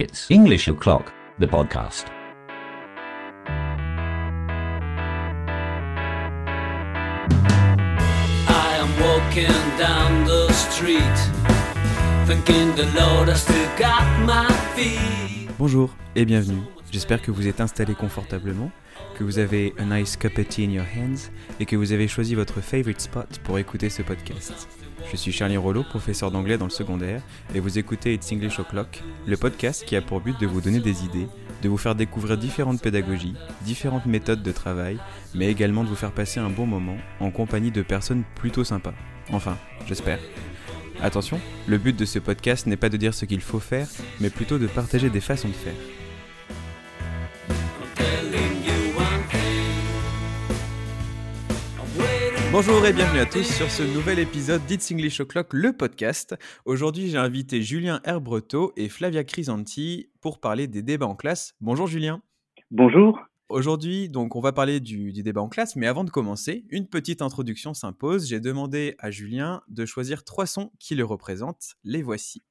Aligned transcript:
It's 0.00 0.28
English 0.28 0.66
O'Clock, 0.66 1.12
the 1.38 1.46
podcast. 1.46 2.06
I 8.48 8.76
am 8.76 8.90
walking 8.98 9.78
down 9.78 10.24
the 10.24 10.52
street, 10.52 10.98
thinking 12.26 12.74
the 12.74 12.90
Lord 12.98 13.28
has 13.28 13.42
still 13.42 13.68
got 13.78 14.02
my 14.26 14.48
feet. 14.74 15.48
Bonjour 15.60 15.94
et 16.16 16.24
bienvenue. 16.24 16.64
J'espère 16.90 17.22
que 17.22 17.30
vous 17.30 17.46
êtes 17.46 17.60
installé 17.60 17.94
confortablement, 17.94 18.72
que 19.16 19.22
vous 19.22 19.38
avez 19.38 19.74
a 19.78 19.84
nice 19.84 20.16
cup 20.16 20.36
of 20.38 20.48
tea 20.48 20.64
in 20.64 20.70
your 20.70 20.86
hands 20.86 21.30
et 21.60 21.66
que 21.66 21.76
vous 21.76 21.92
avez 21.92 22.08
choisi 22.08 22.34
votre 22.34 22.60
favorite 22.60 23.00
spot 23.00 23.38
pour 23.44 23.60
écouter 23.60 23.90
ce 23.90 24.02
podcast. 24.02 24.66
Je 25.10 25.16
suis 25.16 25.32
Charlie 25.32 25.56
Rollo, 25.56 25.82
professeur 25.82 26.30
d'anglais 26.30 26.58
dans 26.58 26.66
le 26.66 26.70
secondaire, 26.70 27.22
et 27.54 27.60
vous 27.60 27.78
écoutez 27.78 28.14
It's 28.14 28.32
English 28.32 28.58
O'Clock, 28.58 29.02
le 29.26 29.36
podcast 29.36 29.84
qui 29.84 29.96
a 29.96 30.02
pour 30.02 30.20
but 30.20 30.38
de 30.40 30.46
vous 30.46 30.60
donner 30.60 30.80
des 30.80 31.04
idées, 31.04 31.28
de 31.62 31.68
vous 31.68 31.76
faire 31.76 31.94
découvrir 31.94 32.36
différentes 32.36 32.82
pédagogies, 32.82 33.34
différentes 33.62 34.06
méthodes 34.06 34.42
de 34.42 34.52
travail, 34.52 34.98
mais 35.34 35.50
également 35.50 35.84
de 35.84 35.88
vous 35.88 35.94
faire 35.94 36.12
passer 36.12 36.40
un 36.40 36.50
bon 36.50 36.66
moment 36.66 36.96
en 37.20 37.30
compagnie 37.30 37.70
de 37.70 37.82
personnes 37.82 38.24
plutôt 38.34 38.64
sympas. 38.64 38.94
Enfin, 39.30 39.56
j'espère. 39.86 40.18
Attention, 41.02 41.40
le 41.66 41.78
but 41.78 41.96
de 41.96 42.04
ce 42.04 42.18
podcast 42.18 42.66
n'est 42.66 42.76
pas 42.76 42.88
de 42.88 42.96
dire 42.96 43.14
ce 43.14 43.24
qu'il 43.24 43.40
faut 43.40 43.60
faire, 43.60 43.88
mais 44.20 44.30
plutôt 44.30 44.58
de 44.58 44.66
partager 44.66 45.10
des 45.10 45.20
façons 45.20 45.48
de 45.48 45.54
faire. 45.54 45.74
Bonjour 52.56 52.86
et 52.86 52.92
bienvenue 52.92 53.18
à 53.18 53.26
tous 53.26 53.42
sur 53.42 53.68
ce 53.68 53.82
nouvel 53.82 54.20
épisode 54.20 54.64
d'It's 54.64 54.92
English 54.92 55.18
O'Clock, 55.18 55.48
le 55.52 55.72
podcast. 55.72 56.36
Aujourd'hui, 56.66 57.08
j'ai 57.08 57.18
invité 57.18 57.62
Julien 57.62 58.00
Herbreteau 58.04 58.72
et 58.76 58.88
Flavia 58.88 59.24
Crisanti 59.24 60.08
pour 60.20 60.38
parler 60.38 60.68
des 60.68 60.80
débats 60.80 61.08
en 61.08 61.16
classe. 61.16 61.56
Bonjour 61.60 61.88
Julien. 61.88 62.22
Bonjour. 62.70 63.18
Aujourd'hui, 63.48 64.08
donc, 64.08 64.36
on 64.36 64.40
va 64.40 64.52
parler 64.52 64.78
du, 64.78 65.12
du 65.12 65.24
débat 65.24 65.40
en 65.40 65.48
classe, 65.48 65.74
mais 65.74 65.88
avant 65.88 66.04
de 66.04 66.10
commencer, 66.10 66.64
une 66.70 66.86
petite 66.86 67.22
introduction 67.22 67.74
s'impose. 67.74 68.28
J'ai 68.28 68.38
demandé 68.38 68.94
à 69.00 69.10
Julien 69.10 69.62
de 69.66 69.84
choisir 69.84 70.22
trois 70.22 70.46
sons 70.46 70.70
qui 70.78 70.94
le 70.94 71.04
représentent. 71.04 71.74
Les 71.82 72.02
voici. 72.02 72.44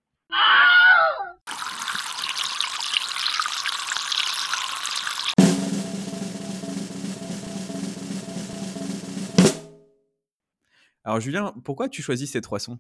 Alors 11.06 11.20
Julien, 11.20 11.54
pourquoi 11.66 11.90
tu 11.90 12.02
choisis 12.02 12.32
ces 12.32 12.42
trois 12.42 12.60
sons? 12.60 12.78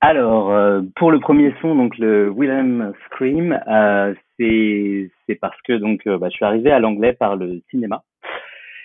Alors, 0.00 0.50
euh, 0.50 0.80
pour 0.96 1.10
le 1.12 1.20
premier 1.20 1.54
son, 1.60 1.74
donc 1.74 1.98
le 1.98 2.32
Willem 2.34 2.94
Scream, 3.06 3.60
euh, 3.68 4.14
c'est 4.38 5.34
parce 5.40 5.60
que 5.62 5.74
donc 5.74 6.06
euh, 6.06 6.16
bah, 6.16 6.28
je 6.30 6.36
suis 6.36 6.44
arrivé 6.46 6.70
à 6.70 6.78
l'anglais 6.78 7.12
par 7.12 7.36
le 7.36 7.60
cinéma 7.70 8.02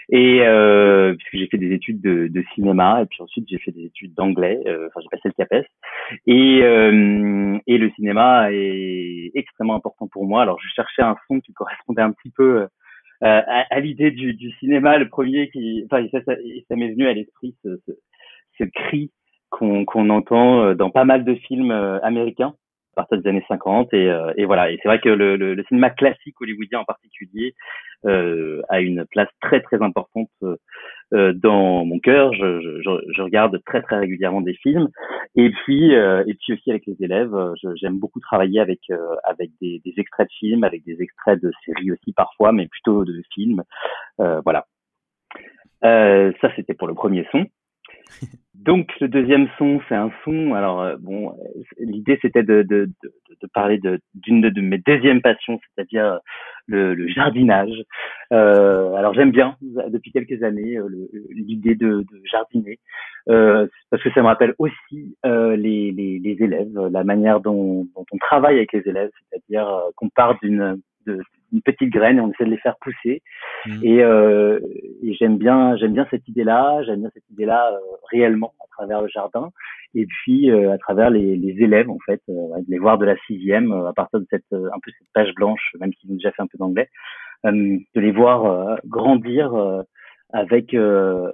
et 0.10 0.42
euh, 0.42 1.16
puisque 1.16 1.38
j'ai 1.38 1.48
fait 1.48 1.58
des 1.58 1.74
études 1.74 2.02
de, 2.02 2.28
de 2.28 2.44
cinéma 2.54 3.02
et 3.02 3.06
puis 3.06 3.22
ensuite 3.24 3.48
j'ai 3.50 3.58
fait 3.58 3.72
des 3.72 3.86
études 3.86 4.14
d'anglais. 4.14 4.60
euh, 4.68 4.88
Enfin, 4.88 5.00
j'ai 5.02 5.08
passé 5.10 5.30
le 5.30 5.34
CAPES 5.46 5.66
et 6.28 6.58
et 7.68 7.78
le 7.78 7.90
cinéma 7.92 8.52
est 8.52 9.32
extrêmement 9.34 9.76
important 9.76 10.08
pour 10.10 10.26
moi. 10.26 10.42
Alors, 10.42 10.60
je 10.62 10.68
cherchais 10.76 11.02
un 11.02 11.16
son 11.30 11.40
qui 11.40 11.54
correspondait 11.54 12.02
un 12.02 12.12
petit 12.12 12.32
peu 12.32 12.68
à, 13.22 13.66
à 13.70 13.80
l'idée 13.80 14.12
du, 14.12 14.34
du 14.34 14.52
cinéma. 14.60 14.98
Le 14.98 15.08
premier 15.08 15.50
qui, 15.50 15.84
enfin, 15.86 16.06
ça, 16.12 16.22
ça, 16.26 16.34
ça 16.68 16.76
m'est 16.76 16.92
venu 16.92 17.08
à 17.08 17.14
l'esprit 17.14 17.56
ce, 17.64 17.80
ce, 17.88 17.94
ce 18.58 18.64
cri 18.66 19.12
qu'on 19.50 19.86
qu'on 19.86 20.10
entend 20.10 20.62
euh, 20.64 20.76
dans 20.76 20.90
pas 20.90 21.06
mal 21.06 21.24
de 21.26 21.36
films 21.36 21.72
euh, 21.72 22.00
américains 22.02 22.54
à 22.98 23.02
partir 23.04 23.22
des 23.22 23.30
années 23.30 23.44
50 23.50 23.94
et, 23.94 24.10
euh, 24.10 24.32
et 24.38 24.46
voilà. 24.46 24.72
Et 24.72 24.80
c'est 24.82 24.88
vrai 24.88 25.00
que 25.02 25.10
le, 25.10 25.36
le, 25.36 25.54
le 25.54 25.64
cinéma 25.66 25.90
classique 25.90 26.40
hollywoodien 26.40 26.80
en 26.80 26.86
particulier 26.86 27.54
euh, 28.06 28.62
a 28.70 28.80
une 28.82 29.06
place 29.12 29.28
très 29.42 29.62
très 29.62 29.82
importante 29.82 30.30
euh, 31.14 31.34
dans 31.34 31.86
mon 31.86 32.00
cœur. 32.00 32.34
Je, 32.34 32.62
je, 32.62 32.82
je- 33.14 33.22
regarde 33.22 33.62
très 33.66 33.82
très 33.82 33.98
régulièrement 34.00 34.42
des 34.42 34.54
films. 34.56 34.88
Et 35.36 35.50
puis 35.50 35.94
euh, 35.96 36.24
et 36.28 36.36
puis 36.36 36.54
aussi 36.54 36.70
avec 36.72 36.86
les 36.88 36.96
élèves 37.04 37.36
j'aime 37.76 38.00
beaucoup 38.00 38.20
travailler 38.22 38.62
avec 38.62 38.80
avec 39.26 39.52
des, 39.62 39.82
des 39.84 39.94
extraits 39.98 40.28
de 40.30 40.34
films 40.40 40.64
avec 40.64 40.84
des 40.86 41.02
extraits 41.02 41.42
de 41.42 41.52
séries 41.66 41.92
aussi 41.92 42.14
parfois 42.14 42.52
mais 42.54 42.68
plutôt 42.68 43.04
de 43.06 43.22
films. 43.34 43.64
Voilà. 44.18 44.66
Ça 45.82 46.52
c'était 46.56 46.74
pour 46.74 46.88
le 46.88 46.94
premier 46.94 47.28
son 47.32 47.46
donc 48.54 48.90
le 49.00 49.08
deuxième 49.08 49.48
son, 49.58 49.80
c'est 49.88 49.96
un 49.96 50.12
son. 50.24 50.54
Alors 50.54 50.82
euh, 50.82 50.96
bon, 51.00 51.30
euh, 51.30 51.34
l'idée 51.80 52.18
c'était 52.22 52.44
de, 52.44 52.64
de, 52.64 52.90
de, 53.04 53.14
de 53.42 53.48
parler 53.54 53.80
d'une 54.16 54.42
de, 54.42 54.62
mes 54.62 54.80
deuxièmes 54.80 55.22
passions, 55.22 55.60
c'est-à-dire 55.76 56.20
le, 56.68 56.96
le 56.96 57.08
jardinage. 57.08 57.84
Euh, 58.34 58.94
alors 58.96 59.14
j'aime 59.14 59.32
bien 59.32 59.56
depuis 59.62 60.12
quelques 60.12 60.42
années 60.42 60.78
euh, 60.78 60.88
l'idée 61.30 61.76
de, 61.76 62.06
jardiner 62.32 62.80
euh, 63.30 63.68
parce 63.92 64.02
que 64.02 64.12
ça 64.12 64.22
me 64.22 64.28
rappelle 64.28 64.56
aussi 64.58 65.16
euh, 65.26 65.56
les, 65.56 65.92
les, 65.92 66.20
les 66.20 66.44
élèves, 66.44 66.76
la 66.92 67.04
manière 67.04 67.42
dont, 67.42 67.88
dont 67.96 68.06
on 68.12 68.18
travaille 68.18 68.56
avec 68.58 68.74
les 68.74 68.88
élèves, 68.88 69.12
c'est-à-dire 69.30 69.68
euh, 69.68 69.90
qu'on 69.96 70.10
part 70.10 70.40
d'une 70.42 70.82
d'une 71.56 71.62
petite 71.62 71.90
graine 71.90 72.18
et 72.18 72.22
on 72.22 72.32
essaie 72.32 72.46
de 72.46 72.50
les 72.50 72.58
faire 72.58 72.76
pousser. 72.82 73.22
Et, 73.82 74.04
euh, 74.04 74.60
et 75.02 75.14
j'aime 75.14 75.38
bien, 75.38 75.78
j'aime 75.78 75.94
bien 75.94 76.06
cette 76.12 76.28
idée-là. 76.28 76.84
J'aime 76.84 77.00
bien 77.02 77.10
cette 77.14 77.30
idée-là 77.32 77.72
euh, 77.72 77.80
réellement 78.12 78.54
à 78.60 78.68
travers 78.68 79.02
le 79.02 79.08
jardin, 79.08 79.52
et 79.94 80.06
puis 80.06 80.52
euh, 80.52 80.74
à 80.74 80.78
travers 80.78 81.10
les, 81.10 81.38
les 81.38 81.64
élèves 81.64 81.90
en 81.90 81.98
fait, 82.06 82.22
de 82.28 82.66
les 82.68 82.78
voir 82.78 82.98
de 82.98 83.06
la 83.06 83.16
sixième 83.26 83.72
à 83.72 83.94
partir 83.94 84.20
de 84.20 84.28
cette 84.30 84.52
un 84.52 84.80
peu 84.84 84.92
cette 85.00 85.08
page 85.14 85.34
blanche, 85.34 85.72
même 85.80 85.94
s'ils 85.94 86.12
ont 86.12 86.16
déjà 86.16 86.32
fait 86.34 86.42
un 86.42 86.48
peu 86.48 86.58
d'anglais, 86.58 86.90
de 87.46 87.80
les 87.96 88.12
voir 88.12 88.78
grandir 88.86 89.54
avec, 90.34 90.74
ben, 90.74 91.32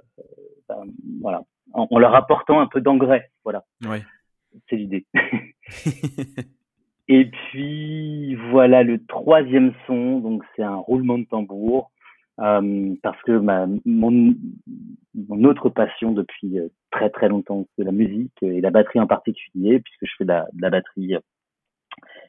voilà, 1.20 1.42
en, 1.72 1.88
en 1.90 1.98
leur 1.98 2.14
apportant 2.14 2.60
un 2.60 2.68
peu 2.68 2.80
d'engrais. 2.80 3.28
Voilà, 3.42 3.64
c'est 4.68 4.76
l'idée. 4.76 5.04
Et 7.08 7.26
puis 7.26 8.36
voilà 8.50 8.82
le 8.82 9.04
troisième 9.06 9.72
son, 9.86 10.20
donc 10.20 10.42
c'est 10.54 10.62
un 10.62 10.76
roulement 10.76 11.18
de 11.18 11.24
tambour, 11.24 11.90
euh, 12.40 12.94
parce 13.02 13.20
que 13.22 13.32
ma, 13.32 13.66
mon, 13.84 14.34
mon 15.14 15.44
autre 15.44 15.68
passion 15.68 16.12
depuis 16.12 16.58
euh, 16.58 16.68
très 16.90 17.10
très 17.10 17.28
longtemps, 17.28 17.66
c'est 17.76 17.84
la 17.84 17.92
musique 17.92 18.32
et 18.42 18.60
la 18.60 18.70
batterie 18.70 19.00
en 19.00 19.06
particulier, 19.06 19.80
puisque 19.80 20.06
je 20.06 20.14
fais 20.18 20.24
de 20.24 20.32
la, 20.58 20.70
batterie 20.70 21.16
euh, 21.16 21.20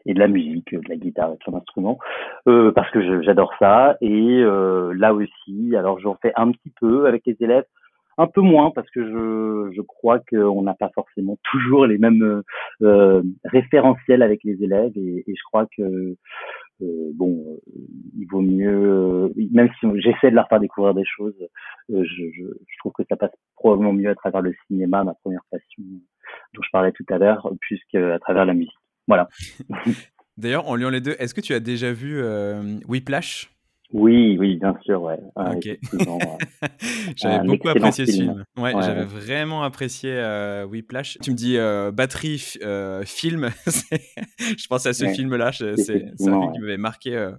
et 0.06 0.14
de 0.14 0.20
la 0.20 0.28
musique, 0.28 0.74
de 0.74 0.90
la 0.90 0.98
guitare 0.98 1.34
et 1.34 1.38
plein 1.38 1.54
d'instruments, 1.54 2.00
euh, 2.48 2.72
parce 2.72 2.92
que 2.92 3.22
j'adore 3.22 3.54
ça. 3.60 3.98
Et 4.02 4.44
là 4.44 5.14
aussi, 5.14 5.76
alors 5.78 6.00
j'en 6.00 6.16
fais 6.22 6.34
un 6.36 6.52
petit 6.52 6.72
peu 6.80 7.08
avec 7.08 7.26
les 7.26 7.38
élèves, 7.40 7.66
un 8.18 8.28
peu 8.28 8.42
moins 8.42 8.72
parce 8.72 8.90
que 8.92 9.04
je, 9.04 9.76
je 9.76 9.82
crois 9.82 10.20
qu'on 10.20 10.62
n'a 10.62 10.74
pas 10.74 10.90
forcément 10.94 11.38
toujours 11.52 11.86
les 11.86 11.98
mêmes 11.98 12.24
euh, 12.24 12.42
euh, 12.82 13.24
référentiels 13.46 14.22
avec 14.22 14.44
les 14.44 14.64
élèves 14.64 14.92
et, 14.96 15.24
je 15.28 15.44
crois 15.46 15.68
que 15.78 16.16
euh, 16.82 17.12
bon, 17.14 17.60
il 18.18 18.26
vaut 18.30 18.42
mieux, 18.42 19.32
même 19.52 19.70
si 19.80 19.88
j'essaie 20.02 20.32
de 20.32 20.36
leur 20.36 20.48
faire 20.50 20.60
découvrir 20.60 20.94
des 20.94 21.06
choses, 21.06 21.36
je, 21.90 22.78
trouve 22.80 22.92
que 22.92 23.04
ça 23.08 23.16
passe 23.16 23.32
probablement 23.56 23.94
mieux 23.94 24.10
à 24.10 24.16
travers 24.16 24.42
le 24.42 24.54
cinéma, 24.68 25.04
ma 25.04 25.14
première 25.14 25.44
passion 25.50 25.84
dont 26.54 26.62
je 26.62 26.70
parlais 26.72 26.92
tout 26.92 27.06
à 27.10 27.18
l'heure, 27.18 27.50
plus 27.62 27.80
qu'à 27.90 28.20
travers 28.20 28.46
la 28.46 28.54
musique. 28.54 28.74
Voilà. 29.08 29.30
D'ailleurs, 30.38 30.68
en 30.68 30.76
liant 30.76 30.90
les 30.90 31.00
deux, 31.00 31.16
est-ce 31.20 31.34
que 31.34 31.42
tu 31.42 31.54
as 31.54 31.60
déjà 31.60 31.94
vu 31.94 32.22
Whiplash? 32.88 33.53
Oui, 33.94 34.38
oui, 34.40 34.58
bien 34.58 34.76
sûr, 34.84 35.02
ouais. 35.04 35.20
Ouais, 35.36 35.56
Ok. 35.56 35.66
effectivement, 35.68 36.18
ouais. 36.18 36.68
J'avais 37.16 37.36
Un 37.36 37.46
beaucoup 37.46 37.70
apprécié 37.70 38.06
ce 38.08 38.12
film. 38.12 38.26
film. 38.32 38.46
Ouais, 38.58 38.74
Ouais, 38.74 38.82
j'avais 38.82 39.06
vraiment 39.06 39.64
apprécié 39.64 40.10
euh, 40.14 40.66
Whiplash. 40.66 41.18
Tu 41.22 41.30
me 41.32 41.36
dis 41.36 41.58
euh, 41.58 41.92
batterie, 41.92 42.54
euh, 42.64 43.04
film. 43.06 43.52
je 43.68 44.68
pense 44.68 44.86
à 44.88 44.94
ce 44.94 45.06
film-là. 45.06 45.52
C'est 45.52 45.72
un 45.72 45.76
film 46.18 46.52
qui 46.54 46.60
m'avait 46.60 46.78
marqué 46.78 47.16
euh, 47.16 47.32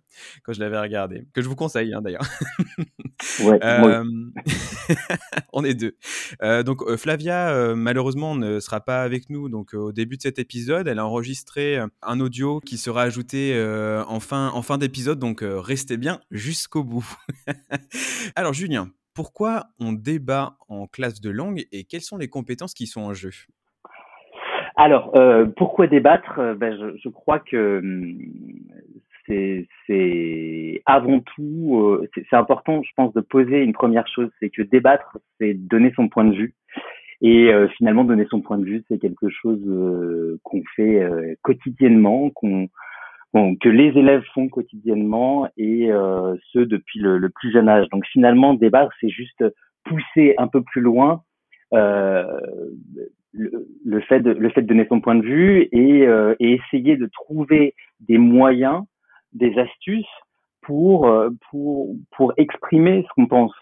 quand 0.44 0.52
je 0.52 0.60
l'avais 0.60 0.78
regardé. 0.78 1.26
Que 1.34 1.42
je 1.42 1.48
vous 1.48 1.56
conseille 1.56 1.92
hein, 1.92 2.00
d'ailleurs. 2.02 2.24
Ouais, 3.44 3.58
Euh, 3.62 4.04
on 5.52 5.64
est 5.64 5.74
deux. 5.74 5.96
Euh, 6.42 6.62
donc 6.62 6.82
euh, 6.82 6.96
Flavia, 6.96 7.50
euh, 7.50 7.74
malheureusement, 7.74 8.34
ne 8.34 8.60
sera 8.60 8.80
pas 8.80 9.02
avec 9.02 9.30
nous. 9.30 9.48
Donc 9.48 9.74
euh, 9.74 9.78
au 9.78 9.92
début 9.92 10.16
de 10.16 10.22
cet 10.22 10.38
épisode, 10.38 10.88
elle 10.88 10.98
a 10.98 11.06
enregistré 11.06 11.78
euh, 11.78 11.86
un 12.02 12.20
audio 12.20 12.60
qui 12.60 12.76
sera 12.76 13.02
ajouté 13.02 13.52
euh, 13.54 14.02
en 14.08 14.20
fin, 14.20 14.48
en 14.50 14.62
fin 14.62 14.78
d'épisode. 14.78 15.18
Donc 15.20 15.42
euh, 15.42 15.58
restez 15.60 15.96
bien 15.96 16.20
jusqu'au 16.44 16.84
bout. 16.84 17.06
Alors 18.36 18.52
Julien, 18.52 18.88
pourquoi 19.14 19.64
on 19.80 19.92
débat 19.92 20.56
en 20.68 20.86
classe 20.86 21.20
de 21.20 21.30
langue 21.30 21.64
et 21.72 21.84
quelles 21.84 22.02
sont 22.02 22.18
les 22.18 22.28
compétences 22.28 22.74
qui 22.74 22.86
sont 22.86 23.02
en 23.02 23.14
jeu? 23.14 23.30
Alors, 24.76 25.16
euh, 25.16 25.46
pourquoi 25.56 25.86
débattre? 25.86 26.38
Euh, 26.38 26.54
ben, 26.54 26.76
je, 27.02 27.08
crois 27.08 27.38
que 27.38 27.78
hum, 27.78 28.18
c'est 29.86 30.82
avant 30.84 31.20
tout, 31.20 31.78
euh, 31.80 32.08
c'est 32.14 32.36
important, 32.36 32.82
je 32.82 32.90
pense, 32.96 33.14
de 33.14 33.20
poser 33.20 33.62
une 33.62 33.72
première 33.72 34.08
chose, 34.08 34.30
c'est 34.40 34.50
que 34.50 34.62
débattre, 34.62 35.18
c'est 35.38 35.54
donner 35.54 35.92
son 35.94 36.08
point 36.08 36.24
de 36.24 36.34
vue. 36.34 36.54
Et 37.20 37.50
finalement, 37.78 38.04
donner 38.04 38.26
son 38.28 38.42
point 38.42 38.58
de 38.58 38.66
vue, 38.66 38.84
c'est 38.86 38.98
quelque 38.98 39.30
chose 39.30 39.62
qu'on 40.42 40.62
fait 40.76 41.38
quotidiennement, 41.40 42.28
qu'on 42.28 42.68
bon, 43.34 43.56
que 43.56 43.68
les 43.68 43.88
élèves 43.98 44.22
font 44.32 44.48
quotidiennement 44.48 45.48
et 45.58 45.92
euh, 45.92 46.36
ce 46.52 46.60
depuis 46.60 47.00
le, 47.00 47.18
le, 47.18 47.28
plus 47.28 47.52
jeune 47.52 47.68
âge. 47.68 47.88
Donc 47.90 48.06
finalement, 48.06 48.54
débattre, 48.54 48.92
c'est 49.00 49.10
juste 49.10 49.44
pousser 49.84 50.34
un 50.38 50.46
peu 50.46 50.62
plus 50.62 50.80
loin 50.80 51.22
euh, 51.74 52.40
le, 53.32 53.66
le, 53.84 54.00
fait 54.02 54.20
de, 54.20 54.30
le 54.30 54.48
fait 54.50 54.62
de 54.62 54.66
donner 54.66 54.86
son 54.88 55.00
point 55.00 55.16
de 55.16 55.26
vue 55.26 55.68
et, 55.72 56.06
euh, 56.06 56.34
et 56.38 56.52
essayer 56.52 56.96
de 56.96 57.06
trouver 57.06 57.74
des 58.00 58.16
moyens, 58.16 58.84
des 59.32 59.58
astuces 59.58 60.06
pour 60.62 61.08
euh, 61.08 61.30
pour 61.50 61.94
pour 62.16 62.32
exprimer 62.36 63.02
ce 63.02 63.12
qu'on 63.14 63.26
pense. 63.26 63.52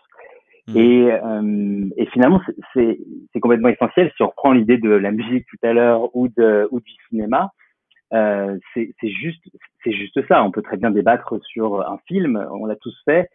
Mmh. 0.69 0.77
Et, 0.77 1.11
euh, 1.11 1.89
et 1.97 2.07
finalement, 2.07 2.41
c'est 2.75 3.41
complètement 3.41 3.69
essentiel. 3.69 4.13
Si 4.17 4.23
on 4.23 4.29
reprend 4.29 4.53
l'idée 4.53 4.79
de 4.79 4.91
la 4.91 5.11
musique 5.11 5.47
tout 5.49 5.67
à 5.67 5.73
l'heure 5.73 6.15
ou 6.15 6.29
de 6.29 6.69
ou 6.71 6.81
du 6.81 6.93
cinéma, 7.09 7.51
euh, 8.13 8.59
c'est 8.75 8.95
juste 9.03 9.43
c'est 9.83 9.93
juste 9.93 10.27
ça. 10.29 10.45
On 10.45 10.51
peut 10.51 10.63
très 10.63 10.77
bien 10.77 10.91
débattre 10.91 11.35
sur 11.45 11.81
un 11.81 11.99
film, 12.07 12.47
on 12.53 12.67
l'a 12.67 12.77
tous 12.77 12.97
fait, 13.05 13.29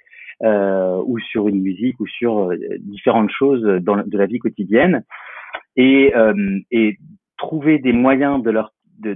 euh, 0.44 1.02
ou 1.06 1.20
sur 1.20 1.48
une 1.48 1.62
musique, 1.62 2.00
ou 2.00 2.08
sur 2.08 2.52
euh, 2.52 2.58
différentes 2.80 3.32
choses 3.32 3.64
dans, 3.82 3.98
de 3.98 4.18
la 4.18 4.28
vie 4.28 4.40
quotidienne, 4.40 5.04
et, 5.76 6.16
euh, 6.16 6.60
et 6.72 6.98
trouver 7.38 7.80
des 7.80 7.94
moyens 7.94 8.44
de 8.44 8.52
leur 8.52 8.72
de 9.00 9.16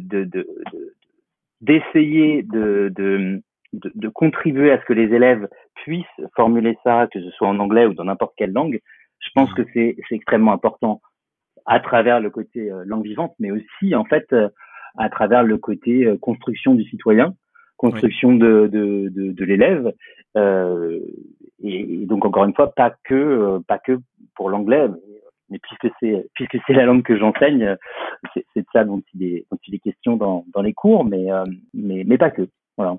d'essayer 1.62 2.42
de, 2.42 2.92
de, 2.96 3.42
de, 3.74 3.92
de, 3.94 4.10
contribuer 4.10 4.72
à 4.72 4.80
ce 4.80 4.86
que 4.86 4.94
les 4.94 5.14
élèves 5.14 5.48
puissent 5.76 6.06
formuler 6.36 6.76
ça, 6.84 7.08
que 7.12 7.22
ce 7.22 7.30
soit 7.32 7.48
en 7.48 7.60
anglais 7.60 7.86
ou 7.86 7.94
dans 7.94 8.04
n'importe 8.04 8.34
quelle 8.36 8.52
langue. 8.52 8.80
Je 9.20 9.30
pense 9.36 9.52
mmh. 9.52 9.56
que 9.56 9.62
c'est 9.74 9.96
extrêmement 10.10 10.54
important 10.54 11.02
à 11.68 11.80
travers 11.80 12.20
le 12.20 12.32
côté 12.32 12.72
euh, 12.72 12.84
langue 12.86 13.04
vivante, 13.04 13.36
mais 13.40 13.52
aussi 13.52 13.94
en 13.94 14.06
fait 14.06 14.26
à 14.98 15.10
travers 15.10 15.44
le 15.44 15.58
côté 15.58 16.06
euh, 16.06 16.18
construction 16.18 16.76
du 16.76 16.84
citoyen, 16.84 17.34
construction 17.78 18.36
de, 18.36 18.68
de, 18.72 19.10
de, 19.10 19.32
de 19.32 19.46
l'élève. 19.46 19.94
Euh, 20.38 21.00
et, 21.64 22.06
donc 22.06 22.26
encore 22.26 22.46
une 22.46 22.54
fois, 22.54 22.72
pas 22.74 22.94
que 23.04 23.16
euh, 23.16 23.60
pas 23.68 23.80
que 23.80 23.98
pour 24.36 24.50
l'anglais, 24.50 24.88
mais 25.50 25.60
puisque 25.60 25.94
c'est 26.00 26.28
puisque 26.34 26.58
c'est 26.66 26.74
la 26.74 26.86
langue 26.86 27.04
que 27.04 27.18
j'enseigne, 27.18 27.76
c'est 28.34 28.62
de 28.62 28.66
ça 28.74 28.84
dont 28.84 29.02
il 29.14 29.24
est 29.24 29.46
dont 29.52 29.58
il 29.68 29.76
est 29.76 29.80
question 29.80 30.16
dans, 30.16 30.46
dans 30.54 30.62
les 30.62 30.74
cours, 30.74 31.04
mais 31.06 31.32
euh, 31.32 31.44
mais 31.74 32.04
mais 32.06 32.18
pas 32.18 32.32
que. 32.32 32.48
Voilà. 32.78 32.98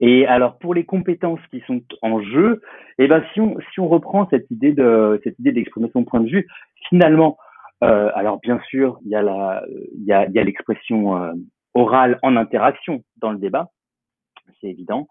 Et 0.00 0.26
alors 0.26 0.58
pour 0.58 0.74
les 0.74 0.84
compétences 0.84 1.40
qui 1.50 1.60
sont 1.66 1.82
en 2.02 2.20
jeu, 2.20 2.60
eh 2.98 3.06
ben 3.06 3.22
si 3.32 3.40
on 3.40 3.56
si 3.72 3.80
on 3.80 3.88
reprend 3.88 4.28
cette 4.28 4.50
idée 4.50 4.72
de 4.72 5.20
cette 5.22 5.38
idée 5.38 5.52
d'exprimer 5.52 5.88
son 5.92 6.04
point 6.04 6.20
de 6.20 6.28
vue, 6.28 6.48
finalement 6.88 7.38
euh, 7.82 8.10
alors 8.14 8.40
bien 8.40 8.60
sûr, 8.68 8.98
il 9.04 9.10
y 9.10 9.16
a 9.16 9.22
la, 9.22 9.64
y 9.96 10.12
a 10.12 10.26
l'expression 10.26 11.22
euh, 11.22 11.32
orale 11.74 12.18
en 12.22 12.36
interaction 12.36 13.02
dans 13.16 13.32
le 13.32 13.38
débat, 13.38 13.70
c'est 14.60 14.68
évident, 14.68 15.08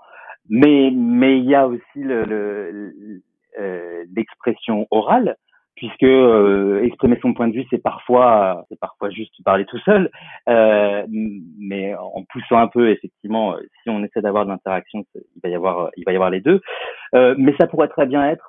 mais 0.49 0.91
mais 0.91 1.37
il 1.39 1.45
y 1.45 1.55
a 1.55 1.67
aussi 1.67 1.81
le, 1.95 2.23
le, 2.23 3.21
euh, 3.59 4.05
l'expression 4.15 4.87
orale 4.91 5.37
puisque 5.83 6.03
euh, 6.03 6.81
exprimer 6.83 7.19
son 7.21 7.33
point 7.33 7.49
de 7.49 7.53
vue 7.53 7.65
c'est 7.69 7.81
parfois 7.81 8.65
c'est 8.69 8.79
parfois 8.79 9.09
juste 9.09 9.33
parler 9.43 9.65
tout 9.65 9.79
seul. 9.79 10.09
Euh, 10.47 11.05
mais 11.09 11.93
en 11.95 12.23
poussant 12.31 12.57
un 12.57 12.67
peu 12.67 12.89
effectivement 12.89 13.57
si 13.81 13.89
on 13.89 14.01
essaie 14.01 14.21
d'avoir 14.21 14.45
de 14.45 14.51
l'interaction 14.51 15.03
il 15.15 15.41
va 15.43 15.49
y 15.49 15.55
avoir 15.55 15.89
il 15.97 16.05
va 16.05 16.13
y 16.13 16.15
avoir 16.15 16.29
les 16.29 16.39
deux. 16.39 16.61
Euh, 17.15 17.35
mais 17.37 17.53
ça 17.59 17.67
pourrait 17.67 17.89
très 17.89 18.05
bien 18.05 18.25
être 18.29 18.47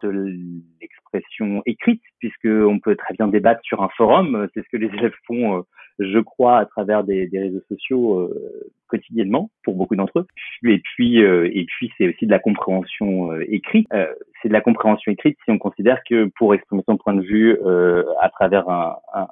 l'expression 0.81 1.61
écrite 1.67 2.03
puisque 2.21 2.47
on 2.47 2.79
peut 2.79 2.95
très 2.95 3.15
bien 3.15 3.27
débattre 3.27 3.63
sur 3.65 3.83
un 3.83 3.89
forum. 3.97 4.47
C'est 4.55 4.63
ce 4.63 4.69
que 4.71 4.77
les 4.77 4.95
élèves 4.97 5.15
font 5.27 5.59
euh, 5.59 5.63
je 5.99 6.19
crois 6.19 6.59
à 6.59 6.67
travers 6.67 7.05
des, 7.05 7.27
des 7.27 7.39
réseaux 7.39 7.63
sociaux 7.69 8.21
euh, 8.21 8.71
quotidiennement 8.89 9.51
pour 9.63 9.75
beaucoup 9.75 9.97
d'entre 9.97 10.21
eux 10.21 10.27
et 10.65 10.79
puis 10.79 11.19
et 11.19 11.67
puis 11.67 11.91
c'est 11.97 12.09
aussi 12.09 12.27
de 12.27 12.31
la 12.31 12.39
compréhension 12.39 13.35
écrite 13.41 13.89
c'est 14.43 14.49
de 14.49 14.53
la 14.53 14.61
compréhension 14.61 15.11
écrite 15.11 15.39
si 15.45 15.51
on 15.51 15.59
considère 15.59 16.03
que 16.09 16.31
pour 16.37 16.55
exprimer 16.55 16.83
son 16.87 16.97
point 16.97 17.15
de 17.15 17.23
vue 17.23 17.59
euh, 17.65 18.05
à 18.21 18.29
travers 18.29 18.69
un, 18.69 18.97
un, 19.15 19.27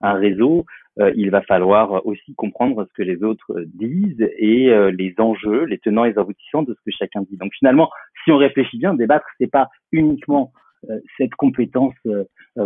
un 0.00 0.12
réseau, 0.14 0.66
euh, 1.00 1.12
il 1.16 1.30
va 1.30 1.42
falloir 1.42 2.06
aussi 2.06 2.34
comprendre 2.34 2.86
ce 2.86 2.92
que 2.94 3.02
les 3.02 3.22
autres 3.22 3.64
disent 3.74 4.28
et 4.38 4.70
euh, 4.70 4.90
les 4.90 5.14
enjeux, 5.18 5.64
les 5.64 5.78
tenants 5.78 6.04
et 6.04 6.12
les 6.12 6.18
aboutissants 6.18 6.62
de 6.62 6.74
ce 6.74 6.90
que 6.90 6.96
chacun 6.96 7.22
dit. 7.22 7.36
Donc 7.36 7.52
finalement, 7.58 7.90
si 8.24 8.32
on 8.32 8.38
réfléchit 8.38 8.78
bien, 8.78 8.94
débattre, 8.94 9.26
c'est 9.38 9.50
pas 9.50 9.68
uniquement 9.92 10.52
euh, 10.90 10.98
cette 11.18 11.34
compétence 11.34 11.94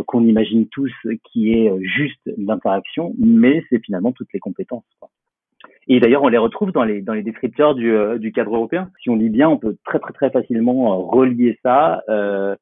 qu'on 0.06 0.24
imagine 0.24 0.68
tous 0.68 0.92
qui 1.24 1.52
est 1.52 1.72
juste 1.82 2.20
l'interaction, 2.36 3.14
mais 3.18 3.64
c'est 3.68 3.84
finalement 3.84 4.12
toutes 4.12 4.32
les 4.32 4.40
compétences. 4.40 4.84
Et 5.88 5.98
d'ailleurs, 5.98 6.22
on 6.22 6.28
les 6.28 6.38
retrouve 6.38 6.72
dans 6.72 6.84
les 6.84 7.02
dans 7.02 7.14
les 7.14 7.22
descripteurs 7.22 7.74
du, 7.74 7.92
euh, 7.92 8.18
du 8.18 8.32
cadre 8.32 8.54
européen. 8.54 8.90
Si 9.02 9.10
on 9.10 9.16
lit 9.16 9.28
bien, 9.28 9.48
on 9.48 9.58
peut 9.58 9.76
très 9.84 9.98
très 9.98 10.12
très 10.12 10.30
facilement 10.30 10.92
euh, 10.92 10.96
relier 10.96 11.58
ça 11.64 12.02
euh, 12.08 12.54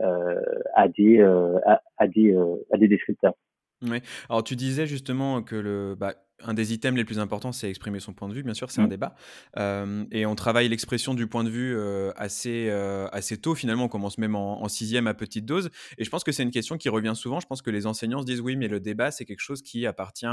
euh, 0.00 0.40
à 0.74 0.88
des 0.88 1.22
à, 1.22 2.06
des 2.06 2.36
à 2.72 2.76
des 2.76 2.88
descripteurs. 2.88 3.34
Oui. 3.82 3.98
Alors 4.28 4.44
tu 4.44 4.56
disais 4.56 4.86
justement 4.86 5.42
que 5.42 5.56
le 5.56 5.94
bah, 5.98 6.14
un 6.44 6.54
des 6.54 6.74
items 6.74 6.96
les 6.96 7.04
plus 7.04 7.18
importants, 7.18 7.52
c'est 7.52 7.68
exprimer 7.68 8.00
son 8.00 8.12
point 8.12 8.28
de 8.28 8.34
vue. 8.34 8.42
Bien 8.42 8.54
sûr, 8.54 8.70
c'est 8.70 8.80
un 8.80 8.86
mmh. 8.86 8.88
débat. 8.88 9.14
Euh, 9.56 10.04
et 10.12 10.26
on 10.26 10.34
travaille 10.34 10.68
l'expression 10.68 11.14
du 11.14 11.26
point 11.26 11.44
de 11.44 11.48
vue 11.48 11.74
euh, 11.76 12.10
assez, 12.16 12.68
euh, 12.68 13.06
assez 13.12 13.40
tôt. 13.40 13.54
Finalement, 13.54 13.84
on 13.84 13.88
commence 13.88 14.18
même 14.18 14.34
en, 14.34 14.66
sixième 14.68 15.06
à 15.06 15.14
petite 15.14 15.46
dose. 15.46 15.70
Et 15.98 16.04
je 16.04 16.10
pense 16.10 16.24
que 16.24 16.32
c'est 16.32 16.42
une 16.42 16.50
question 16.50 16.76
qui 16.76 16.88
revient 16.88 17.14
souvent. 17.14 17.40
Je 17.40 17.46
pense 17.46 17.62
que 17.62 17.70
les 17.70 17.86
enseignants 17.86 18.20
se 18.20 18.26
disent 18.26 18.40
oui, 18.40 18.56
mais 18.56 18.68
le 18.68 18.80
débat, 18.80 19.10
c'est 19.10 19.24
quelque 19.24 19.40
chose 19.40 19.62
qui 19.62 19.86
appartient 19.86 20.26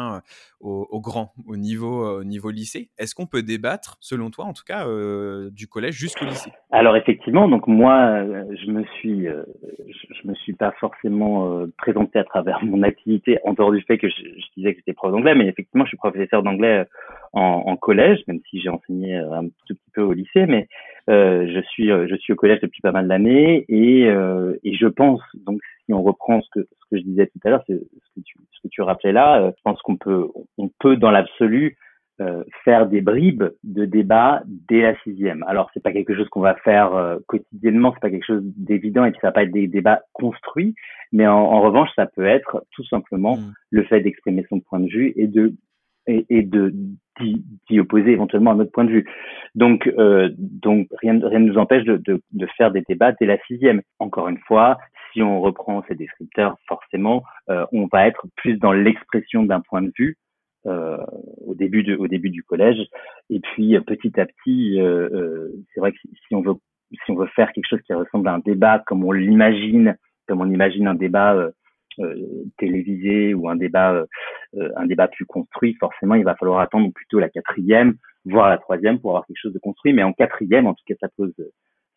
au, 0.59 0.88
au 0.89 1.00
grand, 1.00 1.33
au 1.47 1.55
niveau, 1.55 2.19
au 2.19 2.23
niveau 2.23 2.50
lycée. 2.50 2.89
Est-ce 2.97 3.15
qu'on 3.15 3.27
peut 3.27 3.44
débattre, 3.44 3.97
selon 4.01 4.29
toi, 4.29 4.45
en 4.45 4.53
tout 4.53 4.63
cas, 4.65 4.88
du 5.51 5.67
collège 5.67 5.95
jusqu'au 5.95 6.25
lycée? 6.25 6.51
Alors 6.71 6.97
effectivement, 6.97 7.47
donc 7.47 7.67
moi, 7.67 8.23
je 8.23 8.71
me 8.71 8.83
suis, 9.00 9.25
je, 9.25 10.27
me 10.27 10.33
suis 10.35 10.53
pas 10.53 10.73
forcément 10.79 11.65
présenté 11.77 12.19
à 12.19 12.23
travers 12.23 12.63
mon 12.63 12.83
activité, 12.83 13.38
en 13.45 13.53
dehors 13.53 13.71
du 13.71 13.81
fait 13.81 13.97
que 13.97 14.09
je, 14.09 14.15
je 14.15 14.45
disais 14.57 14.73
que 14.73 14.79
j'étais 14.79 14.94
prof 14.94 15.11
d'anglais, 15.11 15.35
mais 15.35 15.47
effectivement, 15.47 15.85
je 15.85 15.93
suis 15.94 15.98
professeur 15.98 16.44
d'anglais 16.44 16.80
euh, 16.80 16.86
en, 17.34 17.63
en, 17.66 17.75
collège, 17.78 18.19
même 18.28 18.40
si 18.50 18.62
j'ai 18.62 18.69
enseigné 18.69 19.18
euh, 19.18 19.31
un 19.31 19.45
tout 19.66 19.75
petit 19.75 19.92
peu 19.94 20.01
au 20.01 20.13
lycée, 20.13 20.45
mais 20.45 20.68
euh, 21.10 21.48
je 21.51 21.60
suis 21.62 21.88
je 21.88 22.16
suis 22.16 22.34
au 22.34 22.36
collège 22.36 22.62
depuis 22.62 22.81
pas 22.81 22.92
mal 22.92 23.07
d'années 23.07 23.66
et, 23.68 24.07
euh, 24.07 24.56
et 24.63 24.75
je 24.75 24.88
pense 24.88 25.22
donc 25.45 25.60
si 25.86 25.94
on 25.94 26.04
reprend 26.04 26.42
ce 26.42 26.50
que 26.54 26.60
ce 26.62 26.86
que 26.92 26.98
je 26.98 27.04
disais 27.04 27.28
tout 27.28 27.40
à 27.45 27.50
l'heure, 27.50 27.63
ce 27.68 27.74
que 27.74 28.22
tu 28.24 28.36
ce 28.51 28.62
que 28.62 28.68
tu 28.69 28.81
rappelais 28.81 29.12
là, 29.12 29.51
je 29.56 29.62
pense 29.63 29.81
qu'on 29.81 29.98
peut 29.98 30.28
on 30.57 30.69
peut 30.80 30.95
dans 30.95 31.12
l'absolu 31.12 31.78
euh, 32.22 32.44
faire 32.63 32.86
des 32.86 33.01
bribes 33.01 33.46
de 33.63 33.86
débat 33.86 34.44
dès 34.46 34.81
la 34.81 34.96
sixième. 35.01 35.44
Alors 35.48 35.72
c'est 35.74 35.82
pas 35.82 35.91
quelque 35.91 36.15
chose 36.15 36.29
qu'on 36.29 36.41
va 36.41 36.53
faire 36.58 36.94
euh, 36.94 37.17
quotidiennement, 37.25 37.91
c'est 37.91 38.01
pas 38.01 38.12
quelque 38.12 38.27
chose 38.27 38.44
d'évident 38.56 39.03
et 39.03 39.10
puis 39.10 39.20
ça 39.20 39.29
va 39.29 39.32
pas 39.32 39.41
être 39.41 39.51
des 39.51 39.67
débats 39.67 40.03
construits, 40.13 40.75
mais 41.12 41.25
en, 41.25 41.39
en 41.39 41.60
revanche 41.62 41.89
ça 41.96 42.06
peut 42.06 42.27
être 42.27 42.63
tout 42.75 42.86
simplement 42.86 43.38
mmh. 43.38 43.53
le 43.72 43.84
fait 43.86 44.01
d'exprimer 44.01 44.46
son 44.48 44.60
point 44.60 44.79
de 44.79 44.89
vue 44.89 45.13
et 45.15 45.25
de 45.25 45.56
et, 46.07 46.25
et 46.29 46.41
de 46.43 46.74
d'y 47.19 47.79
opposer 47.79 48.12
éventuellement 48.12 48.51
un 48.51 48.60
autre 48.60 48.72
point 48.72 48.86
de 48.86 48.91
vue. 48.91 49.05
Donc, 49.53 49.88
euh, 50.00 50.29
donc 50.38 50.88
rien, 51.00 51.19
rien 51.24 51.39
ne 51.39 51.51
nous 51.51 51.57
empêche 51.60 51.83
de, 51.83 51.98
de, 51.98 52.19
de, 52.31 52.48
faire 52.57 52.72
des 52.72 52.81
débats 52.81 53.12
dès 53.12 53.27
la 53.27 53.38
sixième. 53.45 53.81
Encore 54.00 54.27
une 54.29 54.39
fois, 54.39 54.79
si 55.12 55.22
on 55.22 55.39
reprend 55.39 55.83
ces 55.88 55.93
descripteurs, 55.93 56.57
forcément, 56.67 57.24
euh, 57.50 57.65
on 57.72 57.88
va 57.91 58.07
être 58.07 58.25
plus 58.36 58.57
dans 58.57 58.72
l'expression 58.74 59.43
d'un 59.43 59.62
point 59.62 59.83
de 59.83 59.91
vue 59.95 60.17
euh, 60.65 60.98
au 61.45 61.53
début 61.53 61.83
de, 61.83 61.95
au 61.95 62.07
début 62.07 62.31
du 62.31 62.41
collège. 62.43 62.83
Et 63.29 63.39
puis 63.39 63.79
petit 63.81 64.19
à 64.19 64.25
petit, 64.25 64.79
euh, 64.79 65.10
euh, 65.13 65.51
c'est 65.74 65.81
vrai 65.81 65.91
que 65.91 66.00
si 66.27 66.36
on 66.36 66.41
veut 66.41 66.55
si 67.05 67.12
on 67.12 67.15
veut 67.15 67.29
faire 67.36 67.51
quelque 67.53 67.67
chose 67.67 67.81
qui 67.81 67.93
ressemble 67.93 68.27
à 68.27 68.33
un 68.33 68.39
débat 68.39 68.79
comme 68.86 69.03
on 69.03 69.12
l'imagine, 69.12 69.98
comme 70.27 70.41
on 70.41 70.51
imagine 70.51 70.88
un 70.88 70.93
débat 70.93 71.33
euh, 71.33 71.51
euh, 72.00 72.15
télévisé 72.57 73.33
ou 73.33 73.50
un 73.50 73.55
débat 73.55 73.93
euh, 73.93 74.05
un 74.75 74.86
débat 74.86 75.07
plus 75.07 75.25
construit, 75.25 75.75
forcément 75.79 76.15
il 76.15 76.24
va 76.24 76.36
falloir 76.36 76.60
attendre 76.60 76.91
plutôt 76.93 77.19
la 77.19 77.29
quatrième, 77.29 77.95
voire 78.25 78.50
la 78.50 78.57
troisième 78.57 79.00
pour 79.00 79.12
avoir 79.12 79.25
quelque 79.25 79.41
chose 79.41 79.53
de 79.53 79.60
construit. 79.60 79.93
Mais 79.93 80.03
en 80.03 80.13
quatrième, 80.13 80.67
en 80.67 80.74
tout 80.74 80.83
cas, 80.86 80.95
ça 81.00 81.07
pose 81.15 81.33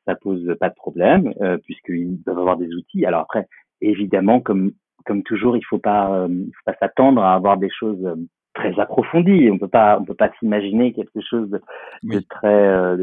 ça 0.06 0.14
pose 0.14 0.54
pas 0.60 0.68
de 0.68 0.74
problème 0.74 1.34
euh, 1.40 1.58
puisqu'ils 1.58 2.18
peuvent 2.24 2.38
avoir 2.38 2.56
des 2.56 2.72
outils. 2.74 3.04
Alors 3.04 3.22
après, 3.22 3.46
évidemment, 3.80 4.40
comme 4.40 4.72
comme 5.04 5.22
toujours, 5.22 5.56
il 5.56 5.64
faut 5.64 5.78
pas 5.78 6.26
il 6.28 6.52
faut 6.54 6.72
pas 6.72 6.76
s'attendre 6.80 7.22
à 7.22 7.34
avoir 7.34 7.56
des 7.58 7.70
choses 7.70 8.16
très 8.54 8.78
approfondies. 8.78 9.50
On 9.50 9.58
peut 9.58 9.68
pas 9.68 9.98
on 10.00 10.04
peut 10.04 10.14
pas 10.14 10.30
s'imaginer 10.38 10.92
quelque 10.92 11.20
chose 11.20 11.50
de, 11.50 11.60
de 12.04 12.20
très 12.20 12.96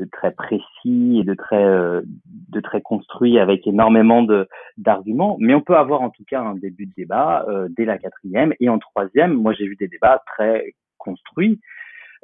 de 0.00 0.08
très 0.10 0.32
précis 0.32 1.18
et 1.20 1.24
de 1.24 1.34
très 1.34 1.62
euh, 1.62 2.00
de 2.48 2.60
très 2.60 2.80
construit 2.80 3.38
avec 3.38 3.66
énormément 3.66 4.22
de 4.22 4.48
d'arguments. 4.78 5.36
Mais 5.38 5.54
on 5.54 5.60
peut 5.60 5.76
avoir 5.76 6.00
en 6.00 6.10
tout 6.10 6.24
cas 6.24 6.40
un 6.40 6.54
début 6.54 6.86
de 6.86 6.92
débat 6.96 7.44
euh, 7.48 7.68
dès 7.76 7.84
la 7.84 7.98
quatrième. 7.98 8.54
Et 8.60 8.68
en 8.68 8.78
troisième 8.78 9.34
moi 9.34 9.52
j'ai 9.52 9.66
vu 9.66 9.76
des 9.76 9.88
débats 9.88 10.22
très 10.26 10.74
construits 10.98 11.60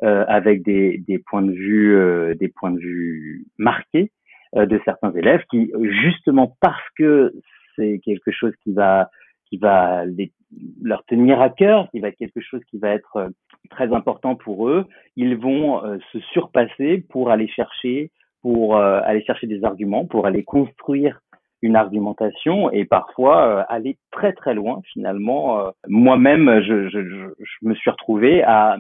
euh, 0.03 0.25
avec 0.27 0.63
des 0.63 0.99
des 1.07 1.19
points 1.19 1.43
de 1.43 1.53
vue 1.53 2.35
des 2.37 2.49
points 2.49 2.73
de 2.73 2.81
vue 2.81 3.47
marqués 3.59 4.11
de 4.55 4.81
certains 4.85 5.13
élèves 5.13 5.45
qui 5.51 5.71
justement 6.03 6.57
parce 6.61 6.89
que 6.97 7.35
c'est 7.77 8.01
quelque 8.05 8.31
chose 8.31 8.55
qui 8.63 8.73
va 8.73 9.11
qui 9.49 9.59
va 9.59 10.05
les, 10.07 10.33
leur 10.83 11.05
tenir 11.05 11.41
à 11.41 11.51
cœur, 11.51 11.89
qui 11.91 12.01
va 12.01 12.09
être 12.09 12.17
quelque 12.17 12.41
chose 12.41 12.61
qui 12.71 12.79
va 12.79 12.91
être 12.91 13.17
euh, 13.17 13.29
très 13.71 13.93
important 13.93 14.37
pour 14.37 14.69
eux, 14.69 14.87
ils 15.17 15.37
vont 15.37 15.85
euh, 15.85 15.99
se 16.13 16.19
surpasser 16.33 17.05
pour 17.11 17.31
aller 17.31 17.49
chercher, 17.49 18.11
pour 18.43 18.77
aller 18.77 19.25
chercher 19.25 19.49
des 19.49 19.65
arguments, 19.65 20.07
pour 20.07 20.25
aller 20.27 20.45
construire 20.45 21.21
une 21.63 21.75
argumentation 21.75 22.71
et 22.71 22.85
parfois 22.85 23.63
aller 23.63 23.99
très 24.13 24.33
très 24.35 24.55
loin 24.55 24.83
finalement. 24.93 25.73
Moi-même, 25.89 26.63
je, 26.63 26.89
je, 26.89 27.01
je, 27.01 27.69
me 27.69 27.75
suis 27.75 27.91
retrouvé 27.91 28.45
à, 28.45 28.77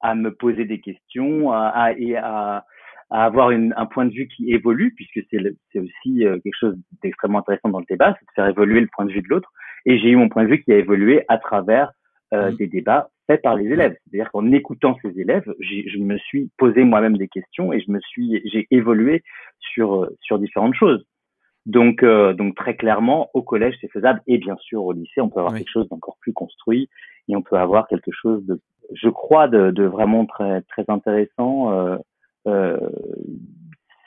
à 0.00 0.16
me 0.16 0.34
poser 0.34 0.64
des 0.64 0.80
questions 0.80 1.52
à, 1.52 1.92
et 1.96 2.16
à, 2.16 2.64
à 3.10 3.24
avoir 3.24 3.50
un 3.50 3.86
point 3.86 4.06
de 4.06 4.12
vue 4.12 4.26
qui 4.26 4.50
évolue, 4.50 4.92
puisque 4.96 5.20
c'est 5.30 5.78
aussi 5.78 6.24
quelque 6.42 6.58
chose 6.58 6.76
d'extrêmement 7.00 7.38
intéressant 7.38 7.68
dans 7.68 7.78
le 7.78 7.86
débat, 7.88 8.16
c'est 8.18 8.26
de 8.26 8.32
faire 8.34 8.48
évoluer 8.48 8.80
le 8.80 8.88
point 8.88 9.04
de 9.04 9.12
vue 9.12 9.22
de 9.22 9.28
l'autre. 9.28 9.52
Et 9.86 9.98
j'ai 9.98 10.10
eu 10.10 10.16
mon 10.16 10.28
point 10.28 10.44
de 10.44 10.48
vue 10.48 10.62
qui 10.62 10.72
a 10.72 10.76
évolué 10.76 11.24
à 11.28 11.38
travers 11.38 11.92
euh, 12.34 12.50
mmh. 12.50 12.56
des 12.56 12.66
débats 12.66 13.08
faits 13.26 13.42
par 13.42 13.56
les 13.56 13.66
élèves. 13.66 13.96
C'est-à-dire 14.04 14.30
qu'en 14.30 14.50
écoutant 14.52 14.96
ces 15.02 15.18
élèves, 15.18 15.50
je 15.60 15.98
me 15.98 16.18
suis 16.18 16.50
posé 16.58 16.84
moi-même 16.84 17.16
des 17.16 17.28
questions 17.28 17.72
et 17.72 17.80
je 17.80 17.90
me 17.90 18.00
suis, 18.00 18.42
j'ai 18.52 18.66
évolué 18.70 19.22
sur 19.58 20.08
sur 20.20 20.38
différentes 20.38 20.74
choses. 20.74 21.04
Donc 21.64 22.02
euh, 22.02 22.32
donc 22.32 22.54
très 22.54 22.76
clairement, 22.76 23.30
au 23.34 23.42
collège 23.42 23.76
c'est 23.80 23.90
faisable 23.90 24.20
et 24.26 24.38
bien 24.38 24.56
sûr 24.58 24.84
au 24.84 24.92
lycée 24.92 25.20
on 25.20 25.28
peut 25.28 25.40
avoir 25.40 25.54
quelque 25.54 25.70
chose 25.72 25.88
d'encore 25.88 26.16
plus 26.20 26.32
construit 26.32 26.88
et 27.28 27.34
on 27.34 27.42
peut 27.42 27.56
avoir 27.56 27.88
quelque 27.88 28.12
chose 28.12 28.44
de, 28.46 28.60
je 28.92 29.08
crois, 29.08 29.48
de, 29.48 29.70
de 29.72 29.84
vraiment 29.84 30.26
très 30.26 30.62
très 30.62 30.84
intéressant. 30.88 31.72
Euh, 31.72 31.96
euh, 32.46 32.78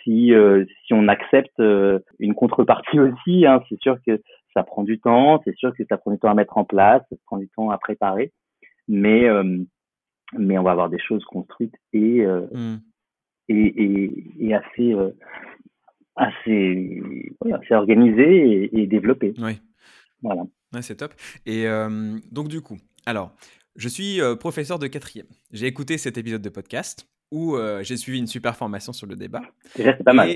si, 0.03 0.33
euh, 0.33 0.65
si 0.85 0.93
on 0.93 1.07
accepte 1.07 1.59
euh, 1.59 1.99
une 2.19 2.33
contrepartie 2.33 2.99
aussi, 2.99 3.45
hein, 3.45 3.61
c'est 3.69 3.79
sûr 3.81 3.97
que 4.05 4.21
ça 4.53 4.63
prend 4.63 4.83
du 4.83 4.99
temps, 4.99 5.41
c'est 5.45 5.55
sûr 5.55 5.75
que 5.75 5.83
ça 5.87 5.97
prend 5.97 6.11
du 6.11 6.19
temps 6.19 6.29
à 6.29 6.33
mettre 6.33 6.57
en 6.57 6.65
place, 6.65 7.01
ça 7.09 7.15
prend 7.25 7.37
du 7.37 7.49
temps 7.49 7.69
à 7.69 7.77
préparer, 7.77 8.31
mais 8.87 9.27
euh, 9.27 9.57
mais 10.37 10.57
on 10.57 10.63
va 10.63 10.71
avoir 10.71 10.89
des 10.89 10.99
choses 10.99 11.23
construites 11.25 11.75
et 11.93 12.21
euh, 12.21 12.47
mmh. 12.51 12.77
et, 13.49 13.83
et, 13.83 14.47
et, 14.47 14.53
assez 14.53 14.93
euh, 14.93 15.11
assez 16.15 17.01
assez 17.51 17.73
organisées 17.73 18.63
et, 18.63 18.81
et 18.81 18.87
développées. 18.87 19.33
Oui. 19.37 19.59
Voilà. 20.21 20.43
Ouais, 20.73 20.81
c'est 20.81 20.97
top. 20.97 21.13
Et 21.45 21.65
donc 22.31 22.49
du 22.49 22.61
coup, 22.61 22.77
alors, 23.05 23.33
je 23.75 23.87
suis 23.87 24.19
professeur 24.39 24.77
de 24.77 24.87
quatrième. 24.87 25.27
J'ai 25.51 25.65
écouté 25.65 25.97
cet 25.97 26.17
épisode 26.17 26.41
de 26.41 26.49
podcast 26.49 27.07
où 27.31 27.55
j'ai 27.81 27.95
suivi 27.95 28.19
une 28.19 28.27
super 28.27 28.55
formation 28.57 28.91
sur 28.91 29.07
le 29.07 29.15
débat. 29.15 29.41
Déjà, 29.77 29.95
c'est 29.97 30.03
pas 30.03 30.13
mal. 30.13 30.29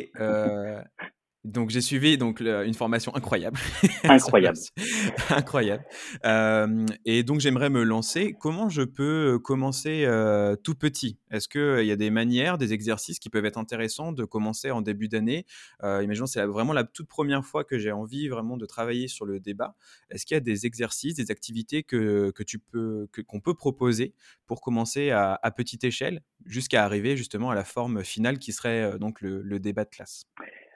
Donc 1.44 1.72
j'ai 1.72 1.82
suivi 1.82 2.18
donc 2.18 2.40
une 2.40 2.74
formation 2.74 3.14
incroyable. 3.16 3.60
Incroyable. 4.06 4.58
incroyable. 5.30 5.84
Euh, 6.26 6.86
et 7.04 7.24
donc 7.24 7.42
j'aimerais 7.42 7.70
me 7.70 7.84
lancer. 7.84 8.34
Comment 8.40 8.70
je 8.70 8.82
peux 8.82 9.40
commencer 9.44 10.06
euh, 10.06 10.56
tout 10.56 10.76
petit? 10.76 11.20
Est-ce 11.32 11.50
qu'il 11.50 11.86
y 11.86 11.92
a 11.92 11.98
des 11.98 12.12
manières, 12.12 12.58
des 12.58 12.72
exercices 12.72 13.20
qui 13.20 13.30
peuvent 13.30 13.46
être 13.46 13.58
intéressants 13.58 14.14
de 14.14 14.24
commencer 14.24 14.72
en 14.72 14.82
début 14.82 15.10
d'année? 15.10 15.46
Euh, 15.84 16.02
Imaginons 16.02 16.28
c'est 16.28 16.46
vraiment 16.46 16.72
la 16.72 16.86
toute 16.86 17.10
première 17.10 17.46
fois 17.46 17.66
que 17.66 17.78
j'ai 17.78 17.92
envie 17.92 18.30
vraiment 18.30 18.56
de 18.56 18.66
travailler 18.66 19.10
sur 19.10 19.26
le 19.26 19.42
débat. 19.42 19.76
Est-ce 20.12 20.26
qu'il 20.26 20.36
y 20.36 20.38
a 20.38 20.42
des 20.42 20.66
exercices, 20.66 21.16
des 21.16 21.30
activités 21.30 21.84
que, 21.84 22.32
que 22.32 22.44
tu 22.44 22.58
peux 22.58 23.10
qu'on 23.28 23.42
peut 23.42 23.54
proposer 23.54 24.14
pour 24.48 24.62
commencer 24.62 25.10
à, 25.10 25.38
à 25.44 25.52
petite 25.52 25.84
échelle 25.84 26.22
jusqu'à 26.46 26.86
arriver 26.86 27.18
justement 27.18 27.50
à 27.50 27.56
la 27.56 27.66
forme 27.66 28.02
finale 28.06 28.40
qui 28.40 28.54
serait 28.54 28.98
donc 28.98 29.20
le, 29.20 29.42
le 29.42 29.60
débat 29.60 29.84
de 29.84 29.90
classe? 29.90 30.26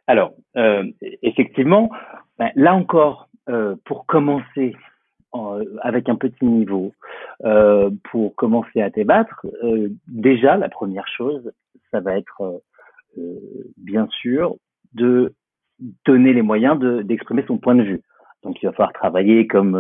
Alors, 0.08 0.34
euh, 0.56 0.86
effectivement, 1.22 1.90
ben, 2.40 2.50
là 2.56 2.74
encore, 2.74 3.30
euh, 3.50 3.76
pour 3.86 4.06
commencer 4.06 4.74
avec 5.82 6.10
un 6.10 6.16
petit 6.16 6.46
niveau, 6.46 6.94
euh, 7.46 7.92
pour 8.10 8.34
commencer 8.36 8.82
à 8.82 8.90
débattre, 8.90 9.46
déjà, 10.08 10.58
la 10.58 10.70
première 10.70 11.08
chose, 11.08 11.52
ça 11.92 12.00
va 12.00 12.18
être, 12.18 12.64
bien 13.78 14.08
sûr, 14.10 14.56
de 14.94 15.36
donner 16.06 16.34
les 16.34 16.42
moyens 16.42 16.80
d'exprimer 17.06 17.44
son 17.46 17.60
point 17.60 17.76
de 17.76 17.84
vue. 17.84 18.02
Donc, 18.42 18.58
il 18.64 18.66
va 18.66 18.72
falloir 18.72 18.94
travailler 18.94 19.46
comme 19.46 19.74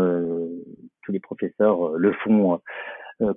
tous 1.03 1.11
les 1.11 1.19
professeurs 1.19 1.93
le 1.97 2.11
font 2.13 2.59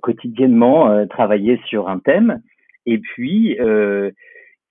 quotidiennement, 0.01 1.07
travailler 1.07 1.59
sur 1.65 1.89
un 1.89 1.97
thème, 1.97 2.39
et 2.85 2.99
puis 2.99 3.57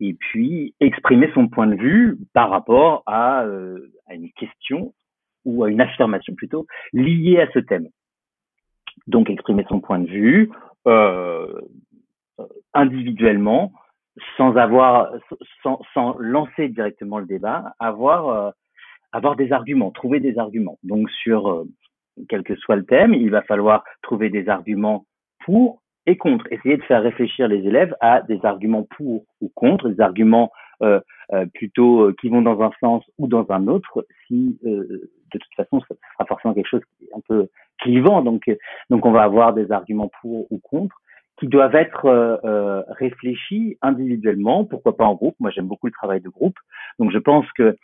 et 0.01 0.15
puis 0.15 0.75
exprimer 0.81 1.31
son 1.35 1.49
point 1.49 1.67
de 1.67 1.77
vue 1.77 2.19
par 2.33 2.51
rapport 2.51 3.03
à, 3.07 3.45
euh, 3.45 3.93
à, 4.07 4.15
une 4.15 4.31
question 4.33 4.95
ou 5.45 5.65
à 5.65 5.71
une 5.71 5.81
affirmation 5.81 6.35
plutôt 6.35 6.67
liée 6.93 7.41
à 7.41 7.51
ce 7.53 7.59
thème. 7.59 7.89
Donc 9.07 9.31
exprimer 9.31 9.65
son 9.69 9.81
point 9.81 9.99
de 9.99 10.09
vue 10.09 10.51
euh, 10.87 11.61
individuellement, 12.75 13.73
sans 14.37 14.57
avoir, 14.57 15.13
sans, 15.63 16.17
lancer 16.19 16.69
directement 16.69 17.19
le 17.19 17.27
débat, 17.27 17.75
avoir 17.79 18.29
euh, 18.29 18.51
avoir 19.13 19.37
des 19.37 19.53
arguments, 19.53 19.91
trouver 19.91 20.21
des 20.21 20.39
arguments. 20.39 20.79
Donc 20.83 21.11
sur 21.11 21.65
quel 22.29 22.43
que 22.43 22.55
soit 22.57 22.77
le 22.77 22.85
thème, 22.85 23.13
il 23.13 23.31
va 23.31 23.43
falloir 23.43 23.85
trouver 24.03 24.31
des 24.31 24.49
arguments 24.49 25.05
pour 25.45 25.83
contre. 26.17 26.47
Essayer 26.51 26.77
de 26.77 26.83
faire 26.83 27.03
réfléchir 27.03 27.49
les 27.49 27.67
élèves 27.67 27.95
à 28.01 28.23
des 28.23 28.39
arguments 28.45 28.87
pour 28.97 29.25
ou 29.41 29.51
contre, 29.55 29.89
des 29.89 30.01
arguments 30.01 30.51
euh, 30.83 31.01
euh, 31.33 31.47
plutôt 31.55 32.03
euh, 32.03 32.15
qui 32.21 32.29
vont 32.29 32.43
dans 32.43 32.61
un 32.63 32.71
sens 32.81 33.05
ou 33.19 33.27
dans 33.27 33.47
un 33.51 33.69
autre, 33.69 34.07
si 34.27 34.59
euh, 34.65 35.11
de 35.33 35.39
toute 35.39 35.55
façon, 35.57 35.81
ça 35.81 35.95
sera 36.15 36.25
forcément 36.27 36.55
quelque 36.55 36.69
chose 36.69 36.83
qui 36.99 37.05
est 37.05 37.15
un 37.15 37.21
peu 37.29 37.49
clivant. 37.79 38.23
Donc, 38.23 38.51
donc 38.89 39.05
on 39.05 39.13
va 39.13 39.23
avoir 39.23 39.53
des 39.53 39.71
arguments 39.71 40.11
pour 40.21 40.51
ou 40.51 40.59
contre 40.59 40.97
qui 41.39 41.47
doivent 41.47 41.75
être 41.75 42.05
euh, 42.07 42.83
réfléchis 42.89 43.79
individuellement, 43.81 44.65
pourquoi 44.65 44.97
pas 44.97 45.07
en 45.07 45.15
groupe. 45.15 45.37
Moi, 45.39 45.51
j'aime 45.51 45.69
beaucoup 45.69 45.87
le 45.87 45.93
travail 45.93 46.21
de 46.21 46.29
groupe. 46.29 46.57
Donc, 46.99 47.11
je 47.13 47.19
pense 47.19 47.47
que 47.53 47.77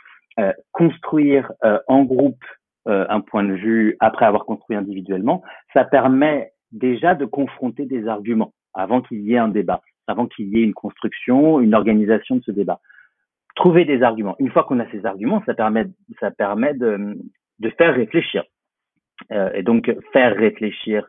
construire 0.72 1.50
en 1.88 2.02
groupe 2.02 2.44
un 2.84 3.20
point 3.22 3.42
de 3.42 3.54
vue 3.54 3.96
après 4.00 4.26
avoir 4.26 4.44
construit 4.44 4.76
individuellement, 4.76 5.42
ça 5.72 5.84
permet 5.84 6.52
déjà 6.72 7.14
de 7.14 7.24
confronter 7.24 7.86
des 7.86 8.06
arguments 8.08 8.52
avant 8.74 9.00
qu'il 9.00 9.20
y 9.22 9.34
ait 9.34 9.38
un 9.38 9.48
débat, 9.48 9.80
avant 10.06 10.26
qu'il 10.26 10.48
y 10.48 10.60
ait 10.60 10.64
une 10.64 10.74
construction, 10.74 11.60
une 11.60 11.74
organisation 11.74 12.36
de 12.36 12.42
ce 12.42 12.50
débat. 12.50 12.80
Trouver 13.54 13.84
des 13.84 14.02
arguments. 14.02 14.36
Une 14.38 14.50
fois 14.50 14.64
qu'on 14.64 14.80
a 14.80 14.90
ces 14.90 15.06
arguments, 15.06 15.42
ça 15.46 15.54
permet, 15.54 15.86
ça 16.20 16.30
permet 16.30 16.74
de, 16.74 17.16
de 17.58 17.70
faire 17.70 17.94
réfléchir. 17.94 18.44
Euh, 19.32 19.50
et 19.54 19.62
donc 19.62 19.90
faire 20.12 20.36
réfléchir 20.36 21.06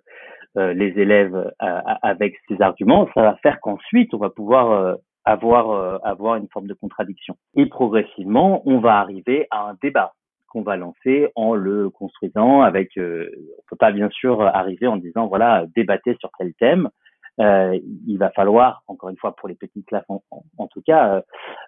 euh, 0.58 0.74
les 0.74 0.98
élèves 0.98 1.36
euh, 1.36 1.82
avec 2.02 2.38
ces 2.48 2.62
arguments, 2.62 3.10
ça 3.14 3.22
va 3.22 3.36
faire 3.44 3.60
qu'ensuite 3.60 4.14
on 4.14 4.18
va 4.18 4.30
pouvoir 4.30 4.72
euh, 4.72 4.96
avoir 5.26 5.72
euh, 5.72 5.98
avoir 6.04 6.36
une 6.38 6.48
forme 6.48 6.68
de 6.68 6.74
contradiction. 6.74 7.36
Et 7.56 7.66
progressivement, 7.66 8.64
on 8.66 8.80
va 8.80 8.98
arriver 8.98 9.46
à 9.52 9.70
un 9.70 9.76
débat 9.82 10.14
qu'on 10.58 10.64
va 10.64 10.76
lancer 10.76 11.30
en 11.36 11.54
le 11.54 11.90
construisant 11.90 12.62
avec, 12.62 12.98
euh, 12.98 13.30
on 13.60 13.62
peut 13.70 13.76
pas 13.76 13.92
bien 13.92 14.10
sûr 14.10 14.42
arriver 14.42 14.88
en 14.88 14.98
disant 14.98 15.28
voilà 15.28 15.66
débattez 15.76 16.18
sur 16.20 16.32
tel 16.38 16.54
thème. 16.56 16.90
Euh, 17.40 17.78
il 18.08 18.18
va 18.18 18.32
falloir 18.32 18.82
encore 18.88 19.10
une 19.10 19.18
fois 19.18 19.36
pour 19.36 19.48
les 19.48 19.54
petites 19.54 19.86
classes 19.86 20.10
en, 20.10 20.24
en, 20.58 20.68
tout 20.68 20.82
cas 20.82 21.14
euh, 21.14 21.22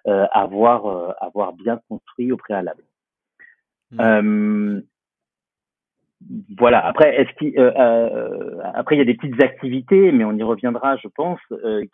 euh 0.08 0.26
avoir 0.32 1.14
avoir 1.20 1.52
bien 1.52 1.80
construit 1.88 2.32
au 2.32 2.36
préalable. 2.36 2.82
Mmh. 3.92 4.80
voilà. 6.58 6.84
Après, 6.84 7.20
est-ce 7.20 7.32
qu'il, 7.38 7.58
après 8.74 8.96
il 8.96 8.98
y 8.98 9.02
a 9.02 9.04
des 9.04 9.14
petites 9.14 9.42
activités, 9.42 10.10
mais 10.10 10.24
on 10.24 10.32
y 10.32 10.42
reviendra, 10.42 10.96
je 10.96 11.08
pense, 11.08 11.40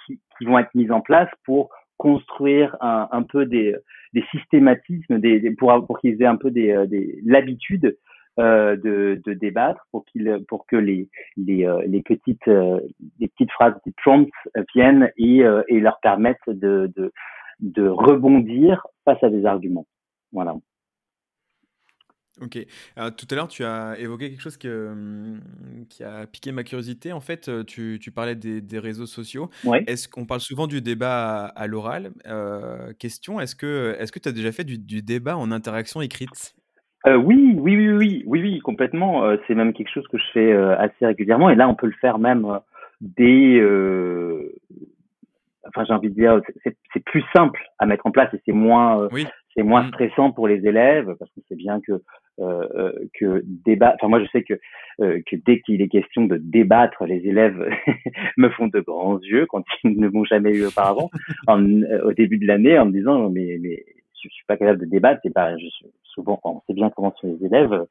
qui, 0.06 0.20
qui 0.38 0.44
vont 0.46 0.58
être 0.58 0.74
mises 0.74 0.92
en 0.92 1.00
place 1.02 1.28
pour 1.44 1.70
construire 1.96 2.76
un, 2.80 3.08
un 3.10 3.22
peu 3.22 3.46
des, 3.46 3.74
des 4.12 4.24
systématismes, 4.30 5.18
des, 5.18 5.50
pour, 5.52 5.72
pour 5.86 5.98
qu'ils 5.98 6.20
aient 6.22 6.26
un 6.26 6.36
peu 6.36 6.50
des, 6.50 6.70
euh, 6.70 6.86
des 6.86 7.20
l'habitude 7.24 7.96
euh, 8.38 8.76
de, 8.76 9.20
de 9.24 9.32
débattre, 9.32 9.86
pour 9.90 10.04
qu'ils, 10.04 10.44
pour 10.48 10.66
que 10.66 10.76
les 10.76 11.08
les, 11.36 11.66
euh, 11.66 11.82
les 11.86 12.02
petites 12.02 12.48
euh, 12.48 12.80
les 13.18 13.28
petites 13.28 13.52
phrases, 13.52 13.74
des 13.86 13.92
prompts 14.02 14.28
viennent 14.74 15.10
et, 15.16 15.42
et 15.68 15.80
leur 15.80 15.98
permettent 16.00 16.36
de, 16.48 16.92
de 16.96 17.12
de 17.60 17.88
rebondir 17.88 18.86
face 19.04 19.22
à 19.22 19.30
des 19.30 19.46
arguments. 19.46 19.86
Voilà. 20.32 20.54
Ok. 22.42 22.58
tout 23.16 23.26
à 23.30 23.34
l'heure, 23.34 23.48
tu 23.48 23.64
as 23.64 23.98
évoqué 23.98 24.30
quelque 24.30 24.42
chose 24.42 24.58
hum, 24.64 25.40
qui 25.88 26.04
a 26.04 26.26
piqué 26.26 26.52
ma 26.52 26.64
curiosité. 26.64 27.12
En 27.12 27.20
fait, 27.20 27.50
tu, 27.66 27.98
tu 28.00 28.10
parlais 28.10 28.34
des, 28.34 28.60
des, 28.60 28.78
réseaux 28.78 29.06
sociaux. 29.06 29.48
Ouais. 29.64 29.84
Est-ce 29.86 30.08
qu'on 30.08 30.26
parle 30.26 30.40
souvent 30.40 30.66
du 30.66 30.82
débat 30.82 31.46
à, 31.46 31.66
l'oral? 31.66 32.10
Euh, 32.26 32.92
Question 32.98 33.40
est-ce 33.40 33.56
que 33.56 33.96
est-ce 33.98 34.12
que 34.12 34.18
tu 34.18 34.28
as 34.28 34.32
déjà 34.32 34.52
fait 34.52 34.64
du, 34.64 34.78
du, 34.78 35.02
débat 35.02 35.36
en 35.36 35.50
interaction 35.50 36.00
écrite? 36.02 36.54
Euh, 37.06 37.16
oui, 37.16 37.54
oui, 37.58 37.76
oui, 37.76 37.92
oui, 37.92 38.24
oui, 38.26 38.42
oui, 38.42 38.58
complètement. 38.60 39.24
Euh, 39.24 39.36
c'est 39.46 39.54
même 39.54 39.72
quelque 39.72 39.92
chose 39.92 40.06
que 40.08 40.18
je 40.18 40.24
fais 40.32 40.52
euh, 40.52 40.76
assez 40.76 41.06
régulièrement. 41.06 41.50
Et 41.50 41.54
là, 41.54 41.68
on 41.68 41.74
peut 41.74 41.86
le 41.86 41.94
faire 42.00 42.18
même 42.18 42.44
euh, 42.44 42.58
dès. 43.00 43.60
Enfin, 45.68 45.84
j'ai 45.84 45.94
envie 45.94 46.10
de 46.10 46.14
dire, 46.14 46.40
c'est 46.64 47.04
plus 47.04 47.24
simple 47.34 47.60
à 47.78 47.86
mettre 47.86 48.06
en 48.06 48.10
place 48.10 48.32
et 48.34 48.40
c'est 48.44 48.52
moins. 48.52 49.08
Oui 49.12 49.26
c'est 49.56 49.62
moins 49.62 49.84
mmh. 49.84 49.88
stressant 49.88 50.32
pour 50.32 50.48
les 50.48 50.66
élèves 50.66 51.14
parce 51.18 51.30
qu'on 51.32 51.42
sait 51.48 51.56
bien 51.56 51.80
que 51.80 52.02
que 53.18 53.42
débat. 53.64 53.94
Enfin, 53.94 54.08
moi, 54.08 54.20
je 54.20 54.28
sais 54.30 54.42
que 54.42 54.54
que 54.98 55.36
dès 55.46 55.60
qu'il 55.60 55.80
est 55.80 55.88
question 55.88 56.26
de 56.26 56.36
débattre, 56.36 57.04
les 57.06 57.26
élèves 57.26 57.58
me 58.36 58.50
font 58.50 58.66
de 58.66 58.80
grands 58.80 59.18
yeux 59.20 59.46
quand 59.46 59.64
ils 59.84 59.98
ne 59.98 60.08
m'ont 60.08 60.24
jamais 60.24 60.52
eu 60.52 60.66
auparavant 60.66 61.10
au 61.48 62.12
début 62.12 62.38
de 62.38 62.46
l'année 62.46 62.78
en 62.78 62.86
me 62.86 62.92
disant 62.92 63.30
mais 63.30 63.58
mais 63.60 63.84
je 64.22 64.28
suis 64.28 64.44
pas 64.46 64.56
capable 64.56 64.80
de 64.80 64.86
débattre. 64.86 65.20
C'est 65.22 65.32
pas 65.32 65.56
je, 65.56 65.66
souvent 66.02 66.38
on 66.44 66.60
sait 66.66 66.74
bien 66.74 66.90
comment 66.90 67.14
sont 67.20 67.28
les 67.28 67.46
élèves. 67.46 67.86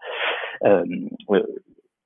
Euh, 0.64 0.84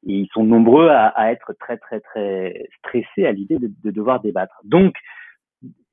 ils 0.04 0.30
sont 0.34 0.44
nombreux 0.44 0.88
à, 0.88 1.08
à, 1.08 1.32
être 1.32 1.54
très 1.60 1.78
très 1.78 2.00
très 2.00 2.68
stressés 2.78 3.26
à 3.26 3.34
l'idée 3.34 3.60
de, 3.60 3.70
de, 3.84 3.92
devoir 3.92 4.22
débattre. 4.22 4.56
Donc 4.64 4.96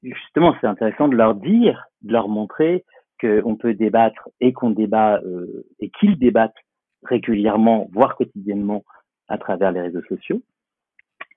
justement, 0.03 0.55
c'est 0.61 0.67
intéressant 0.67 1.09
de 1.09 1.17
leur 1.17 1.35
dire, 1.35 1.87
de 2.03 2.13
leur 2.13 2.29
montrer 2.29 2.85
qu'on 3.21 3.57
peut 3.57 3.75
débattre 3.75 4.29
et 4.41 4.53
qu'on 4.53 4.71
débat 4.71 5.21
euh, 5.25 5.67
et 5.81 5.91
qu'ils 5.91 6.19
débattent 6.19 6.57
régulièrement, 7.03 7.89
voire 7.93 8.17
quotidiennement, 8.17 8.85
à 9.29 9.39
travers 9.39 9.73
les 9.73 9.81
réseaux 9.81 10.03
sociaux. 10.09 10.43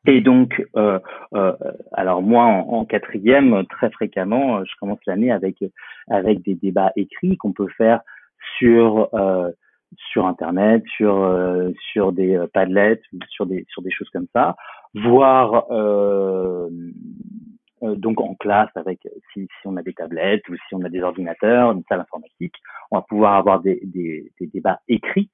Et 0.05 0.21
donc, 0.21 0.65
euh, 0.77 1.00
euh, 1.33 1.53
alors 1.91 2.21
moi, 2.21 2.45
en, 2.45 2.86
quatrième, 2.86 3.65
très 3.67 3.89
fréquemment, 3.91 4.63
je 4.63 4.71
commence 4.79 5.00
l'année 5.05 5.31
avec 5.31 5.57
avec 6.09 6.41
des 6.43 6.55
débats 6.55 6.91
écrits 6.95 7.38
qu'on 7.38 7.51
peut 7.51 7.67
faire 7.77 8.01
sur 8.57 9.09
euh, 9.13 9.51
sur 10.12 10.25
internet, 10.25 10.83
sur 10.95 11.15
euh, 11.15 11.71
sur 11.91 12.12
des 12.12 12.36
euh, 12.36 12.48
padlets, 12.48 13.01
sur 13.29 13.45
des 13.45 13.65
sur 13.69 13.81
des 13.81 13.91
choses 13.91 14.09
comme 14.09 14.27
ça, 14.33 14.55
voire 14.93 15.65
euh, 15.71 16.69
donc 17.81 18.21
en 18.21 18.36
classe 18.36 18.69
avec 18.75 19.00
si, 19.33 19.48
si 19.48 19.67
on 19.67 19.77
a 19.77 19.81
des 19.81 19.93
tablettes 19.93 20.48
ou 20.50 20.55
si 20.55 20.75
on 20.75 20.83
a 20.83 20.89
des 20.89 21.01
ordinateurs, 21.01 21.71
une 21.71 21.83
salle 21.89 22.01
informatique, 22.01 22.55
on 22.91 22.98
va 22.98 23.01
pouvoir 23.03 23.36
avoir 23.36 23.62
des, 23.62 23.79
des, 23.83 24.31
des 24.39 24.48
débats 24.48 24.79
écrits. 24.88 25.29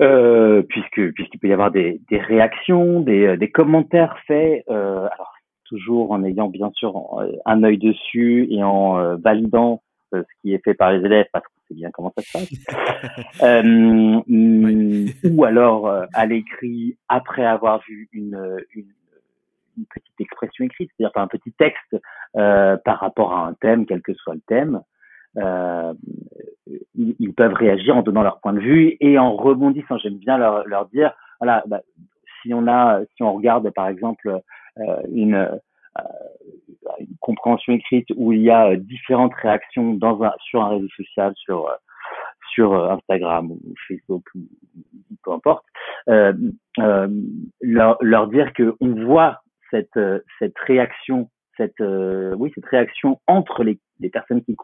Euh, 0.00 0.62
puisque 0.62 1.12
puisqu'il 1.12 1.38
peut 1.38 1.48
y 1.48 1.52
avoir 1.52 1.70
des, 1.70 2.00
des 2.10 2.18
réactions, 2.18 3.00
des, 3.00 3.36
des 3.36 3.50
commentaires 3.50 4.18
faits, 4.26 4.64
euh, 4.68 5.06
alors 5.12 5.32
toujours 5.66 6.10
en 6.10 6.24
ayant 6.24 6.48
bien 6.48 6.70
sûr 6.74 6.94
un 7.44 7.62
œil 7.62 7.78
dessus 7.78 8.48
et 8.50 8.62
en 8.62 9.16
validant 9.16 9.82
ce 10.12 10.40
qui 10.40 10.52
est 10.52 10.62
fait 10.64 10.74
par 10.74 10.92
les 10.92 11.04
élèves 11.04 11.26
parce 11.32 11.44
qu'on 11.46 11.60
sait 11.68 11.74
bien 11.74 11.90
comment 11.90 12.12
ça 12.16 12.22
se 12.22 12.32
passe. 12.32 13.42
euh, 13.42 13.62
mm, 13.62 15.06
Ou 15.30 15.44
alors 15.44 15.88
euh, 15.88 16.04
à 16.12 16.26
l'écrit 16.26 16.96
après 17.08 17.44
avoir 17.44 17.80
vu 17.88 18.08
une, 18.12 18.58
une, 18.74 18.92
une 19.76 19.86
petite 19.86 20.20
expression 20.20 20.64
écrite, 20.64 20.90
c'est-à-dire 20.96 21.16
un 21.20 21.26
petit 21.26 21.52
texte 21.52 21.96
euh, 22.36 22.76
par 22.84 23.00
rapport 23.00 23.32
à 23.32 23.46
un 23.46 23.54
thème, 23.54 23.86
quel 23.86 24.02
que 24.02 24.14
soit 24.14 24.34
le 24.34 24.42
thème. 24.46 24.80
Euh, 25.38 25.94
ils, 26.94 27.32
peuvent 27.32 27.54
réagir 27.54 27.96
en 27.96 28.02
donnant 28.02 28.22
leur 28.22 28.40
point 28.40 28.52
de 28.52 28.60
vue 28.60 28.96
et 29.00 29.18
en 29.18 29.34
rebondissant. 29.34 29.96
J'aime 29.98 30.18
bien 30.18 30.36
leur, 30.36 30.66
leur 30.66 30.86
dire, 30.86 31.12
voilà, 31.40 31.62
bah, 31.66 31.80
si 32.42 32.52
on 32.52 32.66
a, 32.66 33.00
si 33.16 33.22
on 33.22 33.32
regarde 33.34 33.70
par 33.70 33.88
exemple 33.88 34.40
euh, 34.78 34.96
une 35.10 35.34
euh, 35.98 36.02
une 36.98 37.16
compréhension 37.20 37.72
écrite 37.74 38.08
où 38.16 38.32
il 38.32 38.42
y 38.42 38.50
a 38.50 38.76
différentes 38.76 39.34
réactions 39.34 39.94
dans 39.94 40.22
un, 40.22 40.32
sur 40.40 40.62
un 40.62 40.70
réseau 40.70 40.88
social, 40.96 41.32
sur 41.36 41.68
euh, 41.68 41.74
sur 42.52 42.74
Instagram 42.90 43.50
ou 43.50 43.60
Facebook 43.88 44.24
ou 44.34 44.40
peu 45.24 45.32
importe, 45.32 45.64
euh, 46.08 46.32
euh, 46.78 47.08
leur, 47.60 47.96
leur, 48.00 48.28
dire 48.28 48.52
que 48.52 48.74
on 48.80 49.04
voit 49.04 49.42
cette 49.72 49.98
cette 50.38 50.58
réaction, 50.58 51.28
cette 51.56 51.80
oui 51.80 52.52
cette 52.54 52.66
réaction 52.66 53.20
entre 53.26 53.64
les, 53.64 53.80
personnes 54.10 54.42
qui, 54.44 54.56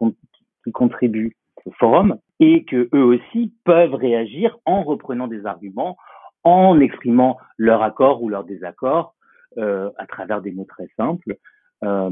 qui 0.65 0.73
contribuent 0.73 1.35
au 1.65 1.73
forum 1.73 2.19
et 2.41 2.65
que 2.65 2.89
eux 2.95 3.05
aussi 3.05 3.53
peuvent 3.65 3.95
réagir 3.95 4.57
en 4.65 4.83
reprenant 4.83 5.27
des 5.27 5.45
arguments, 5.47 5.97
en 6.45 6.81
exprimant 6.81 7.39
leur 7.57 7.83
accord 7.83 8.23
ou 8.23 8.29
leur 8.29 8.45
désaccord 8.45 9.15
euh, 9.59 9.91
à 9.99 10.07
travers 10.07 10.41
des 10.41 10.53
mots 10.53 10.67
très 10.69 10.89
simples, 10.97 11.37
euh, 11.85 12.11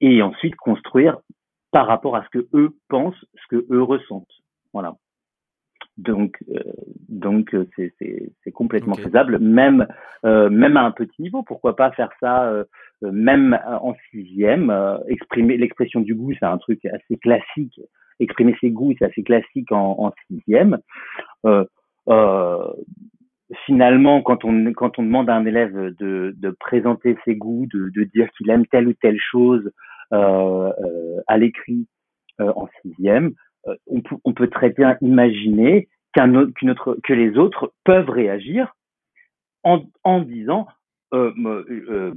et 0.00 0.22
ensuite 0.22 0.56
construire 0.56 1.18
par 1.70 1.86
rapport 1.86 2.16
à 2.16 2.24
ce 2.24 2.38
que 2.38 2.48
eux 2.54 2.74
pensent, 2.88 3.24
ce 3.34 3.56
que 3.56 3.66
eux 3.70 3.82
ressentent. 3.82 4.26
Voilà. 4.72 4.94
Donc, 5.98 6.38
euh, 6.54 6.62
donc 7.08 7.52
euh, 7.54 7.66
c'est, 7.74 7.92
c'est, 7.98 8.30
c'est 8.44 8.52
complètement 8.52 8.94
okay. 8.94 9.02
faisable, 9.02 9.40
même 9.40 9.86
euh, 10.24 10.48
même 10.48 10.76
à 10.76 10.84
un 10.84 10.92
petit 10.92 11.20
niveau. 11.20 11.42
Pourquoi 11.42 11.74
pas 11.74 11.90
faire 11.90 12.10
ça 12.20 12.44
euh, 12.44 12.64
même 13.02 13.58
en 13.66 13.94
sixième 14.10 14.72
Exprimer 15.08 15.56
l'expression 15.56 16.00
du 16.00 16.14
goût, 16.14 16.32
c'est 16.38 16.46
un 16.46 16.58
truc 16.58 16.84
assez 16.86 17.16
classique. 17.16 17.80
Exprimer 18.20 18.56
ses 18.60 18.70
goûts, 18.70 18.94
c'est 18.98 19.06
assez 19.06 19.22
classique 19.22 19.70
en, 19.72 19.96
en 19.98 20.12
sixième 20.28 20.78
finalement, 23.64 24.20
quand 24.22 24.44
on, 24.44 24.72
quand 24.72 24.98
on 24.98 25.02
demande 25.02 25.30
à 25.30 25.34
un 25.34 25.46
élève 25.46 25.94
de, 25.98 26.34
de 26.36 26.50
présenter 26.50 27.16
ses 27.24 27.34
goûts, 27.34 27.66
de, 27.72 27.90
de 27.94 28.04
dire 28.04 28.28
qu'il 28.36 28.50
aime 28.50 28.66
telle 28.66 28.88
ou 28.88 28.92
telle 28.94 29.18
chose 29.18 29.70
à 30.10 31.38
l'écrit 31.38 31.86
en 32.38 32.68
sixième, 32.82 33.32
on, 33.86 34.02
on, 34.24 34.32
peut 34.32 34.48
très 34.48 34.70
bien 34.70 34.96
imaginer 35.00 35.88
qu'un 36.14 36.34
autre, 36.34 36.96
que 37.04 37.12
les 37.12 37.36
autres 37.36 37.72
peuvent 37.84 38.10
réagir 38.10 38.74
en, 39.64 39.82
en 40.04 40.20
disant 40.20 40.66
euh, 41.12 41.32
euh, 41.70 42.12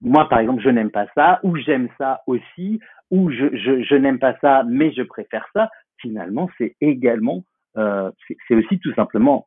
moi 0.00 0.28
par 0.28 0.40
exemple 0.40 0.62
je 0.62 0.68
n'aime 0.68 0.90
pas 0.90 1.06
ça 1.14 1.40
ou 1.42 1.56
j'aime 1.56 1.88
ça 1.98 2.22
aussi 2.26 2.80
ou 3.10 3.30
je, 3.30 3.94
n'aime 3.94 4.18
pas 4.18 4.36
ça 4.40 4.64
mais 4.66 4.92
je 4.92 5.02
préfère 5.02 5.46
ça 5.54 5.70
finalement 5.98 6.50
c'est 6.58 6.76
également 6.80 7.44
c'est 7.76 8.54
aussi 8.54 8.80
tout 8.80 8.92
simplement 8.94 9.46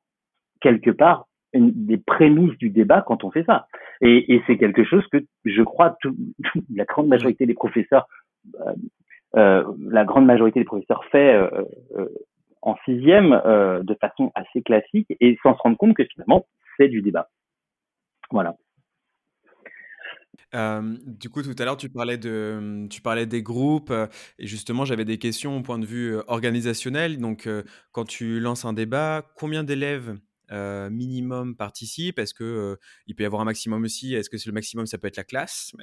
quelque 0.62 0.91
part 0.91 1.28
une, 1.54 1.71
des 1.86 1.97
prémices 1.97 2.58
du 2.58 2.69
débat 2.69 3.04
quand 3.06 3.24
on 3.24 3.32
fait 3.32 3.43
ça. 3.43 3.67
Et, 4.02 4.41
c'est 4.47 4.58
quelque 4.58 4.84
chose 4.84 5.06
que 5.12 5.17
je 5.45 5.62
crois 5.62 5.97
la 6.74 6.86
grande 6.86 7.08
majorité 7.08 7.45
des 7.45 7.54
professeurs, 7.54 8.08
euh, 8.62 8.69
euh, 8.69 8.74
la 9.34 10.06
grande 10.06 10.26
majorité 10.26 10.60
des 10.60 10.65
professeurs 10.65 11.06
fait 11.06 11.34
euh, 11.34 11.50
euh 11.98 12.08
en 12.63 12.76
sixième 12.86 13.34
euh, 13.44 13.82
de 13.82 13.96
façon 13.96 14.32
assez 14.36 14.62
classique 14.62 15.08
et 15.20 15.36
sans 15.41 15.56
se 15.56 15.62
rendre 15.63 15.78
compte 15.78 15.96
que 15.96 16.06
finalement 16.06 16.46
c'est 16.78 16.89
du 16.89 17.02
débat. 17.02 17.32
Voilà. 18.30 18.56
Euh, 20.54 20.96
du 21.08 21.32
coup, 21.32 21.41
tout 21.41 21.56
à 21.58 21.65
l'heure, 21.65 21.78
tu 21.78 21.89
parlais 21.89 22.20
de, 22.20 22.86
tu 22.88 23.02
parlais 23.02 23.26
des 23.26 23.41
groupes, 23.41 23.91
et 24.38 24.46
justement, 24.46 24.86
j'avais 24.86 25.06
des 25.06 25.17
questions 25.17 25.58
au 25.58 25.62
point 25.62 25.80
de 25.80 25.88
vue 25.88 26.15
organisationnel. 26.28 27.17
Donc, 27.17 27.50
quand 27.94 28.06
tu 28.06 28.39
lances 28.39 28.63
un 28.63 28.74
débat, 28.74 29.26
combien 29.36 29.63
d'élèves 29.63 30.15
euh, 30.52 30.89
minimum 30.89 31.56
participe 31.56 32.20
Est-ce 32.20 32.34
que 32.34 32.44
euh, 32.44 32.76
il 33.08 33.15
peut 33.15 33.24
y 33.24 33.26
avoir 33.26 33.41
un 33.41 33.46
maximum 33.46 33.84
aussi? 33.84 34.13
Est-ce 34.13 34.30
que 34.30 34.38
c'est 34.38 34.50
le 34.50 34.54
maximum? 34.54 34.86
Ça 34.86 34.98
peut 34.98 35.08
être 35.08 35.17
la 35.17 35.24
classe. 35.24 35.74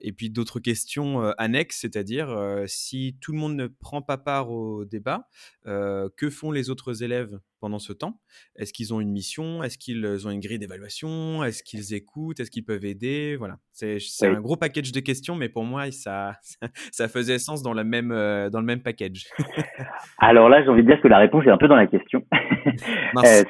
Et 0.00 0.12
puis 0.12 0.30
d'autres 0.30 0.60
questions 0.60 1.20
annexes, 1.38 1.80
c'est-à-dire 1.80 2.64
si 2.66 3.16
tout 3.20 3.32
le 3.32 3.38
monde 3.38 3.56
ne 3.56 3.66
prend 3.66 4.02
pas 4.02 4.18
part 4.18 4.50
au 4.50 4.84
débat, 4.84 5.28
que 5.64 6.30
font 6.30 6.50
les 6.50 6.70
autres 6.70 7.02
élèves 7.02 7.38
pendant 7.60 7.78
ce 7.78 7.92
temps? 7.92 8.20
Est-ce 8.56 8.72
qu'ils 8.72 8.94
ont 8.94 9.00
une 9.00 9.10
mission? 9.10 9.62
Est-ce 9.62 9.78
qu'ils 9.78 10.26
ont 10.26 10.30
une 10.30 10.40
grille 10.40 10.58
d'évaluation? 10.58 11.44
Est-ce 11.44 11.62
qu'ils 11.62 11.94
écoutent? 11.94 12.40
Est-ce 12.40 12.50
qu'ils 12.50 12.64
peuvent 12.64 12.84
aider? 12.84 13.36
Voilà, 13.36 13.56
c'est 13.72 13.98
oui. 14.22 14.28
un 14.28 14.40
gros 14.40 14.56
package 14.56 14.92
de 14.92 15.00
questions, 15.00 15.36
mais 15.36 15.48
pour 15.48 15.64
moi, 15.64 15.90
ça, 15.90 16.32
ça 16.92 17.08
faisait 17.08 17.38
sens 17.38 17.62
dans, 17.62 17.72
la 17.72 17.84
même, 17.84 18.08
dans 18.08 18.60
le 18.60 18.66
même 18.66 18.82
package. 18.82 19.26
Alors 20.18 20.48
là, 20.48 20.62
j'ai 20.62 20.68
envie 20.68 20.82
de 20.82 20.88
dire 20.88 21.00
que 21.00 21.08
la 21.08 21.18
réponse 21.18 21.44
est 21.46 21.50
un 21.50 21.58
peu 21.58 21.68
dans 21.68 21.76
la 21.76 21.86
question. 21.86 22.22
euh, 23.24 23.44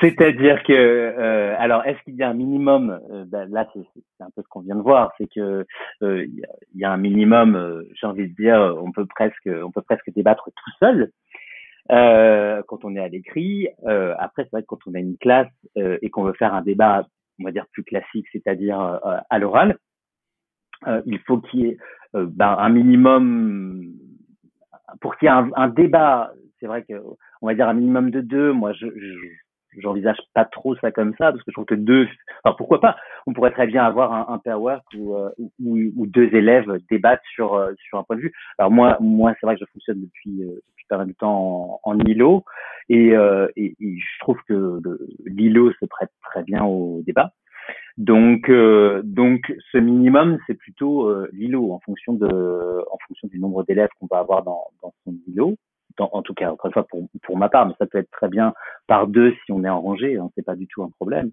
C'est-à-dire 0.00 0.62
que, 0.64 0.72
euh, 0.72 1.54
alors, 1.58 1.84
est-ce 1.86 2.02
qu'il 2.04 2.16
y 2.16 2.22
a 2.22 2.28
un 2.28 2.34
minimum 2.34 2.98
euh, 3.10 3.24
ben, 3.26 3.48
Là, 3.50 3.68
c'est 3.74 3.80
un 4.20 4.30
peu 4.34 4.42
ce 4.42 4.48
qu'on 4.48 4.60
vient 4.60 4.76
de 4.76 4.82
voir, 4.82 5.12
c'est 5.18 5.28
que 5.32 5.64
euh, 6.02 6.24
il 6.24 6.44
y, 6.74 6.80
y, 6.80 6.84
a 6.84 6.92
un 6.92 6.96
minimum. 6.96 7.56
Euh, 7.56 7.82
j'ai 7.94 8.06
envie 8.06 8.28
de 8.28 8.34
dire, 8.34 8.76
on 8.82 8.92
peut 8.92 9.06
presque, 9.06 9.48
on 9.48 9.70
peut 9.70 9.82
presque 9.82 10.10
débattre 10.14 10.44
tout 10.44 10.70
seul. 10.80 11.12
Euh, 11.90 12.62
quand 12.68 12.84
on 12.84 12.94
est 12.94 13.00
à 13.00 13.08
l'écrit. 13.08 13.68
Euh, 13.86 14.14
après, 14.18 14.44
c'est 14.44 14.52
vrai 14.52 14.62
que 14.62 14.66
quand 14.68 14.78
on 14.86 14.94
a 14.94 15.00
une 15.00 15.18
classe 15.18 15.50
euh, 15.76 15.98
et 16.00 16.10
qu'on 16.10 16.22
veut 16.22 16.32
faire 16.34 16.54
un 16.54 16.62
débat, 16.62 17.06
on 17.40 17.44
va 17.44 17.52
dire 17.52 17.66
plus 17.72 17.82
classique, 17.82 18.26
c'est-à-dire 18.32 18.78
à 19.28 19.38
l'oral, 19.38 19.78
il 21.06 21.18
faut 21.20 21.38
qu'il 21.38 21.60
y 21.60 21.66
ait 21.68 21.78
ben, 22.14 22.56
un 22.58 22.68
minimum 22.68 23.84
pour 25.00 25.16
qu'il 25.16 25.26
y 25.26 25.28
ait 25.28 25.34
un, 25.34 25.50
un 25.56 25.68
débat. 25.68 26.32
C'est 26.60 26.66
vrai 26.66 26.84
que 26.84 26.94
on 27.40 27.46
va 27.46 27.54
dire 27.54 27.68
un 27.68 27.74
minimum 27.74 28.10
de 28.10 28.20
deux. 28.20 28.52
Moi, 28.52 28.72
je, 28.74 28.86
je 28.86 29.14
j'envisage 29.78 30.18
pas 30.34 30.44
trop 30.44 30.76
ça 30.76 30.90
comme 30.90 31.12
ça 31.18 31.32
parce 31.32 31.42
que 31.42 31.50
je 31.50 31.52
trouve 31.52 31.64
que 31.64 31.74
deux 31.74 32.08
enfin 32.44 32.54
pourquoi 32.56 32.80
pas? 32.80 32.96
On 33.26 33.32
pourrait 33.32 33.52
très 33.52 33.66
bien 33.66 33.84
avoir 33.84 34.12
un, 34.12 34.34
un 34.34 34.38
pair 34.38 34.60
work 34.60 34.84
où, 34.96 35.16
euh, 35.16 35.30
où, 35.38 35.78
où, 35.96 36.06
deux 36.06 36.34
élèves 36.34 36.70
débattent 36.90 37.22
sur 37.34 37.54
euh, 37.54 37.72
sur 37.88 37.98
un 37.98 38.04
point 38.04 38.16
de 38.16 38.22
vue. 38.22 38.32
Alors 38.58 38.70
moi 38.70 38.96
moi 39.00 39.34
c'est 39.38 39.46
vrai 39.46 39.54
que 39.54 39.60
je 39.64 39.70
fonctionne 39.72 40.00
depuis 40.00 40.42
euh, 40.42 40.60
depuis 40.68 40.86
pas 40.88 40.98
mal 40.98 41.08
de 41.08 41.12
temps 41.12 41.80
en, 41.84 41.90
en 41.90 41.98
ILO 42.00 42.44
et, 42.88 43.12
et, 43.56 43.76
et, 43.80 43.98
je 43.98 44.18
trouve 44.20 44.38
que 44.48 44.80
l'ILO 45.24 45.72
se 45.80 45.86
prête 45.86 46.10
très 46.22 46.42
bien 46.42 46.64
au 46.64 47.02
débat. 47.06 47.32
Donc 47.96 48.50
donc 49.04 49.54
ce 49.70 49.78
minimum 49.78 50.38
c'est 50.46 50.54
plutôt 50.54 51.10
l'ILO 51.32 51.72
en 51.72 51.80
fonction 51.80 52.12
de 52.14 52.26
en 52.26 52.98
fonction 53.06 53.28
du 53.28 53.38
nombre 53.38 53.64
d'élèves 53.64 53.90
qu'on 53.98 54.08
va 54.10 54.18
avoir 54.18 54.42
dans 54.42 54.64
dans 54.82 54.92
son 55.04 55.14
ILO 55.28 55.56
en 55.98 56.22
tout 56.22 56.34
cas, 56.34 56.50
encore 56.50 56.68
une 56.68 56.72
fois 56.72 56.86
pour, 56.86 57.06
pour 57.22 57.36
ma 57.36 57.48
part, 57.48 57.66
mais 57.66 57.74
ça 57.78 57.86
peut 57.86 57.98
être 57.98 58.10
très 58.10 58.28
bien 58.28 58.54
par 58.86 59.06
deux 59.06 59.34
si 59.44 59.52
on 59.52 59.64
est 59.64 59.68
en 59.68 59.80
rangée, 59.80 60.16
hein, 60.16 60.30
c'est 60.34 60.44
pas 60.44 60.56
du 60.56 60.66
tout 60.66 60.82
un 60.82 60.90
problème. 60.90 61.30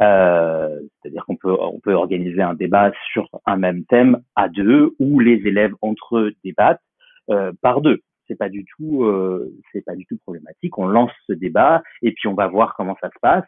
Euh, 0.00 0.80
C'est-à-dire 1.02 1.24
qu'on 1.26 1.36
peut 1.36 1.56
on 1.58 1.80
peut 1.80 1.94
organiser 1.94 2.42
un 2.42 2.54
débat 2.54 2.92
sur 3.12 3.28
un 3.46 3.56
même 3.56 3.84
thème 3.84 4.20
à 4.36 4.48
deux, 4.48 4.94
où 4.98 5.20
les 5.20 5.46
élèves 5.46 5.74
entre 5.80 6.18
eux 6.18 6.34
débattent 6.44 6.82
euh, 7.30 7.52
par 7.60 7.80
deux. 7.80 8.00
C'est 8.28 8.38
pas 8.38 8.48
du 8.48 8.64
tout 8.64 9.04
euh, 9.04 9.52
c'est 9.72 9.84
pas 9.84 9.96
du 9.96 10.06
tout 10.06 10.16
problématique. 10.24 10.78
On 10.78 10.86
lance 10.86 11.12
ce 11.26 11.32
débat 11.32 11.82
et 12.02 12.12
puis 12.12 12.28
on 12.28 12.34
va 12.34 12.46
voir 12.46 12.74
comment 12.76 12.96
ça 13.00 13.08
se 13.08 13.18
passe. 13.20 13.44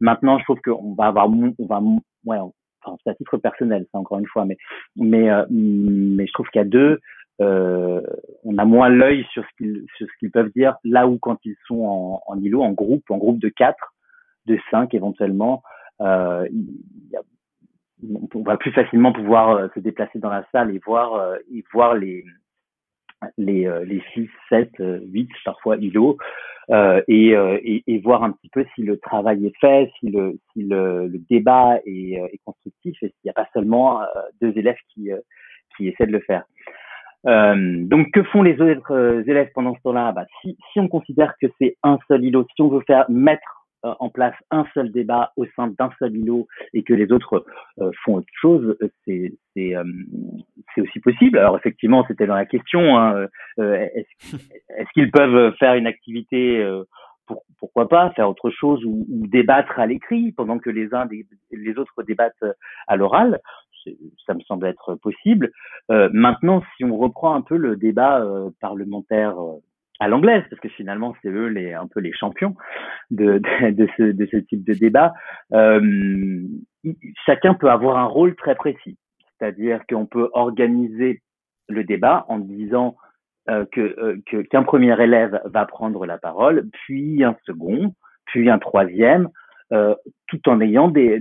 Maintenant, 0.00 0.38
je 0.38 0.44
trouve 0.44 0.60
qu'on 0.60 0.94
va 0.94 1.06
avoir 1.06 1.28
on 1.28 1.66
va 1.66 1.80
ouais, 2.26 2.38
enfin, 2.82 2.96
c'est 3.02 3.10
à 3.10 3.14
titre 3.14 3.38
personnel, 3.38 3.86
ça 3.92 3.98
encore 3.98 4.18
une 4.18 4.26
fois, 4.26 4.44
mais 4.44 4.56
mais 4.96 5.30
euh, 5.30 5.44
mais 5.50 6.26
je 6.26 6.32
trouve 6.32 6.48
a 6.54 6.64
deux 6.64 7.00
euh, 7.40 8.00
on 8.44 8.56
a 8.58 8.64
moins 8.64 8.88
l'œil 8.88 9.26
sur 9.32 9.44
ce 9.44 9.56
qu'ils 9.58 9.86
sur 9.96 10.06
ce 10.06 10.18
qu'ils 10.18 10.30
peuvent 10.30 10.52
dire 10.56 10.76
là 10.84 11.06
où 11.06 11.18
quand 11.18 11.38
ils 11.44 11.56
sont 11.66 11.84
en, 11.84 12.22
en 12.26 12.40
îlot, 12.40 12.62
en 12.62 12.72
groupe, 12.72 13.10
en 13.10 13.18
groupe 13.18 13.38
de 13.38 13.48
quatre, 13.48 13.94
de 14.46 14.58
cinq 14.70 14.94
éventuellement, 14.94 15.62
euh, 16.00 16.48
on 18.34 18.42
va 18.42 18.56
plus 18.56 18.72
facilement 18.72 19.12
pouvoir 19.12 19.50
euh, 19.50 19.68
se 19.74 19.80
déplacer 19.80 20.18
dans 20.18 20.30
la 20.30 20.44
salle 20.52 20.74
et 20.74 20.80
voir 20.84 21.14
euh, 21.14 21.36
et 21.52 21.64
voir 21.72 21.94
les 21.94 22.24
les 23.38 23.68
les 23.84 24.02
six, 24.12 24.28
sept, 24.48 24.72
huit 24.78 25.30
parfois 25.44 25.76
îlots 25.76 26.18
euh, 26.70 27.00
et, 27.08 27.30
et, 27.30 27.84
et, 27.86 27.98
voir 28.00 28.24
un 28.24 28.32
petit 28.32 28.50
peu 28.50 28.64
si 28.74 28.82
le 28.82 28.98
travail 28.98 29.46
est 29.46 29.56
fait, 29.58 29.90
si 29.98 30.10
le 30.10 30.38
si 30.52 30.62
le, 30.62 31.06
le 31.06 31.18
débat 31.30 31.78
est, 31.86 32.12
est 32.14 32.40
constructif 32.44 32.96
et 33.02 33.08
s'il 33.08 33.24
n'y 33.24 33.30
a 33.30 33.34
pas 33.34 33.48
seulement 33.54 34.00
deux 34.40 34.52
élèves 34.56 34.76
qui 34.92 35.10
qui 35.76 35.88
essaient 35.88 36.06
de 36.06 36.12
le 36.12 36.20
faire. 36.20 36.44
Euh, 37.26 37.84
donc, 37.84 38.10
que 38.12 38.22
font 38.24 38.42
les 38.42 38.60
autres 38.60 38.92
euh, 38.92 39.22
élèves 39.26 39.50
pendant 39.54 39.74
ce 39.74 39.80
temps-là? 39.82 40.12
Bah, 40.12 40.26
si, 40.40 40.56
si 40.72 40.80
on 40.80 40.88
considère 40.88 41.34
que 41.40 41.46
c'est 41.60 41.76
un 41.82 41.98
seul 42.08 42.24
îlot, 42.24 42.46
si 42.54 42.62
on 42.62 42.68
veut 42.68 42.84
faire 42.86 43.04
mettre 43.10 43.66
euh, 43.84 43.94
en 43.98 44.10
place 44.10 44.34
un 44.50 44.64
seul 44.74 44.92
débat 44.92 45.32
au 45.36 45.44
sein 45.56 45.68
d'un 45.78 45.90
seul 45.98 46.16
îlot 46.16 46.46
et 46.72 46.82
que 46.82 46.94
les 46.94 47.10
autres 47.10 47.44
font 48.04 48.16
autre 48.16 48.28
chose, 48.40 48.76
c'est 49.04 49.32
c'est 49.54 49.74
aussi 50.80 51.00
possible. 51.00 51.38
Alors 51.38 51.56
effectivement, 51.56 52.04
c'était 52.06 52.26
dans 52.26 52.34
la 52.34 52.46
question. 52.46 52.98
Hein, 52.98 53.26
est-ce 53.58 54.36
est 54.78 54.86
qu'ils 54.94 55.10
peuvent 55.10 55.54
faire 55.58 55.74
une 55.74 55.86
activité 55.86 56.64
pour, 57.26 57.42
pourquoi 57.58 57.88
pas 57.88 58.10
faire 58.10 58.28
autre 58.28 58.50
chose 58.50 58.84
ou, 58.84 59.06
ou 59.10 59.26
débattre 59.26 59.78
à 59.78 59.86
l'écrit 59.86 60.32
pendant 60.32 60.58
que 60.58 60.70
les 60.70 60.94
uns 60.94 61.06
des, 61.06 61.26
les 61.50 61.78
autres 61.78 62.02
débattent 62.02 62.44
à 62.86 62.96
l'oral? 62.96 63.40
Ça 64.26 64.34
me 64.34 64.40
semble 64.40 64.66
être 64.66 64.94
possible. 64.96 65.50
Euh, 65.90 66.08
maintenant, 66.12 66.62
si 66.76 66.84
on 66.84 66.96
reprend 66.96 67.34
un 67.34 67.42
peu 67.42 67.56
le 67.56 67.76
débat 67.76 68.20
euh, 68.20 68.50
parlementaire 68.60 69.38
euh, 69.40 69.62
à 70.00 70.08
l'anglaise, 70.08 70.44
parce 70.50 70.60
que 70.60 70.68
finalement 70.68 71.14
c'est 71.22 71.28
eux 71.28 71.46
les 71.46 71.72
un 71.72 71.86
peu 71.86 72.00
les 72.00 72.12
champions 72.12 72.54
de, 73.10 73.40
ce, 73.96 74.36
type 74.36 74.64
de 74.64 74.74
débat, 74.74 75.14
chacun 77.24 77.54
peut 77.54 77.70
avoir 77.70 77.96
un 77.98 78.04
rôle 78.04 78.34
très 78.36 78.54
précis. 78.54 78.98
C'est-à-dire 79.38 79.80
qu'on 79.88 80.06
peut 80.06 80.28
organiser 80.32 81.22
le 81.68 81.84
débat 81.84 82.26
en 82.28 82.38
disant 82.38 82.96
euh, 83.48 83.64
que 83.72 84.20
qu'un 84.50 84.64
premier 84.64 85.00
élève 85.00 85.40
va 85.46 85.64
prendre 85.64 86.04
la 86.04 86.18
parole, 86.18 86.68
puis 86.72 87.24
un 87.24 87.36
second, 87.46 87.94
puis 88.26 88.50
un 88.50 88.58
troisième, 88.58 89.28
tout 89.70 90.48
en 90.48 90.60
ayant 90.60 90.88
des, 90.88 91.18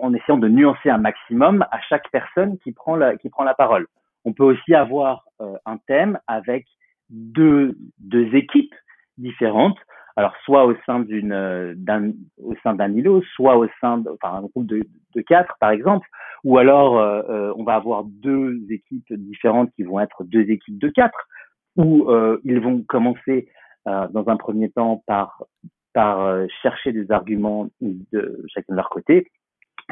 en 0.00 0.12
essayant 0.14 0.38
de 0.38 0.48
nuancer 0.48 0.90
un 0.90 0.98
maximum 0.98 1.64
à 1.70 1.80
chaque 1.88 2.10
personne 2.10 2.58
qui 2.58 2.72
prend 2.72 2.96
la, 2.96 3.16
qui 3.16 3.28
prend 3.28 3.44
la 3.44 3.54
parole. 3.54 3.86
On 4.24 4.32
peut 4.32 4.44
aussi 4.44 4.74
avoir 4.74 5.24
euh, 5.40 5.56
un 5.66 5.78
thème 5.86 6.18
avec 6.26 6.66
deux, 7.10 7.76
deux 7.98 8.34
équipes 8.34 8.74
différentes. 9.18 9.78
Alors, 10.16 10.34
soit 10.44 10.64
au 10.64 10.74
sein 10.86 11.00
d'une, 11.00 11.32
euh, 11.32 11.74
d'un, 11.76 12.12
au 12.42 12.54
sein 12.62 12.74
d'un 12.74 12.92
îlot, 12.92 13.22
soit 13.34 13.56
au 13.56 13.66
sein 13.80 13.98
d'un 13.98 14.42
groupe 14.42 14.66
de, 14.66 14.82
de 15.14 15.20
quatre, 15.20 15.56
par 15.60 15.70
exemple, 15.70 16.08
ou 16.42 16.58
alors 16.58 16.98
euh, 16.98 17.52
on 17.56 17.64
va 17.64 17.74
avoir 17.74 18.04
deux 18.04 18.60
équipes 18.70 19.12
différentes 19.12 19.70
qui 19.76 19.82
vont 19.82 20.00
être 20.00 20.24
deux 20.24 20.50
équipes 20.50 20.78
de 20.78 20.88
quatre, 20.88 21.28
où 21.76 22.10
ils 22.44 22.58
vont 22.58 22.82
commencer 22.88 23.50
dans 23.84 24.28
un 24.28 24.36
premier 24.38 24.70
temps 24.70 25.02
par 25.06 25.44
par 25.92 26.46
chercher 26.62 26.92
des 26.92 27.10
arguments 27.10 27.68
de 27.82 28.42
chacun 28.48 28.72
de 28.72 28.76
leur 28.76 28.88
côté, 28.88 29.30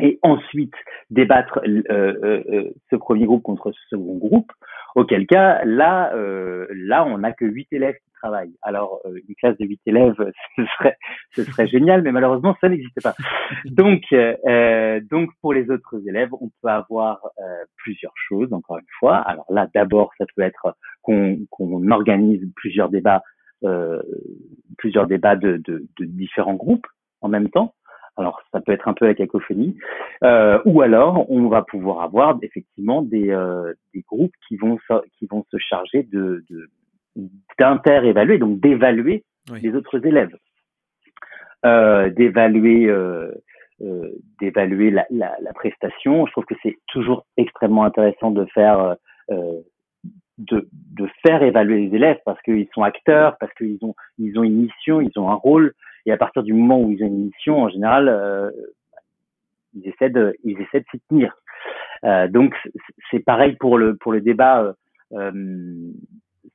et 0.01 0.19
ensuite 0.23 0.75
débattre 1.11 1.61
euh, 1.67 1.83
euh, 1.91 2.43
euh, 2.51 2.71
ce 2.91 2.97
premier 2.97 3.27
groupe 3.27 3.43
contre 3.43 3.73
ce 3.73 3.81
second 3.91 4.17
groupe, 4.17 4.51
auquel 4.95 5.27
cas, 5.27 5.65
là, 5.65 6.13
euh, 6.15 6.67
là, 6.71 7.05
on 7.05 7.19
n'a 7.19 7.33
que 7.33 7.45
huit 7.45 7.69
élèves 7.73 7.95
qui 7.95 8.11
travaillent. 8.13 8.57
Alors, 8.63 9.01
euh, 9.05 9.19
une 9.29 9.35
classe 9.37 9.57
de 9.59 9.67
huit 9.67 9.81
élèves, 9.87 10.17
ce 10.57 10.65
serait, 10.65 10.97
ce 11.33 11.45
serait 11.45 11.69
génial, 11.69 12.03
mais 12.03 12.13
malheureusement, 12.13 12.57
ça 12.61 12.69
n'existe 12.69 13.01
pas. 13.03 13.15
Donc, 13.67 14.03
donc, 15.11 15.31
pour 15.41 15.53
les 15.53 15.71
autres 15.71 16.01
élèves, 16.09 16.31
on 16.41 16.51
peut 16.63 16.69
avoir 16.69 17.21
plusieurs 17.77 18.15
choses, 18.29 18.53
encore 18.53 18.79
une 18.79 18.85
fois. 18.99 19.17
Alors 19.19 19.47
là, 19.51 19.69
d'abord, 19.75 20.11
ça 20.19 20.25
peut 20.35 20.43
être 20.43 20.77
qu'on 21.03 21.39
qu'on 21.51 21.91
organise 21.91 22.43
plusieurs 22.57 22.89
débats, 22.89 23.23
plusieurs 24.79 25.07
débats 25.07 25.37
de, 25.37 25.59
de, 25.65 25.87
de 25.99 26.05
différents 26.05 26.55
groupes 26.55 26.87
en 27.21 27.29
même 27.29 27.49
temps. 27.49 27.75
Alors, 28.17 28.41
ça 28.53 28.61
peut 28.61 28.73
être 28.73 28.87
un 28.89 28.95
peu 28.95 29.07
la 29.07 29.15
cacophonie. 29.15 29.77
Euh, 30.23 30.61
ou 30.65 30.83
alors, 30.83 31.29
on 31.31 31.49
va 31.49 31.63
pouvoir 31.63 32.03
avoir 32.03 32.39
effectivement 32.43 33.03
des, 33.03 33.31
euh, 33.31 33.73
des 33.93 34.03
groupes 34.03 34.35
qui 34.47 34.57
vont, 34.57 34.79
qui 35.19 35.27
vont 35.27 35.45
se 35.51 35.57
charger 35.59 36.05
de, 36.05 36.45
d'inter-évaluer, 37.59 38.39
donc 38.39 38.61
d'évaluer 38.61 39.25
les 39.61 39.75
autres 39.75 40.05
élèves, 40.07 40.37
euh, 41.67 42.09
d'évaluer, 42.11 42.87
euh, 42.87 43.31
euh, 43.83 44.11
d'évaluer 44.41 44.91
la, 44.91 45.07
la, 45.11 45.37
la, 45.41 45.53
prestation. 45.53 46.27
Je 46.27 46.33
trouve 46.33 46.45
que 46.45 46.55
c'est 46.63 46.77
toujours 46.89 47.27
extrêmement 47.37 47.85
intéressant 47.85 48.31
de 48.31 48.45
faire, 48.47 48.97
euh, 49.31 49.61
de, 50.39 50.69
de 50.73 51.09
faire 51.27 51.43
évaluer 51.43 51.87
les 51.87 51.97
élèves 51.97 52.19
parce 52.25 52.41
qu'ils 52.43 52.69
sont 52.75 52.83
acteurs, 52.83 53.37
parce 53.39 53.53
qu'ils 53.55 53.79
ont, 53.83 53.95
ils 54.19 54.39
ont 54.39 54.45
une 54.45 54.63
mission, 54.63 55.01
ils 55.01 55.19
ont 55.19 55.31
un 55.31 55.35
rôle. 55.35 55.75
Et 56.07 56.13
à 56.13 56.17
partir 56.17 56.43
du 56.43 56.53
moment 56.53 56.81
où 56.81 56.91
ils 56.91 57.03
ont 57.03 57.09
une 57.09 57.27
mission, 57.27 57.63
en 57.63 57.69
général, 57.69 58.09
euh, 58.09 58.51
ils 59.75 59.89
essaient 59.89 60.11
de, 60.11 60.35
ils 60.45 60.61
essaient 60.61 60.81
de 60.81 60.87
s'y 60.91 61.01
tenir. 61.09 61.35
Euh, 62.05 62.29
donc 62.29 62.55
c'est 63.11 63.21
pareil 63.21 63.57
pour 63.59 63.79
le 63.79 63.97
pour 63.97 64.13
le 64.13 64.21
débat. 64.21 64.75
Euh, 65.13 65.33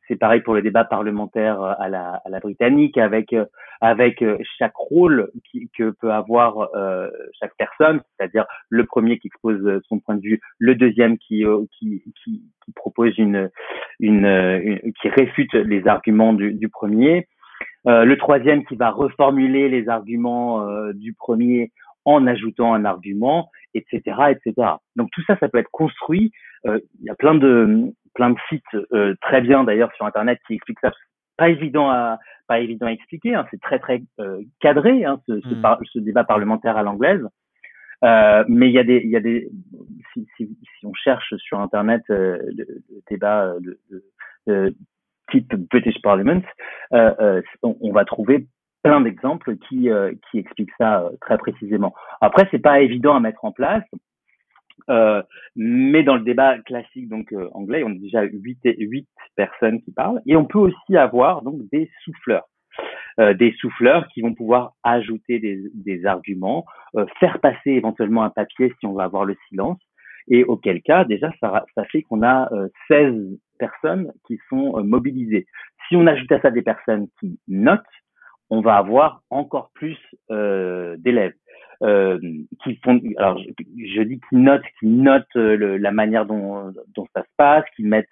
c'est 0.07 0.15
pareil 0.15 0.41
pour 0.41 0.55
le 0.55 0.61
débat 0.63 0.85
parlementaire 0.85 1.61
à 1.61 1.87
la, 1.87 2.21
à 2.25 2.29
la 2.29 2.39
britannique 2.39 2.97
avec 2.97 3.35
avec 3.79 4.23
chaque 4.57 4.75
rôle 4.75 5.31
qui, 5.49 5.69
que 5.77 5.91
peut 5.91 6.11
avoir 6.11 6.69
euh, 6.75 7.09
chaque 7.39 7.53
personne, 7.57 8.01
c'est-à-dire 8.17 8.45
le 8.69 8.85
premier 8.85 9.19
qui 9.19 9.27
expose 9.27 9.81
son 9.87 9.99
point 9.99 10.15
de 10.15 10.21
vue, 10.21 10.41
le 10.57 10.75
deuxième 10.75 11.17
qui 11.17 11.43
qui, 11.77 12.03
qui, 12.23 12.43
qui 12.65 12.71
propose 12.75 13.17
une, 13.19 13.49
une, 13.99 14.25
une, 14.25 14.93
qui 14.99 15.09
réfute 15.09 15.53
les 15.53 15.87
arguments 15.87 16.33
du, 16.33 16.53
du 16.53 16.69
premier, 16.69 17.27
euh, 17.87 18.03
le 18.03 18.17
troisième 18.17 18.65
qui 18.65 18.75
va 18.75 18.89
reformuler 18.89 19.69
les 19.69 19.87
arguments 19.87 20.67
euh, 20.67 20.91
du 20.93 21.13
premier 21.13 21.71
en 22.05 22.27
ajoutant 22.27 22.73
un 22.73 22.85
argument, 22.85 23.49
etc., 23.73 24.01
etc. 24.31 24.71
Donc 24.95 25.09
tout 25.11 25.21
ça, 25.27 25.37
ça 25.39 25.47
peut 25.47 25.59
être 25.59 25.71
construit. 25.71 26.31
Euh, 26.65 26.79
il 26.99 27.05
y 27.05 27.09
a 27.09 27.15
plein 27.15 27.35
de 27.35 27.93
plein 28.15 28.31
de 28.31 28.37
sites 28.49 28.63
très 29.21 29.39
bien 29.39 29.63
d'ailleurs 29.63 29.93
sur 29.95 30.05
internet 30.05 30.39
qui 30.45 30.55
expliquent 30.55 30.79
ça. 30.81 30.91
Pas 31.37 31.49
évident 31.49 31.89
à 31.89 32.19
pas 32.47 32.59
évident 32.59 32.87
à 32.87 32.91
expliquer. 32.91 33.35
Hein. 33.35 33.45
C'est 33.51 33.61
très 33.61 33.79
très 33.79 34.01
cadré 34.59 35.05
hein, 35.05 35.21
ce, 35.27 35.39
ce, 35.41 35.55
mm. 35.55 35.77
ce, 35.93 35.99
débat 35.99 36.23
parlementaire 36.25 36.75
à 36.75 36.83
l'anglaise. 36.83 37.25
mais 38.01 38.67
il 38.67 38.73
y 38.73 38.79
a 38.79 38.83
des 38.83 39.01
il 39.05 39.09
y 39.09 39.15
a 39.15 39.21
des 39.21 39.49
si, 40.11 40.27
si, 40.35 40.57
si 40.79 40.85
on 40.85 40.93
cherche 40.93 41.33
sur 41.37 41.59
internet 41.59 42.01
le, 42.09 42.41
le 42.57 43.01
débat 43.09 43.53
de, 43.61 43.79
de, 44.47 44.75
type 45.31 45.55
British 45.69 46.01
Parliament, 46.01 46.41
euh, 46.93 47.13
euh, 47.19 47.41
on, 47.63 47.75
on, 47.81 47.91
va 47.91 48.05
trouver 48.05 48.47
plein 48.83 49.01
d'exemples 49.01 49.57
qui, 49.57 49.89
euh, 49.89 50.13
qui 50.29 50.39
expliquent 50.39 50.73
ça 50.77 51.01
euh, 51.01 51.09
très 51.21 51.37
précisément. 51.37 51.93
Après, 52.21 52.47
c'est 52.51 52.59
pas 52.59 52.81
évident 52.81 53.15
à 53.15 53.19
mettre 53.19 53.43
en 53.43 53.51
place, 53.51 53.83
euh, 54.89 55.21
mais 55.55 56.03
dans 56.03 56.15
le 56.15 56.23
débat 56.23 56.57
classique 56.59 57.09
donc 57.09 57.33
anglais, 57.53 57.83
on 57.83 57.91
a 57.91 57.95
déjà 57.95 58.23
huit 58.23 58.59
huit 58.63 59.07
personnes 59.35 59.81
qui 59.81 59.91
parlent, 59.91 60.21
et 60.25 60.35
on 60.35 60.45
peut 60.45 60.59
aussi 60.59 60.97
avoir 60.97 61.41
donc 61.41 61.61
des 61.71 61.89
souffleurs. 62.03 62.47
des 63.17 63.53
souffleurs 63.59 64.07
qui 64.07 64.21
vont 64.21 64.33
pouvoir 64.33 64.73
ajouter 64.83 65.39
des, 65.39 65.61
des 65.73 66.05
arguments, 66.05 66.65
faire 67.19 67.39
passer 67.39 67.71
éventuellement 67.71 68.23
un 68.23 68.29
papier 68.29 68.73
si 68.79 68.87
on 68.87 68.93
va 68.93 69.03
avoir 69.03 69.25
le 69.25 69.35
silence, 69.49 69.79
et 70.29 70.43
auquel 70.43 70.81
cas 70.81 71.03
déjà 71.05 71.31
ça, 71.39 71.65
ça 71.75 71.83
fait 71.85 72.03
qu'on 72.03 72.23
a 72.23 72.49
16 72.87 73.39
personnes 73.59 74.11
qui 74.25 74.39
sont 74.49 74.77
euh, 74.77 74.83
mobilisées. 74.83 75.45
Si 75.87 75.95
on 75.95 76.07
ajoute 76.07 76.31
à 76.31 76.41
ça 76.41 76.49
des 76.49 76.61
personnes 76.63 77.07
qui 77.19 77.39
notent, 77.47 77.81
on 78.49 78.61
va 78.61 78.77
avoir 78.77 79.21
encore 79.29 79.69
plus 79.75 79.97
euh, 80.31 80.95
d'élèves 80.97 81.35
euh, 81.83 82.19
qui 82.63 82.75
font. 82.83 82.99
Alors, 83.17 83.39
je, 83.39 84.01
dis 84.01 84.19
qui 84.29 84.35
notent, 84.35 84.63
qui 84.79 84.87
notent 84.87 85.35
euh, 85.35 85.55
le, 85.55 85.77
la 85.77 85.91
manière 85.91 86.25
dont, 86.25 86.73
dont 86.95 87.05
ça 87.15 87.21
se 87.21 87.29
passe, 87.37 87.63
qui 87.75 87.83
mettent, 87.83 88.07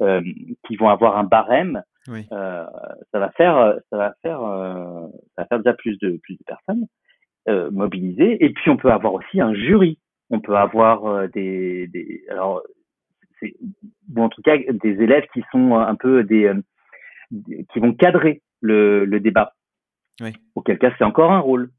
euh, 0.00 0.22
qui 0.66 0.76
vont 0.76 0.88
avoir 0.88 1.18
un 1.18 1.24
barème 1.24 1.82
Oui. 2.08 2.26
euh, 2.32 2.64
ça 3.12 3.18
va 3.18 3.30
faire, 3.32 3.78
ça 3.90 3.96
va 3.98 4.14
faire, 4.22 4.42
euh, 4.42 5.06
ça 5.36 5.42
va 5.42 5.46
faire 5.46 5.58
déjà 5.58 5.74
plus 5.74 5.98
de 5.98 6.18
plus 6.22 6.34
de 6.34 6.44
personnes 6.46 6.86
euh, 7.48 7.70
mobilisées. 7.70 8.42
Et 8.42 8.50
puis 8.50 8.70
on 8.70 8.76
peut 8.76 8.90
avoir 8.90 9.12
aussi 9.14 9.40
un 9.40 9.54
jury. 9.54 9.98
On 10.30 10.40
peut 10.40 10.56
avoir 10.56 11.06
euh, 11.06 11.26
des, 11.28 11.86
des, 11.88 12.22
alors, 12.30 12.62
c'est- 13.40 13.54
ou 14.14 14.22
en 14.22 14.28
tout 14.28 14.42
cas 14.42 14.56
des 14.56 15.02
élèves 15.02 15.26
qui 15.32 15.42
sont 15.52 15.74
un 15.74 15.94
peu 15.94 16.24
des, 16.24 16.46
euh, 16.46 16.60
des- 17.30 17.64
qui 17.72 17.78
vont 17.80 17.92
cadrer 17.92 18.42
le, 18.60 19.04
le 19.04 19.20
débat. 19.20 19.52
Oui. 20.20 20.32
Auquel 20.54 20.78
cas 20.78 20.92
c'est 20.98 21.04
encore 21.04 21.32
un 21.32 21.40
rôle. 21.40 21.70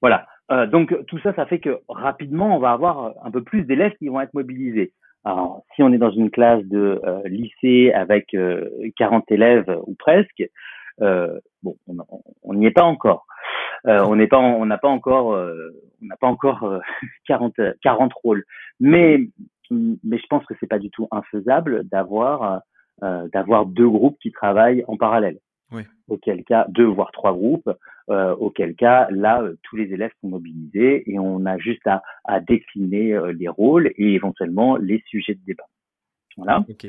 Voilà. 0.00 0.26
Euh, 0.50 0.66
donc 0.66 0.94
tout 1.06 1.18
ça, 1.20 1.32
ça 1.34 1.46
fait 1.46 1.60
que 1.60 1.78
rapidement, 1.88 2.56
on 2.56 2.58
va 2.58 2.72
avoir 2.72 3.14
un 3.24 3.30
peu 3.30 3.42
plus 3.42 3.62
d'élèves 3.62 3.94
qui 3.98 4.08
vont 4.08 4.20
être 4.20 4.34
mobilisés. 4.34 4.92
Alors, 5.24 5.64
si 5.74 5.82
on 5.82 5.92
est 5.92 5.98
dans 5.98 6.10
une 6.10 6.30
classe 6.30 6.64
de 6.64 7.00
euh, 7.04 7.20
lycée 7.28 7.92
avec 7.92 8.34
euh, 8.34 8.68
40 8.96 9.30
élèves 9.30 9.78
ou 9.86 9.94
presque, 9.94 10.40
euh, 10.40 10.46
bon, 10.98 11.76
on 12.42 12.54
n'y 12.54 12.66
est 12.66 12.70
pas 12.70 12.84
encore. 12.84 13.26
Euh, 13.86 14.04
on 14.04 14.16
n'est 14.16 14.26
pas, 14.26 14.38
on 14.38 14.66
n'a 14.66 14.78
pas 14.78 14.88
encore, 14.88 15.32
euh, 15.32 15.70
on 16.02 16.06
n'a 16.06 16.16
pas 16.16 16.26
encore 16.26 16.64
euh, 16.64 16.80
40, 17.26 17.54
40 17.82 18.12
rôles. 18.12 18.44
Mais, 18.78 19.20
mais 19.70 20.18
je 20.18 20.26
pense 20.28 20.44
que 20.46 20.54
c'est 20.60 20.66
pas 20.66 20.78
du 20.78 20.90
tout 20.90 21.08
infaisable 21.10 21.84
d'avoir, 21.88 22.62
euh, 23.02 23.28
d'avoir 23.32 23.66
deux 23.66 23.88
groupes 23.88 24.18
qui 24.20 24.32
travaillent 24.32 24.84
en 24.88 24.96
parallèle. 24.96 25.38
Oui. 25.72 25.82
Auquel 26.08 26.42
cas, 26.44 26.66
deux 26.68 26.84
voire 26.84 27.12
trois 27.12 27.32
groupes. 27.32 27.70
Euh, 28.10 28.34
auquel 28.34 28.74
cas, 28.74 29.06
là, 29.10 29.40
euh, 29.40 29.56
tous 29.62 29.76
les 29.76 29.92
élèves 29.92 30.10
sont 30.20 30.28
mobilisés 30.28 31.08
et 31.08 31.20
on 31.20 31.46
a 31.46 31.58
juste 31.58 31.86
à, 31.86 32.02
à 32.24 32.40
décliner 32.40 33.12
euh, 33.12 33.32
les 33.32 33.46
rôles 33.46 33.92
et 33.96 34.14
éventuellement 34.14 34.76
les 34.76 35.00
sujets 35.06 35.34
de 35.34 35.44
débat. 35.46 35.66
Voilà. 36.36 36.64
Ok. 36.68 36.88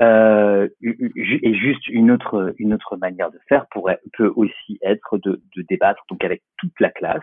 Euh, 0.00 0.68
et 0.82 1.54
juste 1.54 1.88
une 1.88 2.10
autre 2.10 2.54
une 2.58 2.74
autre 2.74 2.96
manière 2.96 3.30
de 3.30 3.38
faire 3.48 3.66
pourrait 3.70 4.00
peut 4.16 4.32
aussi 4.34 4.78
être 4.82 5.18
de, 5.18 5.40
de 5.56 5.62
débattre 5.68 6.02
donc 6.10 6.24
avec 6.24 6.42
toute 6.58 6.78
la 6.80 6.90
classe. 6.90 7.22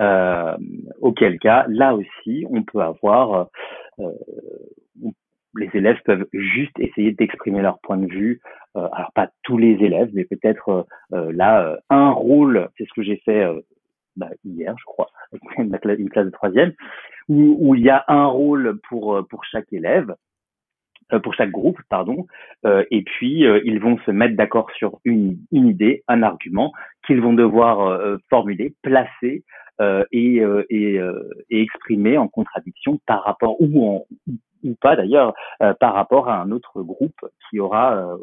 Euh, 0.00 0.56
auquel 1.00 1.38
cas, 1.38 1.66
là 1.68 1.94
aussi, 1.94 2.46
on 2.48 2.62
peut 2.62 2.80
avoir 2.80 3.48
euh, 3.98 4.12
les 5.54 5.70
élèves 5.74 6.00
peuvent 6.04 6.26
juste 6.32 6.78
essayer 6.78 7.12
d'exprimer 7.12 7.62
leur 7.62 7.78
point 7.80 7.98
de 7.98 8.06
vue. 8.06 8.40
Euh, 8.76 8.88
alors 8.92 9.12
pas 9.12 9.28
tous 9.42 9.58
les 9.58 9.72
élèves, 9.84 10.10
mais 10.14 10.24
peut-être 10.24 10.68
euh, 10.68 10.82
euh, 11.12 11.32
là 11.32 11.66
euh, 11.66 11.76
un 11.90 12.10
rôle. 12.10 12.68
C'est 12.78 12.84
ce 12.84 12.92
que 12.94 13.02
j'ai 13.02 13.16
fait 13.24 13.46
bah, 14.16 14.30
hier, 14.44 14.74
je 14.78 14.84
crois, 14.84 15.08
une 15.58 16.10
classe 16.10 16.26
de 16.26 16.30
troisième, 16.30 16.72
où, 17.28 17.56
où 17.60 17.74
il 17.74 17.82
y 17.82 17.90
a 17.90 18.04
un 18.08 18.26
rôle 18.26 18.78
pour 18.88 19.26
pour 19.28 19.44
chaque 19.44 19.72
élève 19.72 20.14
pour 21.20 21.34
chaque 21.34 21.50
groupe, 21.50 21.78
pardon, 21.88 22.26
euh, 22.64 22.84
et 22.90 23.02
puis 23.02 23.46
euh, 23.46 23.60
ils 23.64 23.80
vont 23.80 23.98
se 24.06 24.10
mettre 24.10 24.36
d'accord 24.36 24.70
sur 24.72 24.98
une, 25.04 25.38
une 25.50 25.68
idée, 25.68 26.02
un 26.08 26.22
argument 26.22 26.72
qu'ils 27.06 27.20
vont 27.20 27.32
devoir 27.32 27.80
euh, 27.80 28.16
formuler, 28.30 28.74
placer 28.82 29.44
euh, 29.80 30.04
et, 30.12 30.40
euh, 30.40 30.64
et, 30.70 30.98
euh, 30.98 31.28
et 31.50 31.62
exprimer 31.62 32.18
en 32.18 32.28
contradiction 32.28 33.00
par 33.06 33.24
rapport 33.24 33.60
ou 33.60 33.88
en 33.88 34.06
ou 34.64 34.76
pas 34.80 34.94
d'ailleurs 34.94 35.34
euh, 35.62 35.74
par 35.74 35.94
rapport 35.94 36.28
à 36.28 36.40
un 36.40 36.52
autre 36.52 36.82
groupe 36.82 37.18
qui 37.50 37.58
aura 37.58 37.96
euh, 37.96 38.16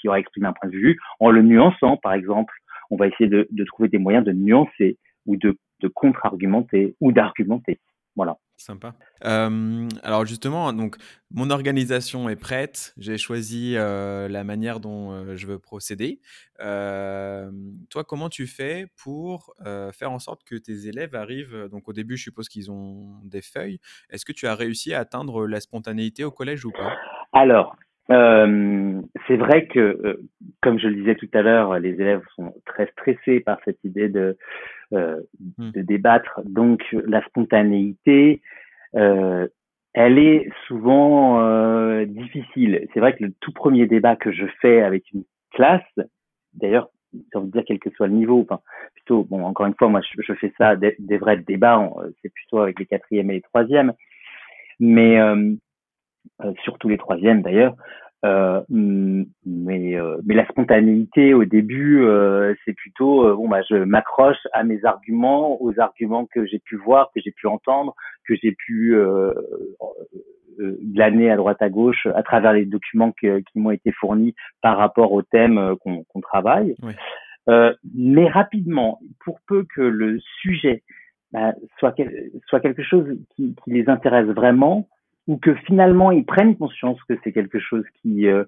qui 0.00 0.08
aura 0.08 0.18
exprimé 0.18 0.46
un 0.46 0.52
point 0.52 0.70
de 0.70 0.76
vue 0.76 0.98
en 1.20 1.30
le 1.30 1.42
nuançant 1.42 1.96
par 1.96 2.14
exemple. 2.14 2.54
On 2.90 2.96
va 2.96 3.06
essayer 3.06 3.28
de, 3.28 3.46
de 3.50 3.64
trouver 3.64 3.88
des 3.88 3.98
moyens 3.98 4.24
de 4.24 4.32
nuancer 4.32 4.98
ou 5.26 5.36
de, 5.36 5.56
de 5.80 5.88
contre-argumenter 5.88 6.94
ou 7.00 7.12
d'argumenter 7.12 7.78
voilà 8.16 8.38
Sympa. 8.62 8.94
Euh, 9.24 9.88
alors 10.04 10.24
justement, 10.24 10.72
donc 10.72 10.96
mon 11.32 11.50
organisation 11.50 12.28
est 12.28 12.36
prête. 12.36 12.94
J'ai 12.96 13.18
choisi 13.18 13.74
euh, 13.76 14.28
la 14.28 14.44
manière 14.44 14.78
dont 14.78 15.10
euh, 15.10 15.36
je 15.36 15.48
veux 15.48 15.58
procéder. 15.58 16.20
Toi, 16.60 18.04
comment 18.06 18.28
tu 18.28 18.46
fais 18.46 18.86
pour 19.02 19.52
faire 19.92 20.12
en 20.12 20.20
sorte 20.20 20.44
que 20.44 20.54
tes 20.54 20.86
élèves 20.86 21.16
arrivent 21.16 21.68
Donc 21.72 21.88
au 21.88 21.92
début, 21.92 22.16
je 22.16 22.22
suppose 22.22 22.48
qu'ils 22.48 22.70
ont 22.70 23.18
des 23.24 23.42
feuilles. 23.42 23.80
Est-ce 24.10 24.24
que 24.24 24.32
tu 24.32 24.46
as 24.46 24.54
réussi 24.54 24.94
à 24.94 25.00
atteindre 25.00 25.48
la 25.48 25.58
spontanéité 25.58 26.22
au 26.22 26.30
collège 26.30 26.64
ou 26.64 26.70
pas? 26.70 26.96
Alors, 27.32 27.74
euh, 28.10 29.00
c'est 29.26 29.36
vrai 29.36 29.66
que, 29.66 29.78
euh, 29.78 30.22
comme 30.60 30.78
je 30.78 30.88
le 30.88 30.96
disais 30.96 31.14
tout 31.14 31.28
à 31.32 31.42
l'heure, 31.42 31.78
les 31.78 31.92
élèves 31.92 32.22
sont 32.36 32.52
très 32.66 32.86
stressés 32.92 33.40
par 33.40 33.58
cette 33.64 33.82
idée 33.84 34.08
de. 34.08 34.36
De 34.92 35.82
débattre. 35.82 36.40
Donc, 36.44 36.84
la 36.92 37.24
spontanéité, 37.26 38.42
euh, 38.94 39.48
elle 39.94 40.18
est 40.18 40.48
souvent 40.66 41.40
euh, 41.40 42.04
difficile. 42.06 42.86
C'est 42.92 43.00
vrai 43.00 43.14
que 43.14 43.24
le 43.24 43.32
tout 43.40 43.52
premier 43.52 43.86
débat 43.86 44.16
que 44.16 44.32
je 44.32 44.46
fais 44.60 44.82
avec 44.82 45.10
une 45.12 45.24
classe, 45.52 45.82
d'ailleurs, 46.54 46.88
de 47.12 47.50
dire 47.50 47.62
quel 47.66 47.78
que 47.78 47.90
soit 47.90 48.06
le 48.06 48.14
niveau, 48.14 48.40
enfin, 48.48 48.60
plutôt, 48.94 49.24
bon, 49.24 49.44
encore 49.44 49.66
une 49.66 49.74
fois, 49.74 49.88
moi, 49.88 50.00
je, 50.00 50.32
fais 50.34 50.52
ça 50.56 50.76
des, 50.76 50.96
vrais 51.18 51.36
débats, 51.36 51.78
on- 51.78 51.94
c'est 52.22 52.32
plutôt 52.32 52.58
avec 52.58 52.78
les 52.78 52.86
quatrièmes 52.86 53.30
et 53.30 53.34
les 53.34 53.42
troisièmes, 53.42 53.92
mais 54.80 55.20
euh, 55.20 55.54
euh, 56.42 56.52
surtout 56.64 56.88
les 56.88 56.98
troisièmes 56.98 57.42
d'ailleurs. 57.42 57.76
Euh, 58.24 58.60
mais 58.70 59.96
euh, 59.96 60.16
mais 60.24 60.34
la 60.36 60.46
spontanéité 60.46 61.34
au 61.34 61.44
début 61.44 62.04
euh, 62.04 62.54
c'est 62.64 62.72
plutôt 62.72 63.26
euh, 63.26 63.34
bon 63.34 63.48
bah 63.48 63.62
je 63.68 63.74
m'accroche 63.74 64.46
à 64.52 64.62
mes 64.62 64.84
arguments 64.84 65.60
aux 65.60 65.80
arguments 65.80 66.26
que 66.26 66.46
j'ai 66.46 66.60
pu 66.60 66.76
voir 66.76 67.10
que 67.12 67.20
j'ai 67.20 67.32
pu 67.32 67.48
entendre 67.48 67.96
que 68.28 68.36
j'ai 68.40 68.52
pu 68.52 68.94
euh, 68.94 69.32
euh, 70.60 70.78
glaner 70.94 71.32
à 71.32 71.36
droite 71.36 71.60
à 71.62 71.68
gauche 71.68 72.06
à 72.14 72.22
travers 72.22 72.52
les 72.52 72.64
documents 72.64 73.10
que- 73.10 73.40
qui 73.40 73.58
m'ont 73.58 73.72
été 73.72 73.90
fournis 73.90 74.36
par 74.60 74.78
rapport 74.78 75.10
au 75.10 75.22
thème 75.22 75.74
qu'on 75.82 76.20
travaille 76.20 76.76
Oui. 76.80 76.92
Euh, 77.48 77.74
mais 77.92 78.28
rapidement 78.28 79.00
pour 79.24 79.40
peu 79.48 79.66
que 79.74 79.80
le 79.80 80.20
sujet 80.40 80.84
bah, 81.32 81.54
soit 81.78 81.90
quel- 81.90 82.30
soit 82.46 82.60
quelque 82.60 82.84
chose 82.84 83.18
qui, 83.34 83.56
qui 83.64 83.70
les 83.72 83.88
intéresse 83.88 84.26
vraiment 84.26 84.86
ou 85.26 85.36
que 85.38 85.54
finalement 85.54 86.10
ils 86.10 86.24
prennent 86.24 86.56
conscience 86.56 86.98
que 87.08 87.14
c'est 87.22 87.32
quelque 87.32 87.58
chose 87.58 87.84
qui 88.00 88.26
euh, 88.26 88.44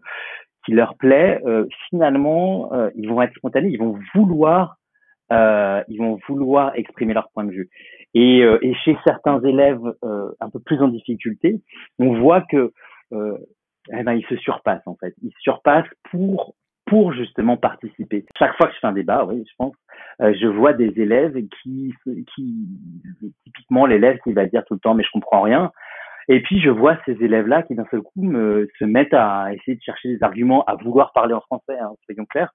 qui 0.65 0.73
leur 0.73 0.97
plaît, 0.97 1.41
euh, 1.45 1.67
finalement 1.91 2.73
euh, 2.73 2.91
ils 2.97 3.09
vont 3.09 3.21
être 3.23 3.35
spontanés, 3.35 3.69
ils 3.69 3.79
vont 3.79 3.99
vouloir 4.15 4.77
euh, 5.33 5.83
ils 5.89 5.99
vont 5.99 6.19
vouloir 6.29 6.73
exprimer 6.75 7.15
leur 7.15 7.31
point 7.33 7.45
de 7.45 7.51
vue. 7.51 7.71
Et, 8.15 8.43
euh, 8.43 8.59
et 8.63 8.75
chez 8.75 8.97
certains 9.05 9.41
élèves 9.43 9.81
un 10.41 10.51
peu 10.51 10.61
plus 10.61 10.81
en 10.81 10.89
difficulté, 10.89 11.61
on 11.99 12.21
voit 12.21 12.43
que 12.43 12.73
eh 13.13 14.03
ben, 14.03 14.13
ils 14.13 14.27
se 14.27 14.37
surpassent 14.37 14.87
en 14.87 14.97
fait. 14.97 15.15
Ils 15.23 15.33
se 15.33 15.41
surpassent 15.41 15.91
pour 16.11 16.55
pour 16.87 17.13
justement 17.13 17.57
participer. 17.57 18.27
Chaque 18.39 18.57
fois 18.57 18.67
que 18.67 18.75
je 18.75 18.79
fais 18.81 18.87
un 18.87 18.93
débat, 18.93 19.25
oui, 19.25 19.43
je 19.49 19.55
pense, 19.57 19.75
euh, 20.21 20.35
je 20.39 20.47
vois 20.47 20.73
des 20.75 20.93
élèves 21.01 21.35
qui 21.63 21.95
qui 22.35 22.69
typiquement 23.45 23.87
l'élève 23.87 24.19
qui 24.23 24.33
va 24.33 24.47
dire 24.47 24.65
tout 24.67 24.75
le 24.75 24.81
temps 24.81 24.95
mais 24.95 25.05
je 25.05 25.11
comprends 25.13 25.43
rien. 25.43 25.73
Et 26.29 26.41
puis 26.41 26.61
je 26.61 26.71
vois 26.71 26.99
ces 27.05 27.13
élèves-là 27.13 27.63
qui 27.63 27.75
d'un 27.75 27.87
seul 27.91 28.03
coup 28.03 28.23
me, 28.23 28.69
se 28.79 28.85
mettent 28.85 29.15
à 29.15 29.53
essayer 29.53 29.77
de 29.77 29.83
chercher 29.83 30.09
des 30.09 30.23
arguments, 30.23 30.65
à 30.65 30.75
vouloir 30.77 31.13
parler 31.13 31.35
en 31.35 31.41
français, 31.41 31.79
hein, 31.79 31.93
soyons 32.07 32.25
clairs. 32.27 32.53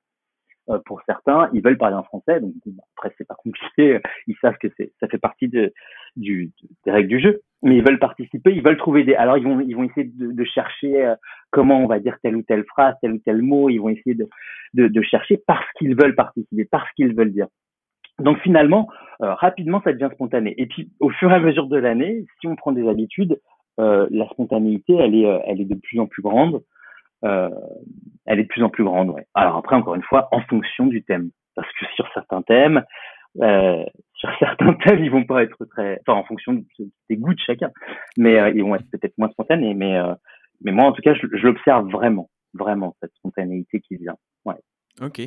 Euh, 0.70 0.78
pour 0.86 1.02
certains, 1.08 1.50
ils 1.54 1.64
veulent 1.64 1.80
parler 1.80 1.96
en 1.96 2.04
français, 2.04 2.40
donc 2.40 2.54
bon, 2.66 2.84
après 2.96 3.14
c'est 3.18 3.28
pas 3.28 3.36
compliqué, 3.36 4.00
ils 4.28 4.36
savent 4.40 4.58
que 4.60 4.68
ça 5.00 5.08
fait 5.08 5.18
partie 5.18 5.48
de, 5.48 5.74
du, 6.16 6.52
des 6.86 6.92
règles 6.92 7.10
du 7.10 7.20
jeu, 7.20 7.42
mais 7.64 7.78
ils 7.78 7.84
veulent 7.84 7.98
participer, 7.98 8.52
ils 8.52 8.64
veulent 8.64 8.78
trouver 8.78 9.04
des, 9.04 9.16
alors 9.16 9.38
ils 9.38 9.44
vont 9.44 9.60
ils 9.62 9.76
vont 9.76 9.84
essayer 9.84 10.06
de, 10.06 10.32
de 10.32 10.44
chercher 10.44 11.06
euh, 11.06 11.16
comment 11.50 11.80
on 11.80 11.88
va 11.88 12.00
dire 12.00 12.18
telle 12.22 12.36
ou 12.36 12.44
telle 12.44 12.66
phrase, 12.66 12.94
tel 13.02 13.14
ou 13.14 13.18
tel 13.18 13.42
mot, 13.42 13.70
ils 13.70 13.80
vont 13.80 13.90
essayer 13.90 14.14
de 14.14 14.28
de, 14.76 14.88
de 14.88 15.02
chercher 15.02 15.42
parce 15.48 15.66
qu'ils 15.78 15.96
veulent 15.96 16.16
participer, 16.16 16.66
parce 16.66 16.92
qu'ils 16.92 17.16
veulent 17.16 17.34
dire. 17.34 17.48
Donc 18.20 18.38
finalement, 18.40 18.90
euh, 19.22 19.34
rapidement, 19.34 19.82
ça 19.84 19.94
devient 19.94 20.10
spontané. 20.14 20.54
Et 20.58 20.68
puis, 20.68 20.92
au 21.00 21.10
fur 21.10 21.32
et 21.32 21.36
à 21.36 21.40
mesure 21.40 21.68
de 21.68 21.78
l'année, 21.78 22.26
si 22.40 22.48
on 22.48 22.56
prend 22.56 22.72
des 22.72 22.88
habitudes, 22.88 23.40
euh, 23.80 24.08
la 24.12 24.28
spontanéité, 24.30 24.94
elle 24.94 25.16
est, 25.16 25.26
euh, 25.26 25.40
elle 25.46 25.62
est 25.62 25.66
de 25.66 25.76
plus 25.76 26.00
en 26.00 26.08
plus 26.08 26.22
grande. 26.22 26.64
Euh, 27.26 27.50
elle 28.26 28.40
est 28.40 28.44
de 28.44 28.48
plus 28.48 28.64
en 28.64 28.70
plus 28.70 28.84
grande, 28.84 29.10
ouais. 29.10 29.26
Alors 29.34 29.58
après, 29.58 29.76
encore 29.76 29.96
une 29.96 30.04
fois, 30.04 30.28
en 30.32 30.42
fonction 30.42 30.86
du 30.88 31.04
thème, 31.04 31.32
parce 31.56 31.68
que 31.80 31.86
sur 31.96 32.08
certains 32.14 32.42
thèmes, 32.44 32.84
euh, 33.42 33.84
sur 34.14 34.30
certains 34.40 34.74
thèmes, 34.74 35.04
ils 35.04 35.12
vont 35.12 35.26
pas 35.26 35.44
être 35.44 35.66
très, 35.66 36.00
enfin, 36.02 36.18
en 36.20 36.24
fonction 36.24 36.54
de- 36.54 36.66
des 37.10 37.18
goûts 37.18 37.34
de 37.34 37.40
chacun, 37.40 37.72
mais 38.18 38.52
ils 38.56 38.64
vont 38.64 38.76
être 38.76 38.90
peut-être 38.92 39.18
moins 39.18 39.30
spontanés. 39.30 39.74
Mais, 39.74 39.98
mais 40.62 40.72
moi, 40.72 40.86
en 40.86 40.92
tout 40.92 41.02
cas, 41.02 41.14
je, 41.14 41.28
je 41.32 41.44
l'observe 41.48 41.90
vraiment, 41.90 42.30
vraiment 42.54 42.96
cette 43.02 43.14
spontanéité 43.16 43.82
qui 43.82 43.98
vient. 43.98 44.16
Ouais. 44.46 44.56
Ok. 45.02 45.22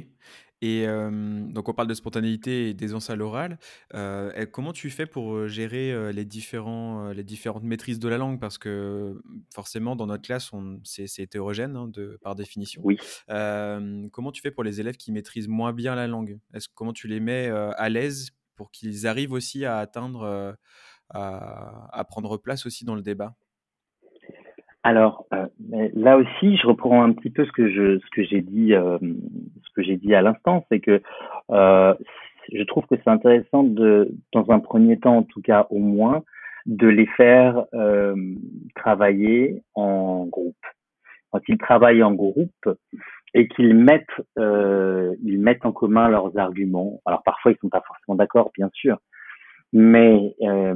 Et 0.62 0.86
euh, 0.86 1.10
donc 1.48 1.68
on 1.68 1.74
parle 1.74 1.88
de 1.88 1.94
spontanéité 1.94 2.68
et 2.68 2.74
d'aisance 2.74 3.10
à 3.10 3.16
l'oral. 3.16 3.58
Euh, 3.94 4.32
et 4.34 4.46
comment 4.46 4.72
tu 4.72 4.90
fais 4.90 5.06
pour 5.06 5.48
gérer 5.48 6.12
les, 6.12 6.24
différents, 6.24 7.10
les 7.10 7.24
différentes 7.24 7.64
maîtrises 7.64 7.98
de 7.98 8.08
la 8.08 8.16
langue? 8.16 8.40
Parce 8.40 8.58
que 8.58 9.20
forcément, 9.52 9.96
dans 9.96 10.06
notre 10.06 10.22
classe, 10.22 10.52
c'est 10.84 11.18
hétérogène 11.18 11.76
hein, 11.76 11.88
de, 11.88 12.16
par 12.22 12.36
définition. 12.36 12.80
Oui. 12.84 12.96
Euh, 13.28 14.08
comment 14.12 14.30
tu 14.30 14.40
fais 14.40 14.52
pour 14.52 14.62
les 14.62 14.80
élèves 14.80 14.96
qui 14.96 15.10
maîtrisent 15.10 15.48
moins 15.48 15.72
bien 15.72 15.96
la 15.96 16.06
langue? 16.06 16.38
Comment 16.74 16.92
tu 16.92 17.08
les 17.08 17.18
mets 17.18 17.48
à 17.48 17.88
l'aise 17.88 18.30
pour 18.54 18.70
qu'ils 18.70 19.08
arrivent 19.08 19.32
aussi 19.32 19.64
à 19.64 19.78
atteindre, 19.78 20.56
à, 21.10 21.88
à 21.92 22.04
prendre 22.04 22.36
place 22.36 22.66
aussi 22.66 22.84
dans 22.84 22.94
le 22.94 23.02
débat? 23.02 23.34
Alors 24.84 25.26
euh, 25.32 25.46
là 25.94 26.16
aussi, 26.16 26.56
je 26.56 26.66
reprends 26.66 27.02
un 27.02 27.12
petit 27.12 27.30
peu 27.30 27.44
ce 27.44 27.52
que 27.52 27.70
je 27.70 27.98
ce 27.98 28.10
que 28.12 28.24
j'ai 28.24 28.40
dit 28.40 28.74
euh, 28.74 28.98
ce 28.98 29.70
que 29.76 29.82
j'ai 29.82 29.96
dit 29.96 30.14
à 30.14 30.22
l'instant, 30.22 30.66
c'est 30.70 30.80
que 30.80 31.00
euh, 31.50 31.94
je 32.52 32.62
trouve 32.64 32.84
que 32.86 32.96
c'est 32.96 33.10
intéressant 33.10 33.62
de 33.62 34.10
dans 34.32 34.50
un 34.50 34.58
premier 34.58 34.98
temps 34.98 35.18
en 35.18 35.22
tout 35.22 35.40
cas 35.40 35.66
au 35.70 35.78
moins 35.78 36.24
de 36.66 36.86
les 36.88 37.06
faire 37.06 37.64
euh, 37.74 38.14
travailler 38.74 39.62
en 39.74 40.26
groupe. 40.26 40.56
Quand 41.30 41.40
ils 41.48 41.58
travaillent 41.58 42.02
en 42.02 42.12
groupe 42.12 42.68
et 43.34 43.48
qu'ils 43.48 43.74
mettent 43.74 44.06
euh, 44.38 45.14
ils 45.22 45.40
mettent 45.40 45.64
en 45.64 45.72
commun 45.72 46.08
leurs 46.08 46.36
arguments. 46.38 47.00
Alors 47.06 47.22
parfois 47.22 47.52
ils 47.52 47.58
sont 47.58 47.68
pas 47.68 47.82
forcément 47.86 48.16
d'accord, 48.16 48.50
bien 48.56 48.70
sûr, 48.74 48.98
mais 49.72 50.34
euh, 50.42 50.74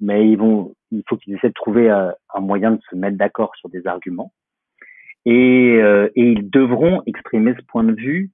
mais 0.00 0.28
ils 0.28 0.36
vont 0.36 0.74
il 0.90 1.02
faut 1.08 1.16
qu'ils 1.16 1.34
essaient 1.34 1.48
de 1.48 1.54
trouver 1.54 1.90
euh, 1.90 2.10
un 2.34 2.40
moyen 2.40 2.72
de 2.72 2.80
se 2.90 2.96
mettre 2.96 3.16
d'accord 3.16 3.54
sur 3.56 3.68
des 3.68 3.86
arguments. 3.86 4.32
Et, 5.26 5.78
euh, 5.80 6.08
et 6.16 6.32
ils 6.32 6.48
devront 6.50 7.02
exprimer 7.06 7.54
ce 7.54 7.62
point 7.66 7.84
de 7.84 7.92
vue 7.92 8.30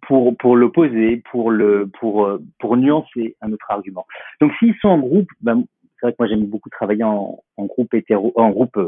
pour 0.00 0.34
pour 0.38 0.56
l'opposer 0.56 1.22
pour 1.30 1.50
le 1.50 1.90
pour 2.00 2.24
euh, 2.24 2.42
pour 2.58 2.76
nuancer 2.78 3.36
un 3.42 3.52
autre 3.52 3.66
argument. 3.68 4.06
Donc 4.40 4.52
s'ils 4.58 4.74
sont 4.76 4.88
en 4.88 4.98
groupe 4.98 5.28
ben, 5.42 5.64
c'est 5.94 6.06
vrai 6.06 6.12
que 6.12 6.16
moi 6.18 6.28
j'aime 6.28 6.46
beaucoup 6.46 6.70
travailler 6.70 7.04
en, 7.04 7.42
en 7.58 7.64
groupe 7.66 7.92
hétéro 7.92 8.32
en 8.36 8.48
groupe 8.48 8.78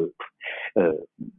euh, 0.78 0.92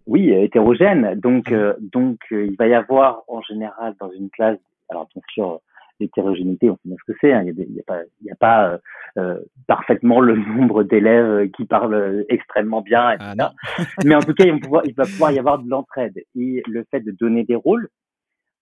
oui 0.06 0.30
hétérogène. 0.30 1.16
Donc 1.16 1.52
donc 1.80 2.20
il 2.30 2.56
va 2.56 2.68
y 2.68 2.76
avoir 2.76 3.24
en 3.28 3.42
général 3.42 3.96
dans 4.00 4.12
une 4.12 4.30
classe 4.30 4.60
alors 4.90 5.10
bien 5.12 5.24
sûr 5.34 5.60
l'hétérogénéité, 6.00 6.70
on 6.70 6.76
sait 6.76 6.96
ce 6.98 7.12
que 7.12 7.18
c'est. 7.22 7.34
Hein. 7.34 7.44
Il 7.46 7.54
n'y 7.56 7.80
a, 7.80 7.84
pas, 7.84 8.02
il 8.22 8.28
y 8.28 8.32
a 8.32 8.36
pas 8.36 8.70
euh, 8.70 8.78
euh, 9.18 9.40
parfaitement 9.68 10.20
le 10.20 10.36
nombre 10.56 10.84
d'élèves 10.84 11.50
qui 11.52 11.66
parlent 11.66 12.26
extrêmement 12.30 12.82
bien, 12.82 13.12
etc. 13.12 13.34
Ah, 13.40 13.54
Mais 14.06 14.16
en 14.16 14.22
tout 14.22 14.34
cas, 14.34 14.46
il 14.46 14.54
va, 14.54 14.60
pouvoir, 14.60 14.86
il 14.86 14.94
va 14.96 15.06
pouvoir 15.06 15.32
y 15.32 15.40
avoir 15.40 15.60
de 15.60 15.70
l'entraide. 15.70 16.24
Et 16.36 16.64
le 16.68 16.86
fait 16.92 17.02
de 17.02 17.12
donner 17.12 17.44
des 17.44 17.56
rôles 17.56 17.90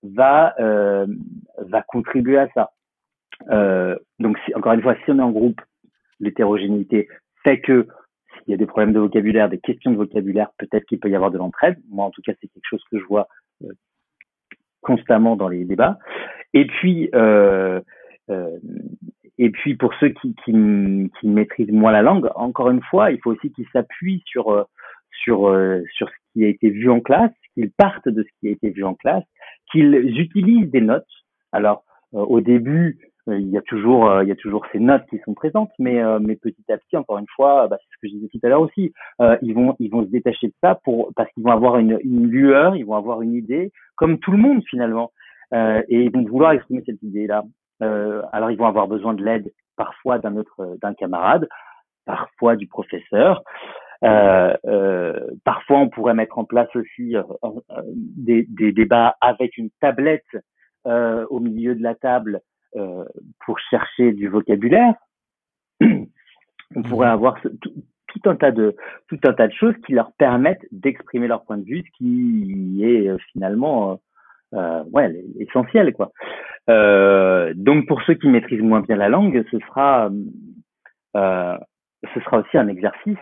va 0.04 0.54
euh, 0.60 1.08
va 1.58 1.82
contribuer 1.82 2.38
à 2.38 2.50
ça. 2.54 2.72
Euh, 3.50 3.98
donc, 4.20 4.38
si, 4.46 4.54
encore 4.56 4.74
une 4.74 4.82
fois, 4.82 4.96
si 5.04 5.12
on 5.12 5.20
est 5.20 5.24
en 5.24 5.32
groupe, 5.32 5.62
l'hétérogénéité 6.20 7.08
fait 7.44 7.60
que 7.60 7.88
s'il 8.34 8.52
y 8.52 8.54
a 8.54 8.58
des 8.58 8.66
problèmes 8.66 8.94
de 8.94 9.00
vocabulaire, 9.00 9.50
des 9.50 9.60
questions 9.60 9.92
de 9.92 9.98
vocabulaire, 9.98 10.50
peut-être 10.58 10.86
qu'il 10.86 11.00
peut 11.00 11.10
y 11.10 11.16
avoir 11.16 11.32
de 11.32 11.38
l'entraide. 11.38 11.78
Moi, 11.90 12.06
en 12.06 12.12
tout 12.12 12.22
cas, 12.22 12.34
c'est 12.42 12.48
quelque 12.48 12.68
chose 12.70 12.84
que 12.92 13.00
je 13.00 13.06
vois 13.06 13.28
euh, 13.64 13.74
constamment 14.84 15.36
dans 15.36 15.48
les 15.48 15.66
débats. 15.66 15.98
Et 16.54 16.66
puis, 16.66 17.10
euh, 17.16 17.82
euh, 18.30 18.58
et 19.38 19.50
puis 19.50 19.76
pour 19.76 19.94
ceux 19.96 20.10
qui, 20.10 20.36
qui, 20.46 20.52
qui, 21.20 21.28
maîtrisent 21.28 21.72
moins 21.72 21.92
la 21.92 22.02
langue, 22.02 22.30
encore 22.36 22.70
une 22.70 22.82
fois, 22.84 23.12
il 23.12 23.20
faut 23.22 23.32
aussi 23.32 23.52
qu'ils 23.52 23.68
s'appuient 23.74 24.24
sur 24.26 24.52
euh, 24.52 24.64
sur 25.24 25.50
euh, 25.50 25.82
sur 25.96 26.08
ce 26.10 26.14
qui 26.34 26.46
a 26.46 26.48
été 26.48 26.70
vu 26.70 26.90
en 26.90 27.00
classe, 27.00 27.32
qu'ils 27.54 27.72
partent 27.72 28.10
de 28.10 28.24
ce 28.24 28.30
qui 28.40 28.48
a 28.48 28.52
été 28.52 28.70
vu 28.70 28.84
en 28.84 28.94
classe, 28.94 29.24
qu'ils 29.72 30.20
utilisent 30.20 30.70
des 30.70 30.82
notes. 30.82 31.06
Alors 31.52 31.84
euh, 32.14 32.20
au 32.20 32.42
début, 32.42 33.00
il 33.28 33.50
y 33.50 33.58
a 33.58 33.62
toujours 33.62 34.22
il 34.22 34.28
y 34.28 34.32
a 34.32 34.36
toujours 34.36 34.66
ces 34.72 34.80
notes 34.80 35.06
qui 35.10 35.18
sont 35.20 35.34
présentes, 35.34 35.72
mais 35.80 36.02
mais 36.20 36.36
petit 36.36 36.64
à 36.70 36.78
petit, 36.78 36.98
encore 36.98 37.18
une 37.18 37.28
fois, 37.36 37.68
bah, 37.68 37.78
c'est 37.80 37.96
ce 37.96 38.02
que 38.02 38.08
je 38.08 38.14
disais 38.16 38.28
tout 38.28 38.40
à 38.44 38.50
l'heure 38.50 38.62
aussi, 38.62 38.94
ils 39.42 39.54
vont 39.54 39.76
ils 39.80 39.90
vont 39.90 40.04
se 40.04 40.10
détacher 40.10 40.48
de 40.48 40.54
ça 40.62 40.80
pour 40.84 41.12
parce 41.16 41.32
qu'ils 41.32 41.44
vont 41.44 41.52
avoir 41.52 41.78
une, 41.78 42.00
une 42.04 42.28
lueur, 42.28 42.76
ils 42.76 42.86
vont 42.86 42.96
avoir 42.96 43.22
une 43.22 43.34
idée, 43.34 43.72
comme 43.96 44.20
tout 44.20 44.32
le 44.32 44.38
monde 44.38 44.64
finalement. 44.70 45.12
Euh, 45.54 45.82
et 45.88 46.04
ils 46.04 46.12
vont 46.12 46.24
vouloir 46.24 46.52
exprimer 46.52 46.84
cette 46.86 47.02
idée-là. 47.04 47.44
Euh, 47.82 48.22
alors 48.32 48.52
ils 48.52 48.58
vont 48.58 48.66
avoir 48.66 48.88
besoin 48.88 49.14
de 49.14 49.24
l'aide 49.24 49.52
parfois 49.76 50.20
d'un 50.20 50.36
autre, 50.38 50.78
d'un 50.82 50.94
camarade, 50.94 51.48
parfois 52.06 52.56
du 52.56 52.68
professeur. 52.68 53.42
Euh, 54.04 54.54
euh, 54.66 55.28
parfois, 55.46 55.80
on 55.80 55.90
pourrait 55.90 56.14
mettre 56.14 56.38
en 56.38 56.44
place 56.44 56.74
aussi 56.76 57.16
euh, 57.16 57.24
euh, 57.46 57.82
des, 57.86 58.46
des, 58.50 58.74
débats 58.74 59.16
avec 59.22 59.58
une 59.58 59.70
tablette 59.80 60.26
au 60.86 61.40
milieu 61.40 61.76
de 61.76 61.82
la 61.82 61.96
table 61.96 62.42
pour 63.46 63.60
chercher 63.70 64.14
du 64.14 64.28
vocabulaire. 64.28 64.94
On 65.82 66.82
pourrait 66.84 67.08
mhm. 67.08 67.14
avoir 67.14 67.38
ce, 67.44 67.50
tout, 67.50 68.30
un 68.30 68.36
tas 68.36 68.52
de 68.52 68.76
tout 69.08 69.20
un 69.26 69.34
tas 69.34 69.48
de 69.48 69.54
choses 69.54 69.76
qui 69.86 69.94
leur 69.94 70.12
permettent 70.14 70.66
d'exprimer 70.72 71.28
leur 71.28 71.44
point 71.46 71.58
de 71.58 71.66
vue, 71.66 71.84
ce 71.86 71.98
qui 71.98 72.84
est 72.84 73.10
finalement 73.32 74.00
euh, 74.54 74.84
ouais, 74.92 75.24
essentiel 75.40 75.94
quoi. 75.94 76.12
Euh, 76.70 77.54
donc 77.56 77.88
pour 77.88 78.02
ceux 78.04 78.14
qui 78.14 78.28
maîtrisent 78.28 78.62
moins 78.62 78.82
bien 78.82 78.96
la 78.96 79.10
langue, 79.10 79.44
ce 79.52 79.60
sera 79.60 80.10
euh, 81.16 81.58
ce 82.14 82.20
sera 82.22 82.40
aussi 82.40 82.58
un 82.58 82.68
exercice 82.68 83.18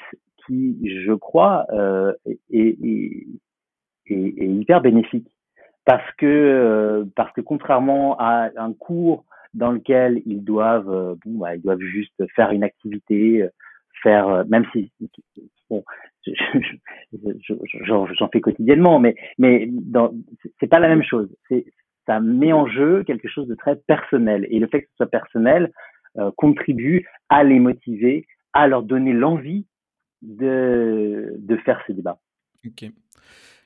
qui, 0.46 0.80
je 1.06 1.14
crois, 1.14 1.66
euh, 1.72 2.14
est, 2.26 2.40
est, 2.52 3.28
est, 4.08 4.16
est, 4.16 4.48
hyper 4.48 4.82
bénéfique 4.82 5.28
parce 5.86 6.10
que 6.18 6.26
euh, 6.26 7.06
parce 7.16 7.32
que 7.34 7.42
contrairement 7.42 8.18
à 8.20 8.50
un 8.58 8.74
cours 8.74 9.26
dans 9.54 9.72
lequel 9.72 10.22
ils 10.26 10.44
doivent 10.44 10.90
euh, 10.90 11.16
bon 11.26 11.40
bah, 11.40 11.56
ils 11.56 11.62
doivent 11.62 11.80
juste 11.80 12.24
faire 12.36 12.52
une 12.52 12.64
activité 12.64 13.48
faire 14.02 14.46
même 14.48 14.66
si 14.72 14.92
bon 15.70 15.84
j'en 17.84 18.30
fais 18.32 18.42
quotidiennement, 18.42 19.00
mais 19.00 19.16
mais 19.38 19.70
c'est 20.60 20.68
pas 20.68 20.80
la 20.80 20.88
même 20.88 21.04
chose. 21.04 21.30
Ça 22.08 22.20
met 22.20 22.54
en 22.54 22.68
jeu 22.68 23.04
quelque 23.04 23.28
chose 23.28 23.48
de 23.48 23.56
très 23.56 23.76
personnel 23.76 24.48
et 24.50 24.60
le 24.60 24.68
fait 24.68 24.82
que 24.82 24.88
ce 24.90 24.96
soit 24.98 25.08
personnel 25.08 25.72
euh, 26.18 26.32
contribue 26.36 27.08
à 27.30 27.44
les 27.44 27.60
motiver, 27.60 28.26
à 28.54 28.68
leur 28.68 28.84
donner 28.84 29.14
l'envie 29.14 29.68
de 30.22 31.36
de 31.38 31.58
faire 31.58 31.82
ces 31.88 31.94
débats. 31.94 32.20
Ok. 32.66 32.90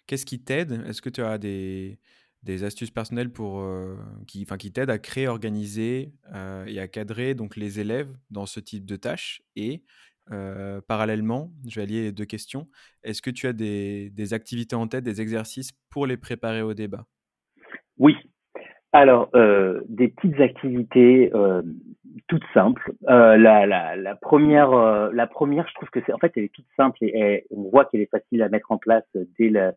Qu'est-ce 0.07 0.25
qui 0.25 0.43
t'aide? 0.43 0.83
Est-ce 0.87 1.01
que 1.01 1.09
tu 1.09 1.21
as 1.21 1.37
des 1.37 1.97
des 2.45 2.63
astuces 2.63 2.91
personnelles 2.91 3.31
pour 3.31 3.59
euh, 3.59 3.95
qui 4.27 4.45
qui 4.45 4.71
t'aident 4.71 4.91
à 4.91 4.99
créer, 4.99 5.27
organiser 5.27 6.13
euh, 6.33 6.65
et 6.67 6.79
à 6.79 6.87
cadrer 6.87 7.33
donc 7.33 7.55
les 7.55 7.79
élèves 7.79 8.13
dans 8.29 8.45
ce 8.45 8.59
type 8.59 8.85
de 8.85 8.95
tâches 8.95 9.41
et 9.55 9.81
euh, 10.31 10.79
parallèlement, 10.87 11.51
je 11.67 11.75
vais 11.75 11.83
allier 11.83 12.11
deux 12.11 12.25
questions. 12.25 12.67
Est-ce 13.03 13.21
que 13.21 13.29
tu 13.29 13.47
as 13.47 13.53
des, 13.53 14.33
activités 14.33 14.75
en 14.75 14.87
tête, 14.87 15.03
des 15.03 15.21
exercices 15.21 15.71
pour 15.91 16.07
les 16.07 16.17
préparer 16.17 16.61
au 16.61 16.73
débat? 16.73 17.05
Oui. 17.97 18.15
Alors, 18.91 19.29
euh, 19.35 19.81
des 19.87 20.07
petites 20.07 20.39
activités 20.39 21.31
toutes 22.27 22.45
simples. 22.53 22.93
La, 23.01 24.17
première, 24.21 24.71
la 25.11 25.27
première, 25.27 25.67
je 25.67 25.73
trouve 25.75 25.89
que 25.89 25.99
c'est 26.05 26.13
en 26.13 26.17
fait, 26.17 26.31
elle 26.37 26.45
est 26.45 26.53
toute 26.53 26.65
simple 26.75 26.97
et, 27.01 27.19
et 27.19 27.45
on 27.51 27.69
voit 27.69 27.85
qu'elle 27.85 28.01
est 28.01 28.09
facile 28.09 28.41
à 28.41 28.49
mettre 28.49 28.71
en 28.71 28.77
place 28.77 29.05
dès 29.37 29.49
le, 29.49 29.73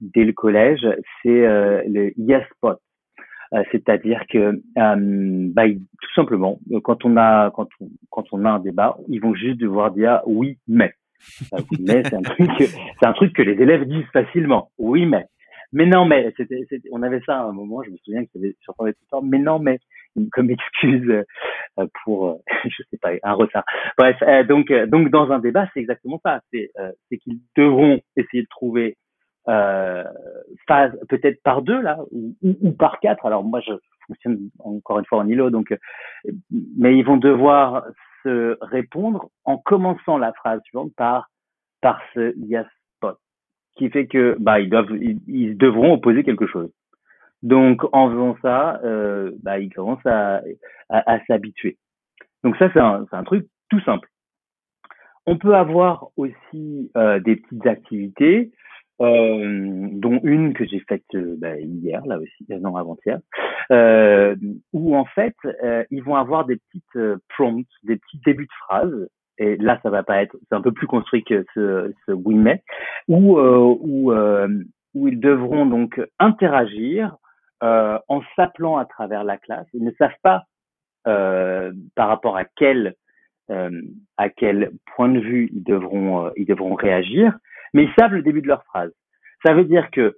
dès 0.00 0.24
le 0.24 0.32
collège. 0.32 0.86
C'est 1.22 1.46
le 1.88 2.12
Yes 2.16 2.44
Spot. 2.56 2.78
Euh, 3.54 3.62
c'est-à-dire 3.70 4.22
que 4.30 4.38
euh, 4.78 4.96
bah, 5.52 5.68
tout 5.68 6.12
simplement, 6.14 6.58
quand 6.84 7.04
on 7.04 7.16
a 7.18 7.50
quand 7.50 7.68
on, 7.80 7.88
quand 8.10 8.24
on 8.32 8.44
a 8.46 8.50
un 8.50 8.58
débat, 8.60 8.96
ils 9.08 9.20
vont 9.20 9.34
juste 9.34 9.58
devoir 9.58 9.90
dire 9.90 10.20
oui 10.26 10.58
mais. 10.66 10.94
mais 11.78 12.02
c'est 12.04 12.14
un 12.14 12.22
truc 12.22 12.50
c'est 12.58 13.06
un 13.06 13.12
truc 13.12 13.34
que 13.34 13.42
les 13.42 13.60
élèves 13.62 13.86
disent 13.86 14.06
facilement. 14.12 14.70
Oui 14.78 15.04
mais. 15.04 15.26
Mais 15.74 15.86
non 15.86 16.06
mais 16.06 16.32
c'était 16.36 16.64
on 16.92 17.02
avait 17.02 17.20
ça 17.26 17.40
à 17.40 17.44
un 17.44 17.52
moment, 17.52 17.82
je 17.82 17.90
me 17.90 17.96
souviens 17.98 18.24
que 18.24 18.38
j'entendais 18.66 18.92
tout 18.94 19.00
le 19.02 19.10
temps 19.10 19.22
mais 19.22 19.38
non 19.38 19.58
mais 19.58 19.78
comme 20.32 20.50
excuse 20.50 21.24
euh, 21.78 21.86
pour 22.04 22.40
je 22.64 22.82
sais 22.90 22.98
pas 22.98 23.10
un 23.22 23.34
retard. 23.34 23.64
Bref, 23.98 24.16
donc 24.48 24.72
donc 24.72 25.10
dans 25.10 25.30
un 25.30 25.40
débat, 25.40 25.68
c'est 25.74 25.80
exactement 25.80 26.20
ça, 26.24 26.40
c'est 26.52 26.70
c'est 27.10 27.18
qu'ils 27.18 27.40
devront 27.56 28.00
essayer 28.16 28.44
de 28.44 28.48
trouver 28.48 28.96
euh, 29.48 30.04
phase 30.68 30.92
peut-être 31.08 31.42
par 31.42 31.62
deux 31.62 31.80
là 31.80 31.98
ou, 32.10 32.34
ou, 32.42 32.72
par 32.72 33.00
quatre. 33.00 33.26
Alors 33.26 33.44
moi 33.44 33.60
je 33.60 33.72
fonctionne 34.06 34.38
encore 34.58 34.98
une 34.98 35.04
fois 35.06 35.18
en 35.18 35.28
îlot 35.28 35.50
donc 35.50 35.72
euh, 35.72 35.76
mais 36.76 36.96
ils 36.96 37.04
vont 37.04 37.16
devoir 37.16 37.84
se 38.22 38.56
répondre 38.60 39.28
en 39.44 39.58
commençant 39.58 40.18
la 40.18 40.32
phrase 40.32 40.60
suivante 40.64 40.92
par 40.96 41.28
par 41.80 42.00
ce 42.14 42.34
yes 42.38 42.66
spot 42.96 43.18
qui 43.76 43.90
fait 43.90 44.06
que 44.06 44.36
bah 44.38 44.60
ils 44.60 44.70
doivent 44.70 44.92
ils, 45.26 45.56
devront 45.56 45.94
opposer 45.94 46.24
quelque 46.24 46.46
chose. 46.46 46.70
Donc 47.42 47.82
en 47.92 48.08
faisant 48.08 48.36
ça, 48.40 48.80
euh, 48.84 49.32
bah 49.42 49.58
ils 49.58 49.72
commencent 49.72 50.06
à 50.06 50.42
à, 50.88 51.18
s'habituer. 51.26 51.78
Donc 52.44 52.56
ça 52.56 52.70
c'est 52.72 52.80
un 52.80 53.06
un 53.10 53.24
truc 53.24 53.46
tout 53.68 53.80
simple. 53.80 54.08
On 55.26 55.38
peut 55.38 55.54
avoir 55.54 56.08
aussi 56.16 56.90
euh, 56.96 57.20
des 57.20 57.36
petites 57.36 57.66
activités 57.66 58.52
euh, 59.02 59.88
dont 59.92 60.20
une 60.22 60.54
que 60.54 60.64
j'ai 60.64 60.78
faite 60.88 61.02
euh, 61.14 61.34
bah, 61.36 61.58
hier, 61.58 62.06
là 62.06 62.18
aussi, 62.18 62.46
euh, 62.52 62.58
non 62.60 62.76
avant-hier, 62.76 63.18
où 64.72 64.96
en 64.96 65.04
fait 65.06 65.34
ils 65.90 66.02
vont 66.02 66.14
avoir 66.14 66.44
des 66.44 66.56
petites 66.56 67.18
prompts, 67.28 67.66
des 67.82 67.96
petits 67.96 68.20
débuts 68.24 68.46
de 68.46 68.64
phrases. 68.64 69.08
Et 69.38 69.56
là, 69.56 69.80
ça 69.82 69.90
va 69.90 70.02
pas 70.02 70.22
être, 70.22 70.36
c'est 70.48 70.54
un 70.54 70.60
peu 70.60 70.72
plus 70.72 70.86
construit 70.86 71.24
que 71.24 71.44
ce, 71.54 71.92
ce 72.06 72.12
oui 72.12 72.36
où 73.08 73.38
où 73.38 74.12
où 74.94 75.08
ils 75.08 75.20
devront 75.20 75.66
donc 75.66 76.00
interagir 76.18 77.16
en 77.60 78.20
s'appelant 78.36 78.76
à 78.76 78.84
travers 78.84 79.24
la 79.24 79.38
classe. 79.38 79.66
Ils 79.72 79.84
ne 79.84 79.92
savent 79.92 80.10
pas 80.22 80.44
par 81.04 82.08
rapport 82.08 82.36
à 82.36 82.44
quel 82.44 82.94
à 83.48 84.28
quel 84.28 84.70
point 84.94 85.08
de 85.08 85.18
vue 85.18 85.50
ils 85.52 85.64
devront 85.64 86.30
ils 86.36 86.46
devront 86.46 86.74
réagir, 86.74 87.38
mais 87.72 87.84
ils 87.84 87.92
savent 87.98 88.12
le 88.12 88.22
début 88.22 88.42
de 88.42 88.48
leur 88.48 88.64
phrase. 88.64 88.92
Ça 89.44 89.54
veut 89.54 89.64
dire 89.64 89.90
que 89.90 90.16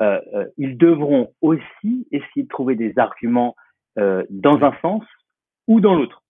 euh, 0.00 0.20
euh, 0.34 0.46
ils 0.58 0.76
devront 0.78 1.32
aussi 1.42 2.08
essayer 2.10 2.42
de 2.42 2.48
trouver 2.48 2.74
des 2.74 2.98
arguments 2.98 3.54
euh, 3.98 4.24
dans 4.30 4.62
un 4.64 4.72
sens 4.80 5.04
ou 5.68 5.80
dans 5.80 5.94
l'autre. 5.94 6.22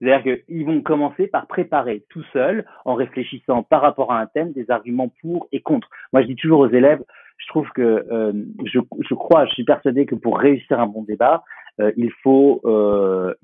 C'est-à-dire 0.00 0.36
qu'ils 0.46 0.66
vont 0.66 0.80
commencer 0.82 1.28
par 1.28 1.46
préparer 1.46 2.04
tout 2.08 2.24
seul, 2.32 2.66
en 2.84 2.94
réfléchissant 2.94 3.62
par 3.62 3.82
rapport 3.82 4.10
à 4.10 4.20
un 4.20 4.26
thème, 4.26 4.52
des 4.52 4.68
arguments 4.68 5.12
pour 5.20 5.46
et 5.52 5.60
contre. 5.60 5.88
Moi, 6.12 6.22
je 6.22 6.26
dis 6.26 6.34
toujours 6.34 6.60
aux 6.60 6.70
élèves, 6.70 7.00
je 7.38 7.46
trouve 7.46 7.68
que 7.70 8.04
je, 8.64 9.14
crois, 9.14 9.46
je 9.46 9.52
suis 9.52 9.64
persuadé 9.64 10.04
que 10.04 10.16
pour 10.16 10.40
réussir 10.40 10.80
un 10.80 10.88
bon 10.88 11.04
débat, 11.04 11.44
il 11.78 12.10
faut 12.22 12.60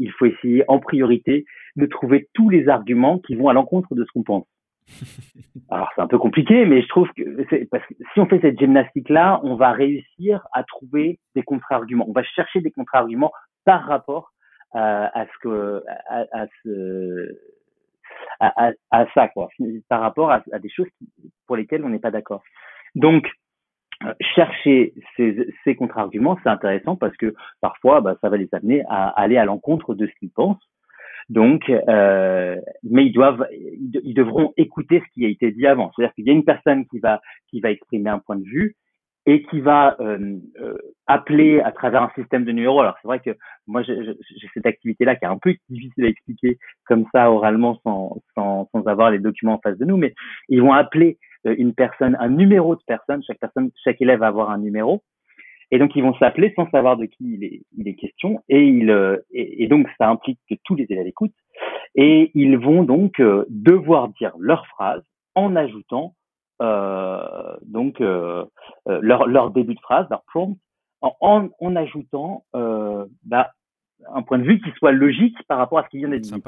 essayer 0.00 0.64
en 0.66 0.80
priorité 0.80 1.44
de 1.76 1.86
trouver 1.86 2.28
tous 2.34 2.50
les 2.50 2.68
arguments 2.68 3.20
qui 3.20 3.36
vont 3.36 3.48
à 3.48 3.52
l'encontre 3.52 3.94
de 3.94 4.04
ce 4.04 4.10
qu'on 4.10 4.24
pense. 4.24 4.46
Alors 5.70 5.90
c'est 5.94 6.02
un 6.02 6.06
peu 6.06 6.18
compliqué, 6.18 6.64
mais 6.64 6.82
je 6.82 6.88
trouve 6.88 7.08
que, 7.12 7.64
parce 7.70 7.84
si 7.88 8.20
on 8.20 8.26
fait 8.26 8.40
cette 8.40 8.58
gymnastique-là, 8.58 9.40
on 9.42 9.56
va 9.56 9.72
réussir 9.72 10.46
à 10.52 10.64
trouver 10.64 11.18
des 11.34 11.42
contre-arguments. 11.42 12.06
On 12.08 12.12
va 12.12 12.22
chercher 12.22 12.60
des 12.60 12.70
contre-arguments 12.70 13.32
par 13.64 13.84
rapport 13.84 14.32
à, 14.72 15.20
à 15.20 15.26
ce 15.26 15.38
que 15.42 15.84
à, 16.08 16.46
ce 16.62 17.38
à, 18.40 19.06
ça 19.14 19.28
quoi, 19.28 19.48
par 19.88 20.00
rapport 20.00 20.30
à, 20.30 20.42
à 20.52 20.58
des 20.58 20.70
choses 20.70 20.88
pour 21.46 21.56
lesquelles 21.56 21.84
on 21.84 21.90
n'est 21.90 21.98
pas 21.98 22.10
d'accord. 22.10 22.42
Donc 22.94 23.28
euh, 24.04 24.14
chercher 24.20 24.94
ces, 25.16 25.52
ces 25.64 25.74
contre-arguments, 25.74 26.38
c'est 26.42 26.48
intéressant 26.48 26.94
parce 26.94 27.16
que 27.16 27.34
parfois, 27.60 28.00
bah, 28.00 28.16
ça 28.20 28.28
va 28.28 28.36
les 28.36 28.48
amener 28.52 28.84
à 28.88 29.08
aller 29.08 29.36
à 29.36 29.44
l'encontre 29.44 29.94
de 29.94 30.06
ce 30.06 30.12
qu'ils 30.20 30.30
pensent. 30.30 30.62
Donc, 31.28 31.68
euh, 31.68 32.56
mais 32.82 33.06
ils 33.06 33.12
doivent, 33.12 33.46
ils, 33.52 34.14
devront 34.14 34.52
écouter 34.56 35.02
ce 35.06 35.14
qui 35.14 35.26
a 35.26 35.28
été 35.28 35.50
dit 35.52 35.66
avant. 35.66 35.92
C'est-à-dire 35.94 36.14
qu'il 36.14 36.26
y 36.26 36.30
a 36.30 36.32
une 36.32 36.44
personne 36.44 36.86
qui 36.86 36.98
va 37.00 37.20
qui 37.48 37.60
va 37.60 37.70
exprimer 37.70 38.10
un 38.10 38.18
point 38.18 38.36
de 38.36 38.44
vue 38.44 38.76
et 39.26 39.42
qui 39.42 39.60
va 39.60 39.94
euh, 40.00 40.38
euh, 40.62 40.78
appeler 41.06 41.60
à 41.60 41.70
travers 41.70 42.02
un 42.02 42.10
système 42.14 42.46
de 42.46 42.52
numéros. 42.52 42.80
Alors 42.80 42.96
c'est 43.02 43.08
vrai 43.08 43.20
que 43.20 43.36
moi 43.66 43.82
j'ai 43.82 44.16
cette 44.54 44.64
activité-là 44.64 45.16
qui 45.16 45.26
est 45.26 45.28
un 45.28 45.36
peu 45.36 45.54
difficile 45.68 46.06
à 46.06 46.08
expliquer 46.08 46.58
comme 46.86 47.04
ça 47.12 47.30
oralement 47.30 47.78
sans, 47.84 48.16
sans, 48.34 48.70
sans 48.72 48.86
avoir 48.86 49.10
les 49.10 49.18
documents 49.18 49.54
en 49.54 49.60
face 49.60 49.76
de 49.76 49.84
nous, 49.84 49.98
mais 49.98 50.14
ils 50.48 50.62
vont 50.62 50.72
appeler 50.72 51.18
euh, 51.46 51.54
une 51.58 51.74
personne, 51.74 52.16
un 52.20 52.30
numéro 52.30 52.74
de 52.74 52.80
personne. 52.86 53.22
Chaque 53.22 53.38
personne, 53.38 53.70
chaque 53.84 54.00
élève 54.00 54.20
va 54.20 54.28
avoir 54.28 54.50
un 54.50 54.58
numéro. 54.58 55.02
Et 55.70 55.78
donc 55.78 55.94
ils 55.96 56.02
vont 56.02 56.14
s'appeler 56.14 56.52
sans 56.56 56.68
savoir 56.70 56.96
de 56.96 57.04
qui 57.06 57.34
il 57.34 57.44
est, 57.44 57.62
il 57.76 57.88
est 57.88 57.94
question. 57.94 58.42
Et, 58.48 58.66
il, 58.66 58.90
euh, 58.90 59.18
et, 59.30 59.66
donc 59.68 59.86
ça 59.98 60.08
implique 60.08 60.38
que 60.48 60.54
tous 60.64 60.74
les 60.74 60.86
élèves 60.88 61.06
écoutent. 61.06 61.34
Et 61.94 62.30
ils 62.34 62.56
vont 62.56 62.84
donc 62.84 63.20
euh, 63.20 63.44
devoir 63.48 64.08
dire 64.08 64.32
leur 64.38 64.66
phrase 64.68 65.02
en 65.34 65.56
ajoutant 65.56 66.14
euh, 66.60 67.56
donc 67.62 68.00
euh, 68.00 68.44
leur, 68.86 69.26
leur 69.26 69.50
début 69.50 69.74
de 69.74 69.80
phrase, 69.80 70.06
leur 70.10 70.22
prompt, 70.24 70.58
en, 71.00 71.48
en, 71.60 71.76
ajoutant 71.76 72.44
bah, 72.52 73.52
un 74.12 74.22
point 74.22 74.38
de 74.38 74.44
vue 74.44 74.60
qui 74.60 74.70
soit 74.72 74.92
logique 74.92 75.36
par 75.46 75.58
rapport 75.58 75.78
à 75.78 75.84
ce 75.84 75.88
qui 75.90 75.98
vient 75.98 76.08
d'être 76.08 76.22
dit. 76.22 76.42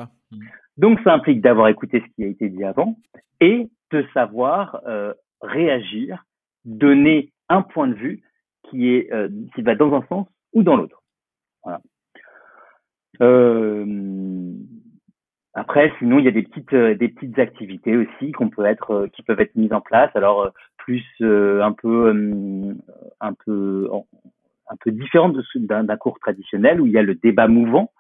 Donc 0.77 0.99
ça 1.05 1.13
implique 1.13 1.41
d'avoir 1.41 1.69
écouté 1.69 2.03
ce 2.05 2.15
qui 2.15 2.25
a 2.25 2.27
été 2.27 2.49
dit 2.49 2.65
avant 2.65 2.97
et 3.41 3.69
de 3.91 4.07
savoir 4.15 4.81
euh, 4.87 5.15
réagir, 5.41 6.25
donner 6.65 7.33
un 7.49 7.63
point 7.63 7.89
de 7.89 7.95
vue 7.95 8.23
qui 8.71 8.89
est 8.89 9.13
euh, 9.13 9.29
qui 9.55 9.63
va 9.63 9.75
dans 9.75 9.95
un 9.95 10.05
sens 10.09 10.27
ou 10.53 10.63
dans 10.63 10.77
l'autre. 10.77 11.03
Voilà. 11.65 11.81
Euh, 13.21 14.55
après, 15.55 15.93
sinon, 15.99 16.19
il 16.19 16.25
y 16.25 16.29
a 16.29 16.33
des 16.33 16.43
petites 16.43 16.75
des 16.75 17.09
petites 17.09 17.39
activités 17.39 17.97
aussi 17.97 18.33
qu'on 18.33 18.49
peut 18.49 18.65
être 18.65 19.09
qui 19.13 19.23
peuvent 19.23 19.41
être 19.41 19.57
mises 19.57 19.73
en 19.73 19.81
place. 19.81 20.11
Alors 20.15 20.51
plus 20.79 21.05
un 21.21 21.73
peu 21.73 22.75
un 23.21 23.35
peu 23.35 23.91
un 24.69 24.77
peu 24.81 24.91
différente 24.91 25.37
d'un 25.57 25.97
cours 25.97 26.19
traditionnel 26.21 26.81
où 26.81 26.87
il 26.87 26.93
y 26.93 26.99
a 26.99 27.03
le 27.03 27.17
débat 27.17 27.49
mouvant 27.49 27.91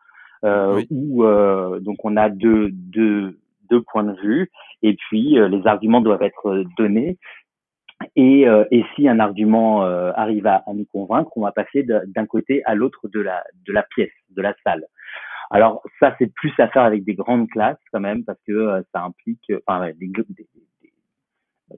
euh, 0.44 0.82
où 0.90 1.24
donc 1.80 2.04
on 2.04 2.16
a 2.16 2.30
deux 2.30 2.70
deux 2.70 3.36
deux 3.70 3.82
points 3.82 4.04
de 4.04 4.20
vue 4.20 4.50
et 4.82 4.94
puis 4.94 5.38
euh, 5.38 5.48
les 5.48 5.66
arguments 5.66 6.00
doivent 6.00 6.22
être 6.22 6.48
euh, 6.48 6.64
donnés. 6.76 7.18
Et, 8.16 8.48
euh, 8.48 8.64
et 8.70 8.84
si 8.94 9.08
un 9.08 9.20
argument 9.20 9.82
arrive 9.82 10.46
à, 10.46 10.62
à, 10.66 10.72
nous 10.72 10.86
convaincre, 10.86 11.30
on 11.36 11.42
va 11.42 11.52
passer 11.52 11.82
d'un 11.82 12.26
côté 12.26 12.62
à 12.64 12.74
l'autre 12.74 13.08
de 13.08 13.20
la, 13.20 13.44
de 13.66 13.72
la 13.72 13.82
pièce, 13.82 14.12
de 14.30 14.42
la 14.42 14.54
salle. 14.64 14.86
Alors 15.50 15.82
ça, 15.98 16.14
c'est 16.18 16.32
plus 16.32 16.52
à 16.58 16.68
faire 16.68 16.82
avec 16.82 17.04
des 17.04 17.14
grandes 17.14 17.48
classes 17.48 17.78
quand 17.92 18.00
même, 18.00 18.24
parce 18.24 18.38
que 18.46 18.82
ça 18.92 19.02
implique, 19.02 19.52
enfin, 19.66 19.90
des, 19.98 20.08
des, 20.08 20.48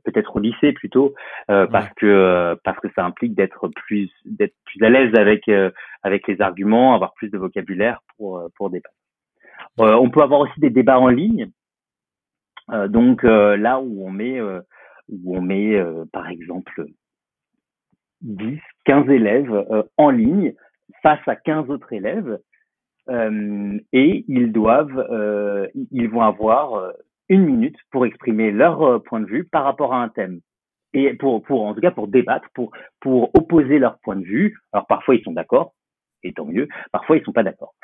peut-être 0.04 0.36
au 0.36 0.40
lycée 0.40 0.72
plutôt, 0.72 1.14
euh, 1.50 1.66
parce 1.66 1.92
que 1.94 2.56
parce 2.64 2.78
que 2.80 2.88
ça 2.94 3.04
implique 3.04 3.34
d'être 3.34 3.68
plus 3.68 4.10
d'être 4.24 4.54
plus 4.64 4.84
à 4.84 4.90
l'aise 4.90 5.14
avec 5.16 5.50
avec 6.02 6.28
les 6.28 6.40
arguments, 6.40 6.94
avoir 6.94 7.14
plus 7.14 7.30
de 7.30 7.38
vocabulaire 7.38 8.00
pour 8.16 8.42
pour 8.56 8.70
débattre. 8.70 8.94
on 9.78 10.10
peut 10.10 10.22
avoir 10.22 10.40
aussi 10.40 10.60
des 10.60 10.70
débats 10.70 11.00
en 11.00 11.08
ligne. 11.08 11.50
Euh, 12.70 12.88
donc 12.88 13.24
euh, 13.24 13.56
là 13.56 13.80
où 13.80 14.06
on 14.06 14.10
met 14.10 14.40
euh, 14.40 14.60
où 15.12 15.36
on 15.36 15.42
met 15.42 15.76
par 16.12 16.28
exemple 16.28 16.86
10, 18.22 18.58
15 18.84 19.08
élèves 19.10 19.86
en 19.96 20.10
ligne 20.10 20.54
face 21.02 21.26
à 21.26 21.36
15 21.36 21.70
autres 21.70 21.92
élèves 21.92 22.38
et 23.08 24.24
ils 24.28 24.52
doivent 24.52 25.68
ils 25.74 26.08
vont 26.08 26.22
avoir 26.22 26.92
une 27.28 27.44
minute 27.44 27.76
pour 27.90 28.06
exprimer 28.06 28.50
leur 28.50 29.02
point 29.04 29.20
de 29.20 29.26
vue 29.26 29.44
par 29.44 29.64
rapport 29.64 29.94
à 29.94 30.02
un 30.02 30.08
thème 30.08 30.40
et 30.92 31.14
pour 31.14 31.42
pour 31.42 31.64
en 31.64 31.74
tout 31.74 31.80
cas 31.80 31.90
pour 31.90 32.08
débattre 32.08 32.48
pour 32.54 32.72
pour 33.00 33.30
opposer 33.34 33.78
leur 33.78 33.98
point 34.00 34.16
de 34.16 34.24
vue 34.24 34.58
alors 34.72 34.86
parfois 34.86 35.14
ils 35.14 35.24
sont 35.24 35.32
d'accord 35.32 35.74
et 36.22 36.32
tant 36.32 36.44
mieux. 36.44 36.68
Parfois, 36.90 37.16
ils 37.16 37.24
sont 37.24 37.32
pas 37.32 37.42
d'accord. 37.42 37.74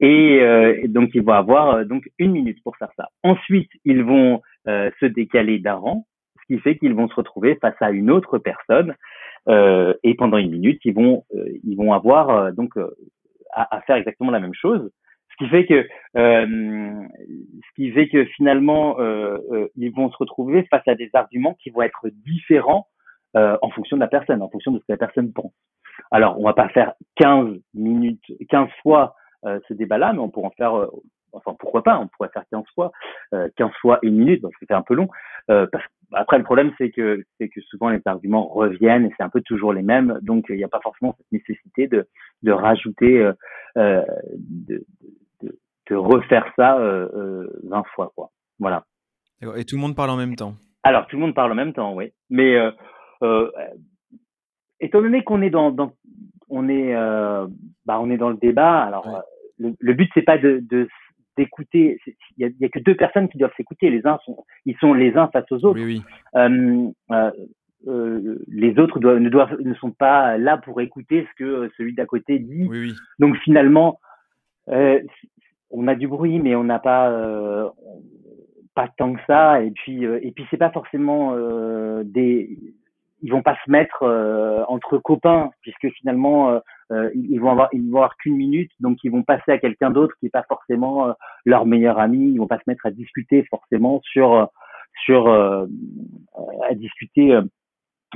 Et 0.00 0.40
euh, 0.40 0.86
donc, 0.86 1.10
ils 1.14 1.22
vont 1.22 1.32
avoir 1.32 1.70
euh, 1.70 1.84
donc 1.84 2.08
une 2.18 2.32
minute 2.32 2.62
pour 2.62 2.76
faire 2.76 2.90
ça. 2.96 3.08
Ensuite, 3.22 3.70
ils 3.84 4.02
vont 4.02 4.42
euh, 4.66 4.90
se 5.00 5.06
décaler 5.06 5.58
d'un 5.58 5.74
rang, 5.74 6.06
ce 6.48 6.54
qui 6.54 6.60
fait 6.60 6.78
qu'ils 6.78 6.94
vont 6.94 7.08
se 7.08 7.14
retrouver 7.14 7.56
face 7.56 7.76
à 7.80 7.90
une 7.90 8.10
autre 8.10 8.38
personne. 8.38 8.94
et 9.48 10.14
pendant 10.14 10.38
une 10.38 10.50
minute, 10.50 10.80
ils 10.84 10.94
vont 10.94 11.24
ils 11.64 11.76
vont 11.76 11.92
avoir 11.92 12.52
donc 12.52 12.76
à, 13.52 13.76
à, 13.76 13.80
faire 13.82 13.96
exactement 13.96 14.30
la 14.30 14.40
même 14.40 14.54
chose. 14.54 14.90
Ce 15.30 15.44
qui 15.44 15.50
fait 15.50 15.66
que 15.66 15.86
ce 16.14 17.74
qui 17.76 17.90
fait 17.92 18.08
que 18.08 18.24
finalement, 18.26 18.96
ils 19.76 19.92
vont 19.94 20.10
se 20.10 20.16
retrouver 20.18 20.66
face 20.70 20.86
à 20.86 20.94
des 20.94 21.10
arguments 21.14 21.54
qui 21.62 21.70
vont 21.70 21.82
être 21.82 22.08
différents 22.24 22.88
en 23.34 23.70
fonction 23.70 23.96
de 23.96 24.02
la 24.02 24.08
personne, 24.08 24.42
en 24.42 24.48
fonction 24.48 24.72
de 24.72 24.78
ce 24.78 24.84
que 24.84 24.92
la 24.92 24.98
personne 24.98 25.32
pense. 25.32 25.52
Alors, 26.10 26.38
on 26.38 26.44
va 26.44 26.54
pas 26.54 26.68
faire 26.68 26.94
15 27.16 27.58
minutes, 27.74 28.24
15 28.48 28.68
fois 28.82 29.14
euh, 29.44 29.60
ce 29.68 29.74
débat-là, 29.74 30.12
mais 30.12 30.20
on 30.20 30.30
pourrait 30.30 30.48
en 30.48 30.50
faire, 30.50 30.76
euh, 30.76 30.88
enfin 31.32 31.54
pourquoi 31.58 31.82
pas, 31.82 31.98
on 31.98 32.08
pourrait 32.08 32.30
faire 32.32 32.44
15 32.50 32.64
fois, 32.74 32.92
euh, 33.34 33.48
15 33.56 33.70
fois 33.80 33.98
une 34.02 34.16
minute, 34.16 34.42
donc 34.42 34.52
c'était 34.58 34.74
un 34.74 34.82
peu 34.82 34.94
long. 34.94 35.08
Euh, 35.50 35.66
parce, 35.70 35.84
après, 36.12 36.38
le 36.38 36.44
problème 36.44 36.72
c'est 36.78 36.90
que 36.90 37.22
c'est 37.38 37.48
que 37.48 37.60
souvent 37.62 37.90
les 37.90 38.00
arguments 38.04 38.46
reviennent 38.48 39.06
et 39.06 39.12
c'est 39.16 39.22
un 39.22 39.28
peu 39.28 39.40
toujours 39.42 39.72
les 39.72 39.82
mêmes, 39.82 40.18
donc 40.22 40.46
il 40.48 40.56
n'y 40.56 40.64
a 40.64 40.68
pas 40.68 40.80
forcément 40.80 41.14
cette 41.18 41.32
nécessité 41.32 41.86
de 41.86 42.06
de 42.42 42.52
rajouter, 42.52 43.30
de, 43.76 44.84
de, 45.42 45.58
de, 45.90 45.96
refaire 45.96 46.46
ça 46.56 46.78
20 46.78 47.82
fois, 47.94 48.12
quoi. 48.14 48.30
Voilà. 48.58 48.84
Et 49.56 49.64
tout 49.64 49.76
le 49.76 49.80
monde 49.80 49.96
parle 49.96 50.10
en 50.10 50.16
même 50.16 50.36
temps. 50.36 50.54
Alors 50.84 51.06
tout 51.08 51.16
le 51.16 51.22
monde 51.22 51.34
parle 51.34 51.52
en 51.52 51.56
même 51.56 51.72
temps, 51.72 51.94
oui. 51.94 52.12
Mais 52.30 52.56
euh, 53.22 53.50
étant 54.80 55.02
donné 55.02 55.24
qu'on 55.24 55.42
est 55.42 55.50
dans, 55.50 55.70
dans 55.70 55.92
on 56.48 56.68
est 56.68 56.94
euh, 56.94 57.46
bah 57.84 57.98
on 58.00 58.10
est 58.10 58.16
dans 58.16 58.30
le 58.30 58.36
débat 58.36 58.82
alors 58.82 59.08
euh, 59.08 59.20
le, 59.58 59.74
le, 59.78 59.92
but 59.94 60.08
c'est 60.14 60.22
pas 60.22 60.38
de 60.38 60.88
d'écouter 61.38 61.98
il 62.36 62.52
y 62.58 62.64
a, 62.64 62.68
que 62.68 62.80
deux 62.80 62.96
personnes 62.96 63.28
qui 63.28 63.38
doivent 63.38 63.54
s'écouter. 63.56 63.88
Les 63.90 64.06
uns 64.06 64.18
sont 64.24 64.44
ils 64.66 64.76
sont 64.78 64.92
les 64.92 65.16
uns 65.16 65.28
face 65.28 65.50
aux 65.50 65.64
autres. 65.64 65.80
Oui, 65.80 65.84
oui. 65.84 66.02
Euh, 66.34 66.88
euh, 67.12 67.30
euh 67.86 68.38
les 68.48 68.78
autres 68.78 68.98
doivent, 68.98 69.18
ne 69.18 69.30
doivent 69.30 69.56
ne 69.60 69.74
sont 69.74 69.92
pas 69.92 70.36
là 70.36 70.58
pour 70.58 70.80
écouter 70.80 71.26
ce 71.30 71.34
que 71.38 71.70
celui 71.76 71.94
d'à 71.94 72.04
côté 72.04 72.38
dit. 72.38 72.66
Oui, 72.68 72.92
donc 73.18 73.36
finalement 73.38 74.00
on 74.66 75.88
a 75.88 75.94
du 75.94 76.08
bruit 76.08 76.40
mais 76.40 76.54
on 76.54 76.64
n'a 76.64 76.80
pas 76.80 77.72
pas 78.74 78.88
tant 78.98 79.14
que 79.14 79.20
ça. 79.26 79.62
Et 79.62 79.70
puis 79.70 80.04
et 80.04 80.32
puis 80.32 80.44
c'est 80.50 80.58
pas 80.58 80.70
forcément 80.70 81.36
des 82.02 82.58
ils 83.22 83.32
vont 83.32 83.42
pas 83.42 83.56
se 83.64 83.70
mettre 83.70 84.02
entre 84.68 84.98
copains 84.98 85.50
puisque 85.62 85.88
finalement 86.00 86.60
euh, 86.90 87.04
euh, 87.04 87.10
ils 87.14 87.38
vont 87.38 87.50
avoir 87.50 87.68
ils 87.72 87.82
vont 87.90 87.98
avoir 87.98 88.16
qu'une 88.16 88.36
minute 88.36 88.70
donc 88.80 88.98
ils 89.04 89.10
vont 89.10 89.22
passer 89.22 89.52
à 89.52 89.58
quelqu'un 89.58 89.90
d'autre 89.90 90.14
qui 90.18 90.26
est 90.26 90.30
pas 90.30 90.44
forcément 90.48 91.14
leur 91.44 91.66
meilleur 91.66 91.98
ami. 91.98 92.32
Ils 92.32 92.38
vont 92.38 92.46
pas 92.46 92.58
se 92.58 92.64
mettre 92.66 92.86
à 92.86 92.90
discuter 92.90 93.44
forcément 93.44 94.00
sur 94.02 94.48
sur 95.04 95.28
à 95.28 96.74
discuter 96.74 97.38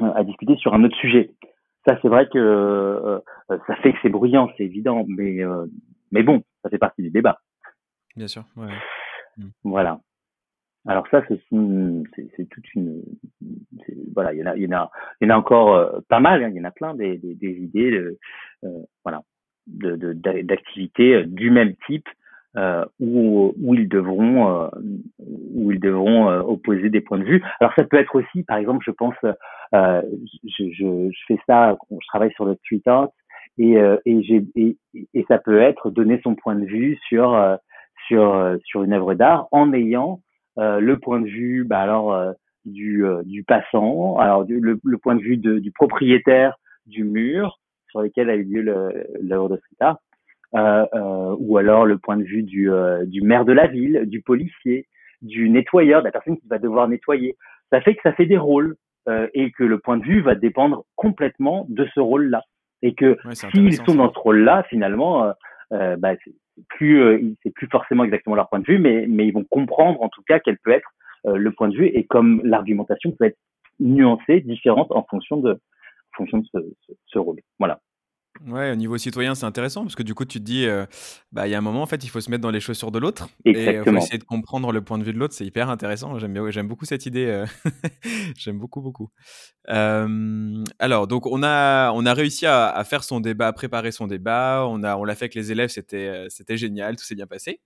à 0.01 0.25
discuter 0.25 0.57
sur 0.57 0.75
un 0.75 0.85
autre 0.85 0.97
sujet. 0.97 1.31
Ça 1.87 1.99
c'est 2.01 2.09
vrai 2.09 2.29
que 2.33 3.23
ça 3.49 3.77
fait 3.77 3.93
que 3.93 3.99
c'est 4.03 4.09
bruyant 4.09 4.51
c'est 4.57 4.64
évident 4.64 5.05
mais 5.09 5.41
mais 6.11 6.23
bon 6.23 6.43
ça 6.62 6.70
fait 6.70 6.79
partie 6.79 7.03
du 7.03 7.11
débat. 7.11 7.41
Bien 8.16 8.29
sûr 8.29 8.45
ouais. 8.57 8.68
voilà 9.64 10.01
alors 10.87 11.07
ça 11.11 11.22
c'est 11.28 12.49
toute 12.51 12.74
une 12.74 13.03
voilà, 14.14 14.33
il 14.33 14.41
y 14.41 14.43
en 14.43 14.47
a, 14.47 14.57
il 14.57 14.62
y 14.62 14.66
en 14.66 14.76
a, 14.76 14.91
il 15.20 15.28
y 15.28 15.30
en 15.30 15.35
a 15.35 15.39
encore 15.39 16.03
pas 16.09 16.20
mal. 16.20 16.43
Hein, 16.45 16.51
il 16.51 16.57
y 16.57 16.61
en 16.61 16.64
a 16.64 16.70
plein 16.70 16.95
des, 16.95 17.18
des, 17.18 17.35
des 17.35 17.53
idées, 17.53 18.16
voilà, 19.05 19.22
de 19.66 20.12
d'activités 20.43 21.24
du 21.24 21.51
même 21.51 21.74
type 21.87 22.09
euh, 22.57 22.85
où, 23.01 23.55
où 23.62 23.74
ils 23.74 23.89
devront 23.89 24.64
euh, 24.64 24.68
où 25.55 25.72
ils 25.72 25.80
devront 25.80 26.28
euh, 26.28 26.41
opposer 26.41 26.91
des 26.91 27.01
points 27.01 27.18
de 27.18 27.24
vue. 27.24 27.43
Alors 27.61 27.72
ça 27.76 27.85
peut 27.85 27.97
être 27.97 28.14
aussi, 28.14 28.43
par 28.43 28.59
exemple, 28.59 28.85
je 28.85 28.91
pense, 28.91 29.14
euh, 29.24 30.03
je, 30.45 30.64
je, 30.70 31.11
je, 31.11 31.24
fais 31.26 31.39
ça, 31.47 31.76
je 31.91 32.07
travaille 32.09 32.33
sur 32.33 32.45
le 32.45 32.57
street 32.57 32.83
art 32.87 33.09
et 33.59 33.74
et, 34.07 34.45
et, 34.57 34.76
et, 35.14 35.24
ça 35.28 35.39
peut 35.39 35.61
être 35.61 35.91
donner 35.91 36.20
son 36.22 36.35
point 36.35 36.55
de 36.55 36.64
vue 36.64 36.99
sur 37.09 37.39
sur 38.07 38.57
sur 38.64 38.83
une 38.83 38.95
œuvre 38.95 39.14
d'art 39.14 39.47
en 39.51 39.72
ayant 39.74 40.20
le 40.57 40.94
point 40.96 41.20
de 41.20 41.26
vue, 41.26 41.64
bah 41.64 41.80
alors 41.80 42.34
du 42.64 43.05
du 43.24 43.44
passant, 43.44 44.16
alors 44.18 44.44
le, 44.48 44.78
le, 44.82 44.98
point 44.98 45.14
de 45.14 45.22
vue 45.22 45.36
de, 45.36 45.59
du 45.59 45.72
propriétaire 45.72 46.57
du 46.86 47.05
mur 47.05 47.59
sur 47.90 48.03
lequel 48.03 48.30
a 48.30 48.36
eu 48.36 48.44
lieu 48.44 48.62
l'œuvre 49.20 49.48
de 49.48 49.61
euh, 50.55 50.84
euh, 50.92 51.34
ou 51.38 51.57
alors 51.57 51.86
le 51.86 51.96
point 51.96 52.18
de 52.18 52.24
vue 52.24 52.42
du, 52.42 52.70
euh, 52.70 53.07
du 53.07 53.22
maire 53.22 53.46
de 53.46 53.53
la 53.53 53.68
ville, 53.68 54.03
du 54.05 54.20
policier, 54.20 54.86
du 55.22 55.48
nettoyeur, 55.48 56.00
de 56.00 56.07
la 56.07 56.12
personne 56.12 56.36
qui 56.36 56.46
va 56.46 56.59
devoir 56.59 56.88
nettoyer. 56.88 57.36
Ça 57.70 57.80
fait 57.80 57.94
que 57.94 58.03
ça 58.03 58.12
fait 58.12 58.26
des 58.26 58.36
rôles 58.36 58.76
et 59.34 59.50
que 59.50 59.64
le 59.64 59.80
point 59.80 59.96
de 59.96 60.05
vue 60.05 60.20
va 60.20 60.36
dépendre 60.36 60.84
complètement 60.94 61.66
de 61.68 61.88
ce 61.92 61.98
rôle-là. 61.98 62.42
Et 62.82 62.94
que 62.94 63.16
s'ils 63.32 63.74
sont 63.74 63.96
dans 63.96 64.12
ce 64.12 64.18
rôle-là, 64.18 64.64
finalement, 64.68 65.32
euh, 65.72 65.96
bah, 65.96 66.12
plus, 66.68 67.34
c'est 67.42 67.50
plus 67.50 67.68
forcément 67.68 68.05
exactement 68.05 68.36
leur 68.36 68.48
point 68.48 68.61
de 68.61 68.66
vue, 68.66 68.78
mais, 68.78 69.07
ils 69.09 69.32
vont 69.32 69.44
comprendre 69.44 70.03
en 70.03 70.09
tout 70.09 70.22
cas 70.26 70.38
quel 70.38 70.59
peut 70.59 70.72
être 70.72 70.90
le 71.24 71.53
point 71.53 71.68
de 71.68 71.76
vue 71.76 71.86
et 71.86 72.05
comme 72.05 72.40
l'argumentation 72.44 73.12
peut 73.12 73.26
être 73.26 73.38
nuancée, 73.80 74.40
différente 74.40 74.90
en 74.90 75.05
fonction 75.09 75.36
de, 75.36 75.53
en 75.53 76.16
fonction 76.16 76.42
ce, 76.53 76.59
ce 77.07 77.18
rôle. 77.18 77.40
Voilà. 77.59 77.80
Ouais, 78.47 78.72
au 78.72 78.74
niveau 78.74 78.99
citoyen, 78.99 79.34
c'est 79.34 79.45
intéressant 79.45 79.82
parce 79.82 79.95
que 79.95 80.03
du 80.03 80.14
coup, 80.14 80.24
tu 80.24 80.38
te 80.38 80.45
dis, 80.45 80.66
euh, 80.66 80.84
bah, 81.30 81.47
il 81.47 81.51
y 81.51 81.55
a 81.55 81.59
un 81.59 81.62
moment, 81.62 81.82
en 81.82 81.86
fait, 81.86 82.03
il 82.03 82.09
faut 82.09 82.20
se 82.20 82.30
mettre 82.30 82.43
dans 82.43 82.51
les 82.51 82.61
chaussures 82.61 82.90
de 82.90 82.99
l'autre 82.99 83.28
et 83.45 83.76
il 83.76 83.84
faut 83.84 83.97
essayer 83.97 84.18
de 84.18 84.24
comprendre 84.24 84.72
le 84.72 84.82
point 84.82 84.99
de 84.99 85.05
vue 85.05 85.12
de 85.12 85.18
l'autre. 85.18 85.34
C'est 85.34 85.47
hyper 85.47 85.70
intéressant. 85.70 86.18
J'aime 86.18 86.68
beaucoup 86.68 86.84
cette 86.84 87.07
idée. 87.07 87.26
Euh, 87.26 87.47
j'aime 88.36 88.59
beaucoup, 88.59 88.80
beaucoup. 88.80 89.11
alors, 89.66 91.07
donc, 91.07 91.26
on 91.26 91.43
a, 91.43 91.93
on 91.93 92.05
a 92.05 92.14
réussi 92.14 92.47
à, 92.47 92.82
faire 92.84 93.05
son 93.05 93.20
débat, 93.20 93.49
à 93.49 93.53
préparer 93.53 93.93
son 93.93 94.09
débat. 94.09 94.66
On 94.68 94.82
a, 94.82 94.97
on 94.97 95.05
l'a 95.05 95.14
fait 95.14 95.26
avec 95.26 95.34
les 95.34 95.53
élèves. 95.53 95.68
C'était, 95.68 96.09
euh, 96.09 96.26
c'était 96.28 96.57
génial. 96.57 96.97
Tout 96.97 97.05
s'est 97.05 97.14
bien 97.14 97.28
passé. 97.28 97.61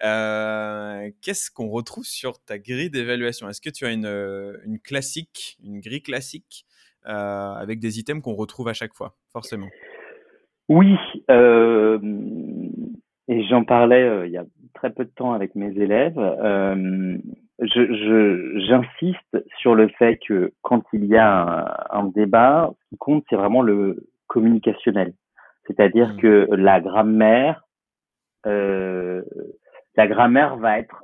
qu'est-ce 0.00 1.50
qu'on 1.50 1.68
retrouve 1.68 2.04
sur 2.04 2.38
ta 2.40 2.58
grille 2.58 2.90
d'évaluation? 2.90 3.48
Est-ce 3.48 3.60
que 3.60 3.70
tu 3.70 3.84
as 3.84 3.90
une, 3.90 4.06
une 4.64 4.78
classique, 4.78 5.58
une 5.64 5.80
grille 5.80 6.02
classique 6.02 6.66
avec 7.04 7.80
des 7.80 7.98
items 7.98 8.22
qu'on 8.22 8.34
retrouve 8.34 8.68
à 8.68 8.74
chaque 8.74 8.94
fois, 8.94 9.16
forcément? 9.32 9.68
Oui, 10.70 10.96
euh, 11.32 11.98
et 13.26 13.42
j'en 13.48 13.64
parlais 13.64 14.04
euh, 14.04 14.26
il 14.28 14.32
y 14.32 14.36
a 14.36 14.44
très 14.72 14.90
peu 14.90 15.04
de 15.04 15.10
temps 15.10 15.32
avec 15.32 15.56
mes 15.56 15.76
élèves. 15.76 16.16
Euh, 16.16 17.18
je, 17.58 18.58
j'insiste 18.68 19.48
sur 19.58 19.74
le 19.74 19.88
fait 19.88 20.20
que 20.24 20.52
quand 20.62 20.84
il 20.92 21.06
y 21.06 21.16
a 21.16 21.88
un, 21.90 22.04
débat, 22.04 22.70
ce 22.84 22.88
qui 22.90 22.96
compte, 22.98 23.24
c'est 23.28 23.34
vraiment 23.34 23.62
le 23.62 24.06
communicationnel. 24.28 25.12
C'est-à-dire 25.66 26.14
mmh. 26.14 26.16
que 26.18 26.46
la 26.52 26.80
grammaire, 26.80 27.64
euh, 28.46 29.22
la 29.96 30.06
grammaire 30.06 30.56
va 30.56 30.78
être 30.78 31.02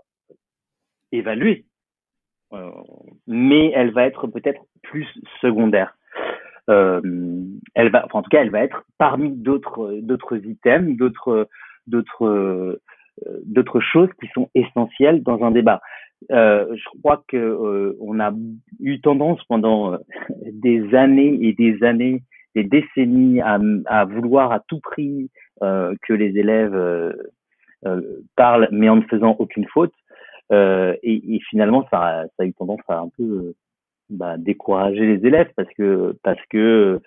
évaluée, 1.11 1.67
mais 3.27 3.73
elle 3.75 3.91
va 3.91 4.05
être 4.05 4.29
peut-être 4.29 4.63
plus 4.85 5.09
secondaire 5.41 5.97
elle 6.69 7.91
va, 7.91 8.07
en 8.13 8.23
tout 8.23 8.31
cas, 8.31 8.43
elle 8.43 8.51
va 8.51 8.65
être 8.65 8.85
parmi 8.99 9.31
d'autres 9.31 9.99
d'autres 10.03 10.37
items, 10.45 10.97
d'autres 10.97 11.49
d'autres 11.87 12.81
euh, 13.27 13.41
d'autres 13.45 13.81
choses 13.81 14.11
qui 14.21 14.29
sont 14.35 14.51
essentielles 14.55 15.23
dans 15.23 15.43
un 15.43 15.51
débat. 15.51 15.81
Euh, 16.33 16.75
je 16.75 16.99
crois 17.01 17.23
que 17.29 17.37
euh, 17.37 17.97
on 18.01 18.21
a 18.21 18.33
eu 18.81 19.01
tendance 19.01 19.43
pendant 19.45 19.95
euh, 19.95 19.99
des 20.51 20.95
années 20.95 21.39
et 21.43 21.53
des 21.53 21.83
années, 21.83 22.23
des 22.55 22.65
décennies 22.65 23.41
à, 23.41 23.59
à 23.87 24.05
vouloir 24.05 24.53
à 24.53 24.61
tout 24.61 24.81
prix 24.81 25.31
que 25.61 26.13
les 26.13 26.39
élèves 26.39 26.77
parlent, 28.37 28.69
mais 28.73 28.91
en 28.91 28.97
ne 28.97 29.03
faisant 29.03 29.35
aucune 29.39 29.67
faute. 29.69 29.95
Et, 30.53 30.99
et, 31.03 31.41
finalement, 31.49 31.87
ça, 31.91 32.27
ça 32.37 32.43
a 32.43 32.45
eu 32.45 32.53
tendance 32.53 32.81
à 32.89 32.99
un 32.99 33.09
peu 33.17 33.55
bah, 34.11 34.37
décourager 34.39 35.05
les 35.07 35.27
élèves 35.27 35.51
parce 35.57 35.73
que 35.77 36.17
parce 36.23 36.41
que 36.51 37.01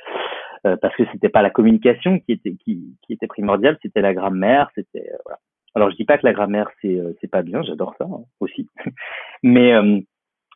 euh, 0.65 0.75
parce 0.81 0.95
que 0.95 1.03
c'était 1.11 1.29
pas 1.29 1.41
la 1.41 1.49
communication 1.49 2.19
qui 2.19 2.33
était 2.33 2.55
qui, 2.55 2.97
qui 3.01 3.13
était 3.13 3.27
primordiale, 3.27 3.77
c'était 3.81 4.01
la 4.01 4.13
grammaire, 4.13 4.69
c'était 4.75 5.09
euh, 5.09 5.17
voilà. 5.25 5.39
Alors 5.75 5.91
je 5.91 5.95
dis 5.95 6.05
pas 6.05 6.17
que 6.17 6.25
la 6.25 6.33
grammaire 6.33 6.69
c'est 6.81 6.99
euh, 6.99 7.13
c'est 7.21 7.31
pas 7.31 7.41
bien, 7.41 7.61
j'adore 7.63 7.95
ça 7.97 8.05
hein, 8.05 8.23
aussi, 8.39 8.67
mais 9.43 9.73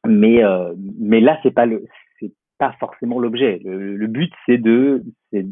mais 0.06 0.42
mais 1.00 1.22
là 1.22 1.40
c'est 1.44 1.54
pas 1.54 1.66
le 1.66 1.86
c'est 2.20 2.34
pas 2.58 2.76
forcément 2.80 3.20
l'objet. 3.20 3.62
Le, 3.64 3.96
le, 3.96 4.08
but 4.08 4.34
c'est 4.46 4.58
de 4.58 5.04
c'est 5.32 5.46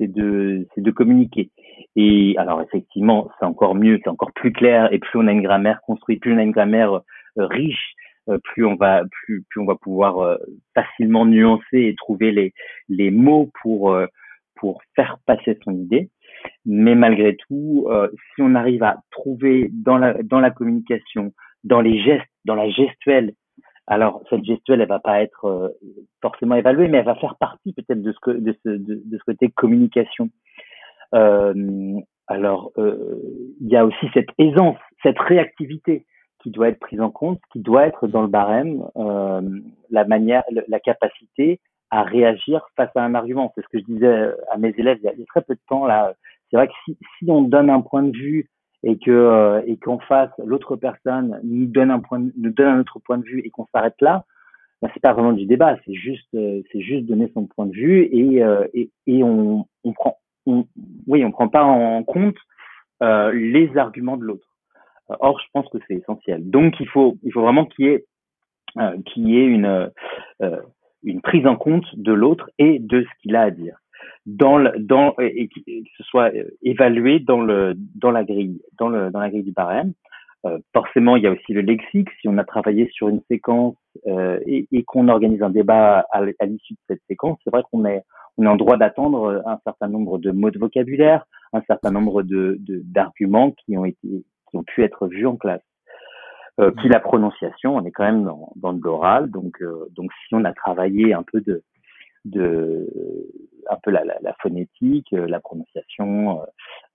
de 0.00 0.66
c'est 0.74 0.80
de 0.82 0.90
communiquer. 0.90 1.50
Et 1.94 2.34
alors 2.38 2.62
effectivement 2.62 3.30
c'est 3.38 3.44
encore 3.44 3.74
mieux, 3.74 4.00
c'est 4.02 4.10
encore 4.10 4.32
plus 4.32 4.52
clair 4.52 4.90
et 4.92 4.98
plus 4.98 5.18
on 5.18 5.26
a 5.26 5.32
une 5.32 5.42
grammaire 5.42 5.82
construite, 5.82 6.20
plus 6.22 6.32
on 6.32 6.38
a 6.38 6.42
une 6.42 6.52
grammaire 6.52 7.02
riche 7.36 7.94
euh, 7.94 8.05
plus 8.44 8.64
on 8.64 8.74
va 8.74 9.02
plus 9.24 9.44
on 9.56 9.64
va 9.64 9.76
pouvoir 9.76 10.18
euh, 10.18 10.36
facilement 10.74 11.26
nuancer 11.26 11.78
et 11.78 11.94
trouver 11.96 12.52
les 12.88 13.10
mots 13.10 13.50
pour 13.62 13.92
euh, 13.92 14.06
pour 14.56 14.82
faire 14.94 15.18
passer 15.26 15.58
son 15.64 15.72
idée. 15.72 16.10
Mais 16.64 16.94
malgré 16.94 17.36
tout, 17.36 17.88
si 18.12 18.42
on 18.42 18.54
arrive 18.54 18.82
à 18.82 18.98
trouver 19.10 19.70
dans 19.72 19.98
la 19.98 20.50
communication, 20.50 21.32
dans 21.64 21.80
les 21.80 22.02
gestes, 22.02 22.24
dans 22.44 22.54
la 22.54 22.70
gestuelle, 22.70 23.32
alors 23.86 24.22
cette 24.30 24.44
gestuelle, 24.44 24.80
elle 24.80 24.88
va 24.88 24.98
pas 24.98 25.22
être 25.22 25.74
forcément 26.22 26.54
évaluée, 26.54 26.88
mais 26.88 26.98
elle 26.98 27.04
va 27.04 27.16
faire 27.16 27.36
partie 27.36 27.72
peut-être 27.72 28.00
de 28.02 28.12
ce 28.12 28.18
ce 28.22 28.68
de, 28.68 29.02
de 29.04 29.18
ce 29.18 29.24
côté 29.24 29.50
communication. 29.50 30.30
alors, 31.12 32.72
il 32.76 33.68
y 33.68 33.76
a 33.76 33.84
aussi 33.84 34.06
cette 34.14 34.30
aisance, 34.38 34.78
cette 35.02 35.18
réactivité 35.18 36.06
qui 36.46 36.52
doit 36.52 36.68
être 36.68 36.78
prise 36.78 37.00
en 37.00 37.10
compte, 37.10 37.40
qui 37.50 37.58
doit 37.58 37.88
être 37.88 38.06
dans 38.06 38.22
le 38.22 38.28
barème, 38.28 38.84
euh, 38.96 39.40
la 39.90 40.04
manière, 40.04 40.44
la 40.68 40.78
capacité 40.78 41.58
à 41.90 42.04
réagir 42.04 42.64
face 42.76 42.90
à 42.94 43.02
un 43.02 43.16
argument. 43.16 43.52
C'est 43.56 43.62
ce 43.62 43.66
que 43.66 43.80
je 43.80 43.84
disais 43.84 44.30
à 44.52 44.56
mes 44.56 44.72
élèves 44.78 44.98
il 45.02 45.06
y 45.06 45.08
a, 45.08 45.26
très 45.26 45.42
peu 45.42 45.56
de 45.56 45.60
temps 45.68 45.86
là. 45.86 46.14
C'est 46.48 46.56
vrai 46.56 46.68
que 46.68 46.92
si, 47.18 47.28
on 47.28 47.42
donne 47.42 47.68
un 47.68 47.80
point 47.80 48.04
de 48.04 48.16
vue 48.16 48.48
et 48.84 48.96
que 48.96 49.10
euh, 49.10 49.60
et 49.66 49.76
qu'en 49.76 49.98
face 49.98 50.30
l'autre 50.38 50.76
personne 50.76 51.40
nous 51.42 51.66
donne 51.66 51.90
un 51.90 51.98
point, 51.98 52.20
nous 52.20 52.50
donne 52.50 52.68
un 52.68 52.80
autre 52.80 53.00
point 53.00 53.18
de 53.18 53.24
vue 53.24 53.40
et 53.44 53.50
qu'on 53.50 53.66
s'arrête 53.74 54.00
là, 54.00 54.24
ben, 54.80 54.88
c'est 54.94 55.02
pas 55.02 55.14
vraiment 55.14 55.32
du 55.32 55.46
débat. 55.46 55.76
C'est 55.84 55.94
juste 55.94 56.32
euh, 56.36 56.62
c'est 56.70 56.80
juste 56.80 57.06
donner 57.06 57.28
son 57.34 57.46
point 57.46 57.66
de 57.66 57.74
vue 57.74 58.04
et 58.04 58.44
euh, 58.44 58.68
et, 58.72 58.92
et 59.08 59.24
on, 59.24 59.66
on 59.82 59.92
prend 59.92 60.18
on, 60.46 60.64
oui 61.08 61.24
on 61.24 61.32
prend 61.32 61.48
pas 61.48 61.64
en 61.64 62.04
compte 62.04 62.36
les 63.00 63.76
arguments 63.76 64.16
de 64.16 64.22
l'autre. 64.22 64.45
Or, 65.08 65.38
je 65.40 65.46
pense 65.52 65.68
que 65.68 65.78
c'est 65.86 65.94
essentiel. 65.94 66.48
Donc, 66.50 66.80
il 66.80 66.88
faut, 66.88 67.16
il 67.22 67.32
faut 67.32 67.42
vraiment 67.42 67.66
qu'il 67.66 67.84
y 67.86 67.88
ait, 67.88 68.04
euh, 68.78 68.96
qu'il 69.06 69.28
y 69.28 69.38
ait 69.38 69.46
une, 69.46 69.90
euh, 70.42 70.60
une 71.02 71.20
prise 71.20 71.46
en 71.46 71.56
compte 71.56 71.86
de 71.96 72.12
l'autre 72.12 72.50
et 72.58 72.78
de 72.78 73.02
ce 73.02 73.22
qu'il 73.22 73.36
a 73.36 73.42
à 73.42 73.50
dire, 73.50 73.76
dans 74.26 74.58
le, 74.58 74.72
dans 74.78 75.14
et, 75.18 75.48
que 75.48 75.60
ce 75.96 76.02
soit 76.02 76.34
euh, 76.34 76.50
évalué 76.62 77.20
dans 77.20 77.40
le, 77.40 77.74
dans 77.94 78.10
la 78.10 78.24
grille, 78.24 78.60
dans 78.78 78.88
le, 78.88 79.10
dans 79.10 79.20
la 79.20 79.30
grille 79.30 79.44
du 79.44 79.52
barème. 79.52 79.92
Euh, 80.44 80.58
forcément, 80.74 81.16
il 81.16 81.22
y 81.22 81.26
a 81.26 81.30
aussi 81.30 81.52
le 81.52 81.60
lexique. 81.60 82.08
Si 82.20 82.28
on 82.28 82.38
a 82.38 82.44
travaillé 82.44 82.88
sur 82.92 83.08
une 83.08 83.22
séquence 83.30 83.76
euh, 84.06 84.38
et, 84.46 84.66
et 84.70 84.82
qu'on 84.84 85.08
organise 85.08 85.42
un 85.42 85.50
débat 85.50 86.06
à, 86.10 86.22
à 86.38 86.46
l'issue 86.46 86.74
de 86.74 86.78
cette 86.88 87.02
séquence, 87.08 87.38
c'est 87.42 87.50
vrai 87.50 87.62
qu'on 87.70 87.84
est, 87.84 88.02
on 88.36 88.44
est 88.44 88.48
en 88.48 88.56
droit 88.56 88.76
d'attendre 88.76 89.42
un 89.46 89.58
certain 89.64 89.88
nombre 89.88 90.18
de 90.18 90.30
mots 90.30 90.50
de 90.50 90.58
vocabulaire, 90.58 91.24
un 91.52 91.62
certain 91.62 91.90
nombre 91.90 92.22
de 92.22 92.58
d'arguments 92.60 93.52
qui 93.52 93.78
ont 93.78 93.86
été 93.86 94.24
qui 94.56 94.60
ont 94.60 94.64
pu 94.64 94.82
être 94.82 95.06
vus 95.08 95.26
en 95.26 95.36
classe. 95.36 95.62
Euh, 96.58 96.70
puis 96.70 96.88
la 96.88 97.00
prononciation, 97.00 97.76
on 97.76 97.84
est 97.84 97.90
quand 97.90 98.04
même 98.04 98.24
dans, 98.24 98.52
dans 98.56 98.72
de 98.72 98.82
l'oral, 98.82 99.30
donc 99.30 99.60
euh, 99.60 99.86
donc 99.90 100.10
si 100.26 100.34
on 100.34 100.44
a 100.44 100.54
travaillé 100.54 101.12
un 101.12 101.22
peu 101.22 101.40
de 101.42 101.62
de 102.24 102.88
un 103.68 103.76
peu 103.82 103.90
la, 103.90 104.04
la, 104.04 104.16
la 104.22 104.34
phonétique, 104.40 105.12
euh, 105.12 105.26
la 105.26 105.40
prononciation, 105.40 106.42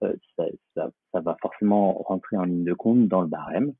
euh, 0.03 0.13
ça, 0.37 0.45
ça, 0.75 0.89
ça, 1.11 1.19
va 1.19 1.35
forcément 1.41 1.93
rentrer 1.93 2.37
en 2.37 2.43
ligne 2.43 2.63
de 2.63 2.73
compte 2.73 3.07
dans 3.07 3.21
le 3.21 3.27
barème. 3.27 3.73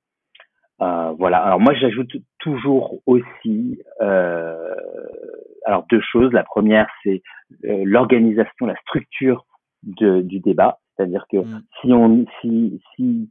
voilà. 0.80 1.40
Alors 1.40 1.60
moi 1.60 1.74
j'ajoute 1.74 2.12
toujours 2.38 3.02
aussi 3.08 3.82
alors 5.66 5.86
deux 5.90 6.02
choses. 6.02 6.32
La 6.32 6.44
première 6.44 6.88
c'est 7.04 7.24
l'organisation, 7.64 8.68
la 8.68 8.76
structure 8.82 9.46
de, 9.84 10.22
du 10.22 10.40
débat. 10.40 10.81
C'est-à-dire 11.02 11.26
que 11.32 11.38
mm. 11.38 11.64
si 11.82 11.94
on, 11.94 12.26
si, 12.42 12.80
si 12.96 13.30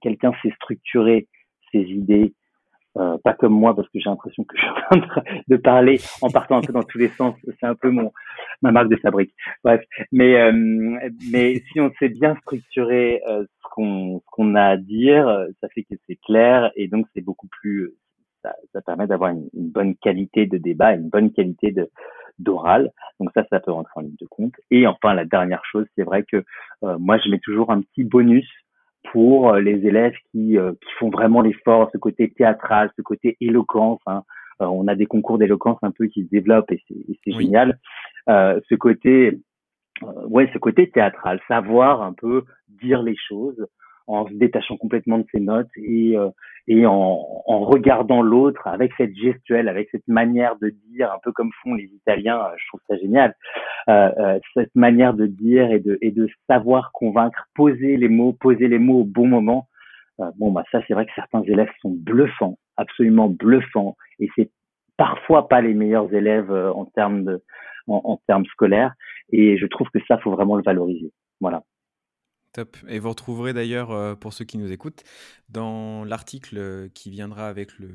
quelqu'un 0.00 0.32
sait 0.42 0.52
structurer 0.56 1.28
ses 1.70 1.82
idées 1.82 2.34
euh, 2.98 3.16
pas 3.24 3.32
comme 3.32 3.54
moi 3.54 3.74
parce 3.74 3.88
que 3.88 3.98
j'ai 3.98 4.10
l'impression 4.10 4.44
que 4.44 4.54
je 4.54 4.60
suis 4.60 4.70
en 4.70 5.00
train 5.06 5.22
de 5.48 5.56
parler 5.56 5.98
en 6.20 6.28
partant 6.28 6.58
un 6.58 6.60
peu 6.60 6.74
dans 6.74 6.82
tous 6.82 6.98
les 6.98 7.08
sens. 7.08 7.34
C'est 7.58 7.66
un 7.66 7.74
peu 7.74 7.90
mon 7.90 8.12
ma 8.60 8.70
marque 8.70 8.90
de 8.90 8.96
fabrique. 8.96 9.32
Bref, 9.64 9.82
mais 10.10 10.38
euh, 10.38 10.52
mais 11.30 11.62
si 11.72 11.80
on 11.80 11.90
sait 11.98 12.10
bien 12.10 12.36
structurer 12.42 13.22
euh, 13.26 13.44
ce 13.44 13.68
qu'on 13.70 14.20
ce 14.20 14.26
qu'on 14.30 14.54
a 14.56 14.64
à 14.64 14.76
dire, 14.76 15.46
ça 15.62 15.68
fait 15.74 15.84
que 15.84 15.94
c'est 16.06 16.16
clair 16.16 16.70
et 16.76 16.86
donc 16.86 17.06
c'est 17.14 17.22
beaucoup 17.22 17.48
plus 17.48 17.94
ça, 18.42 18.54
ça 18.72 18.82
permet 18.82 19.06
d'avoir 19.06 19.30
une, 19.30 19.48
une, 19.54 19.70
bonne 19.70 19.94
qualité 19.96 20.46
de 20.46 20.58
débat, 20.58 20.94
une 20.94 21.08
bonne 21.08 21.32
qualité 21.32 21.70
de 21.72 21.88
d'oral. 22.38 22.90
Donc 23.20 23.30
ça, 23.34 23.44
ça 23.50 23.60
peut 23.60 23.72
rentrer 23.72 23.92
en 23.96 24.00
ligne 24.00 24.16
de 24.20 24.26
compte. 24.26 24.54
Et 24.70 24.86
enfin, 24.86 25.14
la 25.14 25.24
dernière 25.24 25.62
chose, 25.70 25.86
c'est 25.96 26.02
vrai 26.02 26.24
que 26.24 26.44
moi, 26.80 27.18
je 27.18 27.28
mets 27.28 27.38
toujours 27.38 27.70
un 27.70 27.82
petit 27.82 28.04
bonus 28.04 28.48
pour 29.10 29.50
euh, 29.50 29.60
les 29.60 29.86
élèves 29.86 30.14
qui, 30.30 30.58
euh, 30.58 30.72
qui 30.72 30.92
font 30.98 31.10
vraiment 31.10 31.40
l'effort, 31.40 31.90
ce 31.92 31.98
côté 31.98 32.30
théâtral, 32.30 32.90
ce 32.96 33.02
côté 33.02 33.36
éloquence. 33.40 34.00
Hein. 34.06 34.22
Euh, 34.60 34.66
on 34.66 34.86
a 34.86 34.94
des 34.94 35.06
concours 35.06 35.38
d'éloquence 35.38 35.78
un 35.82 35.90
peu 35.90 36.06
qui 36.06 36.24
se 36.24 36.30
développent 36.30 36.70
et 36.70 36.82
c'est 37.24 37.32
génial. 37.32 37.78
ce 38.28 38.74
côté, 38.74 39.40
ouais, 40.02 40.50
ce 40.52 40.58
côté 40.58 40.90
théâtral, 40.90 41.40
savoir 41.48 42.02
un 42.02 42.12
peu 42.12 42.44
dire 42.68 43.02
les 43.02 43.16
choses, 43.16 43.66
en 44.06 44.26
se 44.26 44.34
détachant 44.34 44.76
complètement 44.76 45.18
de 45.18 45.26
ses 45.32 45.40
notes 45.40 45.68
et, 45.76 46.16
euh, 46.16 46.28
et 46.66 46.86
en, 46.86 46.92
en 47.46 47.60
regardant 47.60 48.22
l'autre 48.22 48.66
avec 48.66 48.92
cette 48.96 49.14
gestuelle, 49.16 49.68
avec 49.68 49.88
cette 49.90 50.06
manière 50.08 50.56
de 50.56 50.70
dire, 50.90 51.12
un 51.12 51.18
peu 51.22 51.32
comme 51.32 51.50
font 51.62 51.74
les 51.74 51.84
Italiens, 51.84 52.38
euh, 52.38 52.54
je 52.56 52.66
trouve 52.68 52.80
ça 52.88 52.96
génial, 52.96 53.34
euh, 53.88 54.10
euh, 54.18 54.38
cette 54.54 54.74
manière 54.74 55.14
de 55.14 55.26
dire 55.26 55.70
et 55.70 55.80
de, 55.80 55.98
et 56.02 56.10
de 56.10 56.28
savoir 56.48 56.92
convaincre, 56.92 57.48
poser 57.54 57.96
les 57.96 58.08
mots, 58.08 58.32
poser 58.32 58.68
les 58.68 58.78
mots 58.78 59.00
au 59.00 59.04
bon 59.04 59.26
moment. 59.26 59.68
Euh, 60.20 60.30
bon, 60.38 60.52
bah 60.52 60.64
ça, 60.70 60.80
c'est 60.86 60.94
vrai 60.94 61.06
que 61.06 61.12
certains 61.14 61.42
élèves 61.42 61.70
sont 61.80 61.94
bluffants, 61.96 62.58
absolument 62.76 63.28
bluffants, 63.28 63.96
et 64.18 64.28
c'est 64.36 64.50
parfois 64.96 65.48
pas 65.48 65.60
les 65.60 65.74
meilleurs 65.74 66.12
élèves 66.14 66.52
en 66.52 66.84
termes 66.84 67.24
de, 67.24 67.42
en, 67.88 68.00
en 68.04 68.16
termes 68.26 68.44
scolaires, 68.46 68.92
et 69.32 69.56
je 69.56 69.66
trouve 69.66 69.88
que 69.88 70.00
ça, 70.06 70.18
faut 70.18 70.30
vraiment 70.30 70.56
le 70.56 70.62
valoriser. 70.62 71.10
Voilà. 71.40 71.62
Top. 72.52 72.76
Et 72.86 72.98
vous 72.98 73.08
retrouverez 73.08 73.54
d'ailleurs, 73.54 73.92
euh, 73.92 74.14
pour 74.14 74.34
ceux 74.34 74.44
qui 74.44 74.58
nous 74.58 74.70
écoutent, 74.70 75.04
dans 75.48 76.04
l'article 76.04 76.58
euh, 76.58 76.88
qui 76.92 77.08
viendra 77.08 77.48
avec 77.48 77.78
le, 77.78 77.88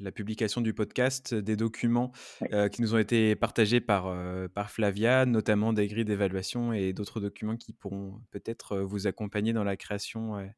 la 0.00 0.10
publication 0.12 0.62
du 0.62 0.72
podcast, 0.72 1.34
des 1.34 1.56
documents 1.56 2.10
euh, 2.54 2.70
qui 2.70 2.80
nous 2.80 2.94
ont 2.94 2.98
été 2.98 3.36
partagés 3.36 3.82
par, 3.82 4.16
par 4.54 4.70
Flavia, 4.70 5.26
notamment 5.26 5.74
des 5.74 5.88
grilles 5.88 6.06
d'évaluation 6.06 6.72
et 6.72 6.94
d'autres 6.94 7.20
documents 7.20 7.58
qui 7.58 7.74
pourront 7.74 8.22
peut-être 8.30 8.78
vous 8.78 9.06
accompagner 9.06 9.52
dans 9.52 9.64
la 9.64 9.76
création 9.76 10.40
et 10.40 10.52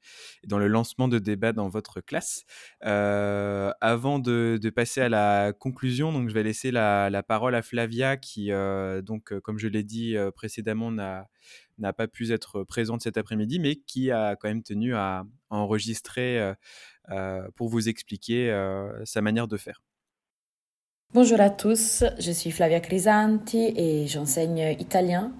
dans 0.46 0.58
le 0.60 0.68
lancement 0.68 1.08
de 1.08 1.18
débats 1.18 1.52
dans 1.52 1.68
votre 1.68 2.00
classe. 2.00 2.44
avant 2.80 4.20
de, 4.20 4.60
de, 4.62 4.70
passer 4.70 5.00
à 5.00 5.08
la 5.08 5.52
conclusion, 5.52 6.12
donc 6.12 6.28
je 6.28 6.34
vais 6.34 6.44
laisser 6.44 6.70
la, 6.70 7.10
la 7.10 7.24
parole 7.24 7.56
à 7.56 7.62
Flavia 7.62 8.16
qui, 8.16 8.50
donc, 9.02 9.36
comme 9.40 9.58
je 9.58 9.66
l'ai 9.66 9.82
dit 9.82 10.14
précédemment, 10.36 10.92
n'a 10.92 11.28
n'a 11.78 11.92
pas 11.92 12.08
pu 12.08 12.30
être 12.32 12.64
présente 12.64 13.02
cet 13.02 13.16
après-midi, 13.16 13.58
mais 13.58 13.76
qui 13.76 14.10
a 14.10 14.36
quand 14.36 14.48
même 14.48 14.62
tenu 14.62 14.94
à, 14.94 15.24
enregistrer 15.50 16.38
euh, 16.38 16.54
euh, 17.10 17.48
pour 17.56 17.68
vous 17.68 17.88
expliquer 17.88 18.50
euh, 18.50 19.04
sa 19.04 19.22
manière 19.22 19.48
de 19.48 19.56
faire. 19.56 19.82
Bonjour 21.14 21.40
à 21.40 21.48
tous, 21.48 22.04
je 22.18 22.30
suis 22.30 22.50
Flavia 22.50 22.80
Crisanti 22.80 23.72
et 23.74 24.06
j'enseigne 24.06 24.76
italien 24.78 25.32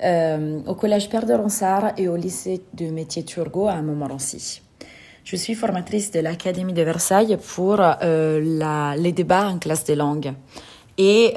au 0.00 0.74
collège 0.74 1.10
Père 1.10 1.26
de 1.26 1.34
Ronsard 1.34 1.92
et 1.96 2.08
au 2.08 2.16
lycée 2.16 2.62
de 2.72 2.86
métier 2.86 3.24
Turgot 3.24 3.68
à 3.68 3.80
Montmorency. 3.82 4.62
Je 5.22 5.36
suis 5.36 5.54
formatrice 5.54 6.10
de 6.10 6.18
l'Académie 6.18 6.72
de 6.72 6.82
Versailles 6.82 7.36
pour 7.54 7.76
les 7.76 9.12
débats 9.12 9.48
en 9.48 9.58
classe 9.58 9.84
des 9.84 9.94
langues 9.94 10.32
et 11.02 11.34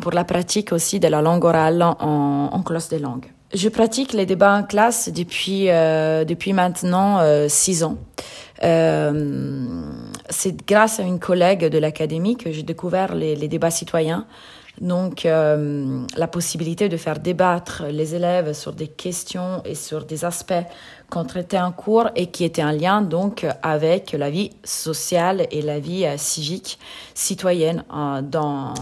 pour 0.00 0.12
la 0.12 0.24
pratique 0.24 0.72
aussi 0.72 0.98
de 1.00 1.08
la 1.08 1.22
langue 1.22 1.44
orale 1.44 1.82
en, 1.82 2.62
classe 2.64 2.88
des 2.88 2.98
langues. 2.98 3.26
Je 3.54 3.68
pratique 3.68 4.12
les 4.12 4.26
débats 4.26 4.56
en 4.56 4.64
classe 4.64 5.08
depuis, 5.08 5.70
euh, 5.70 6.24
depuis 6.24 6.52
maintenant 6.52 7.20
euh, 7.20 7.46
six 7.48 7.84
ans. 7.84 7.96
Euh, 8.64 9.82
c'est 10.28 10.66
grâce 10.66 10.98
à 10.98 11.04
une 11.04 11.20
collègue 11.20 11.66
de 11.66 11.78
l'académie 11.78 12.36
que 12.36 12.50
j'ai 12.50 12.64
découvert 12.64 13.14
les, 13.14 13.36
débats 13.48 13.70
citoyens. 13.70 14.26
Donc, 14.80 15.24
euh, 15.24 16.04
la 16.16 16.28
possibilité 16.28 16.88
de 16.88 16.96
faire 16.96 17.18
débattre 17.18 17.84
les 17.90 18.14
élèves 18.14 18.52
sur 18.52 18.72
des 18.72 18.88
questions 18.88 19.62
et 19.64 19.74
sur 19.74 20.04
des 20.04 20.24
aspects 20.24 20.52
qu'on 21.10 21.24
traitait 21.24 21.58
en 21.58 21.72
cours 21.72 22.10
et 22.14 22.26
qui 22.26 22.44
étaient 22.44 22.64
en 22.64 22.72
lien 22.72 23.00
donc 23.00 23.46
avec 23.62 24.12
la 24.12 24.28
vie 24.28 24.50
sociale 24.64 25.46
et 25.50 25.62
la 25.62 25.78
vie 25.78 26.04
euh, 26.04 26.16
civique 26.18 26.78
citoyenne 27.14 27.84
dans, 28.22 28.74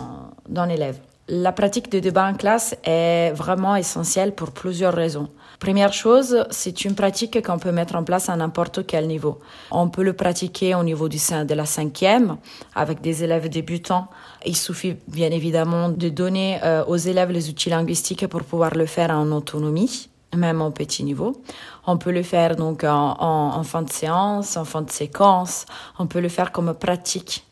dans 0.49 0.65
l'élève. 0.65 0.99
La 1.29 1.53
pratique 1.53 1.91
de 1.91 2.01
débat 2.01 2.27
en 2.29 2.35
classe 2.35 2.77
est 2.85 3.31
vraiment 3.33 3.77
essentielle 3.77 4.35
pour 4.35 4.51
plusieurs 4.51 4.93
raisons. 4.93 5.29
Première 5.65 5.95
chose, 5.95 6.45
c'est 6.51 6.85
une 6.85 6.95
pratique 6.95 7.43
qu'on 7.43 7.59
peut 7.59 7.73
mettre 7.73 7.97
en 7.97 8.05
place 8.05 8.29
à 8.29 8.37
n'importe 8.37 8.87
quel 8.87 9.07
niveau. 9.07 9.41
On 9.71 9.89
peut 9.89 10.03
le 10.03 10.13
pratiquer 10.13 10.75
au 10.75 10.83
niveau 10.83 11.09
du 11.09 11.17
sein 11.17 11.47
de 11.47 11.55
la 11.55 11.65
cinquième 11.65 12.37
avec 12.75 13.01
des 13.01 13.25
élèves 13.25 13.49
débutants. 13.49 14.09
Il 14.45 14.57
suffit 14.57 14.97
bien 15.09 15.31
évidemment 15.31 15.89
de 15.89 16.11
donner 16.11 16.61
euh, 16.63 16.85
aux 16.85 16.99
élèves 16.99 17.31
les 17.31 17.49
outils 17.49 17.71
linguistiques 17.71 18.27
pour 18.27 18.43
pouvoir 18.43 18.75
le 18.75 18.85
faire 18.85 19.09
en 19.09 19.33
autonomie 19.33 20.11
même 20.37 20.61
au 20.61 20.71
petit 20.71 21.03
niveau. 21.03 21.33
On 21.87 21.97
peut 21.97 22.13
le 22.13 22.23
faire 22.23 22.57
donc 22.57 22.85
en, 22.85 23.17
en, 23.19 23.57
en 23.57 23.63
fin 23.63 23.81
de 23.81 23.91
séance, 23.91 24.59
en 24.59 24.67
fin 24.67 24.83
de 24.83 24.91
séquence. 24.91 25.65
On 25.99 26.07
peut 26.07 26.21
le 26.21 26.29
faire 26.29 26.53
comme 26.53 26.75
pratique 26.75 27.47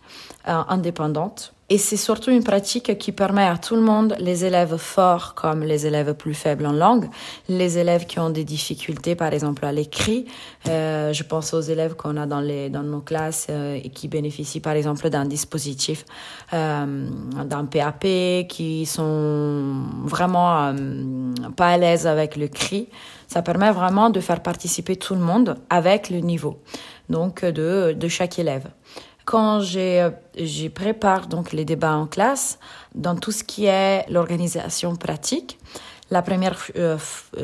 euh, 0.48 0.62
indépendante. 0.68 1.51
Et 1.68 1.78
c'est 1.78 1.96
surtout 1.96 2.30
une 2.30 2.42
pratique 2.44 2.98
qui 2.98 3.12
permet 3.12 3.46
à 3.46 3.56
tout 3.56 3.76
le 3.76 3.80
monde, 3.80 4.14
les 4.18 4.44
élèves 4.44 4.76
forts 4.76 5.34
comme 5.34 5.62
les 5.62 5.86
élèves 5.86 6.12
plus 6.12 6.34
faibles 6.34 6.66
en 6.66 6.72
langue, 6.72 7.08
les 7.48 7.78
élèves 7.78 8.04
qui 8.04 8.18
ont 8.18 8.28
des 8.28 8.44
difficultés, 8.44 9.14
par 9.14 9.32
exemple 9.32 9.64
à 9.64 9.72
l'écrit. 9.72 10.26
Euh, 10.68 11.12
je 11.14 11.22
pense 11.22 11.54
aux 11.54 11.60
élèves 11.60 11.94
qu'on 11.94 12.16
a 12.18 12.26
dans, 12.26 12.40
les, 12.40 12.68
dans 12.68 12.82
nos 12.82 13.00
classes 13.00 13.46
euh, 13.48 13.80
et 13.82 13.88
qui 13.88 14.08
bénéficient, 14.08 14.60
par 14.60 14.74
exemple, 14.74 15.08
d'un 15.08 15.24
dispositif, 15.24 16.04
euh, 16.52 17.08
d'un 17.42 17.64
PAP, 17.64 18.48
qui 18.48 18.84
sont 18.84 19.84
vraiment 20.04 20.66
euh, 20.66 20.72
pas 21.56 21.68
à 21.68 21.78
l'aise 21.78 22.06
avec 22.06 22.36
le 22.36 22.48
cri. 22.48 22.88
Ça 23.28 23.40
permet 23.40 23.70
vraiment 23.70 24.10
de 24.10 24.20
faire 24.20 24.42
participer 24.42 24.96
tout 24.96 25.14
le 25.14 25.22
monde 25.22 25.56
avec 25.70 26.10
le 26.10 26.18
niveau, 26.18 26.58
donc 27.08 27.46
de, 27.46 27.96
de 27.98 28.08
chaque 28.08 28.38
élève. 28.38 28.68
Quand 29.24 29.60
j'ai, 29.60 30.08
je 30.36 30.68
prépare 30.68 31.26
donc 31.26 31.52
les 31.52 31.64
débats 31.64 31.94
en 31.94 32.06
classe, 32.06 32.58
dans 32.94 33.14
tout 33.14 33.32
ce 33.32 33.44
qui 33.44 33.66
est 33.66 34.04
l'organisation 34.10 34.96
pratique, 34.96 35.58
la 36.12 36.20
première 36.20 36.58
euh, 36.76 36.98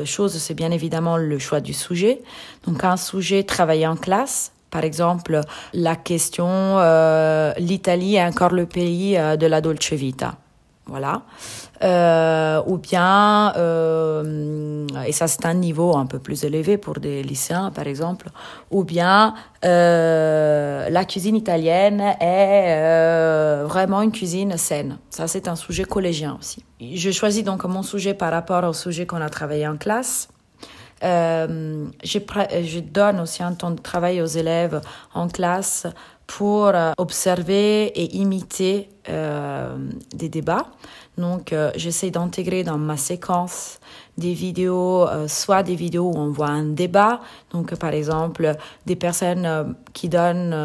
chose, 0.05 0.37
c'est 0.37 0.53
bien 0.53 0.69
évidemment 0.69 1.17
le 1.17 1.39
choix 1.39 1.59
du 1.59 1.73
sujet. 1.73 2.21
Donc 2.67 2.83
un 2.83 2.97
sujet 2.97 3.43
travaillé 3.43 3.87
en 3.87 3.95
classe, 3.95 4.51
par 4.69 4.83
exemple 4.83 5.41
la 5.73 5.95
question 5.95 6.47
euh, 6.47 7.51
l'Italie 7.57 8.15
est 8.15 8.23
encore 8.23 8.51
le 8.51 8.67
pays 8.67 9.17
euh, 9.17 9.37
de 9.37 9.47
la 9.47 9.61
dolce 9.61 9.93
vita. 9.93 10.35
Voilà. 10.85 11.23
Euh, 11.81 12.61
ou 12.65 12.77
bien, 12.77 13.53
euh, 13.55 14.85
et 15.07 15.13
ça 15.13 15.27
c'est 15.27 15.45
un 15.45 15.53
niveau 15.53 15.95
un 15.95 16.05
peu 16.07 16.19
plus 16.19 16.43
élevé 16.43 16.77
pour 16.77 16.95
des 16.99 17.23
lycéens 17.23 17.71
par 17.71 17.87
exemple, 17.87 18.27
ou 18.69 18.83
bien 18.83 19.33
euh, 19.63 20.89
la 20.89 21.05
cuisine 21.05 21.37
italienne 21.37 22.01
est 22.19 22.75
euh, 22.75 23.63
vraiment 23.65 24.01
une 24.01 24.11
cuisine 24.11 24.57
saine. 24.57 24.97
Ça 25.09 25.29
c'est 25.29 25.47
un 25.47 25.55
sujet 25.55 25.85
collégien 25.85 26.37
aussi. 26.37 26.65
Je 26.81 27.11
choisis 27.11 27.45
donc 27.45 27.63
mon 27.63 27.83
sujet 27.83 28.13
par 28.13 28.31
rapport 28.31 28.65
au 28.65 28.73
sujet 28.73 29.05
qu'on 29.05 29.21
a 29.21 29.29
travaillé 29.29 29.65
en 29.65 29.77
classe. 29.77 30.27
Euh, 31.01 31.85
je, 32.03 32.19
je 32.61 32.79
donne 32.79 33.21
aussi 33.21 33.41
un 33.41 33.53
temps 33.53 33.71
de 33.71 33.81
travail 33.81 34.21
aux 34.21 34.25
élèves 34.25 34.81
en 35.13 35.29
classe 35.29 35.87
pour 36.27 36.67
euh, 36.67 36.91
observer 36.97 37.85
et 37.85 38.15
imiter 38.17 38.89
euh, 39.09 39.75
des 40.13 40.29
débats. 40.29 40.67
Donc, 41.19 41.51
euh, 41.51 41.71
j'essaie 41.75 42.11
d'intégrer 42.11 42.63
dans 42.63 42.77
ma 42.77 42.95
séquence 42.95 43.79
des 44.17 44.33
vidéos, 44.33 45.07
euh, 45.07 45.27
soit 45.27 45.63
des 45.63 45.75
vidéos 45.75 46.11
où 46.13 46.17
on 46.17 46.29
voit 46.29 46.49
un 46.49 46.63
débat, 46.63 47.19
donc 47.51 47.75
par 47.75 47.93
exemple 47.93 48.53
des 48.85 48.95
personnes 48.95 49.45
euh, 49.45 49.63
qui 49.93 50.07
donnent 50.09 50.55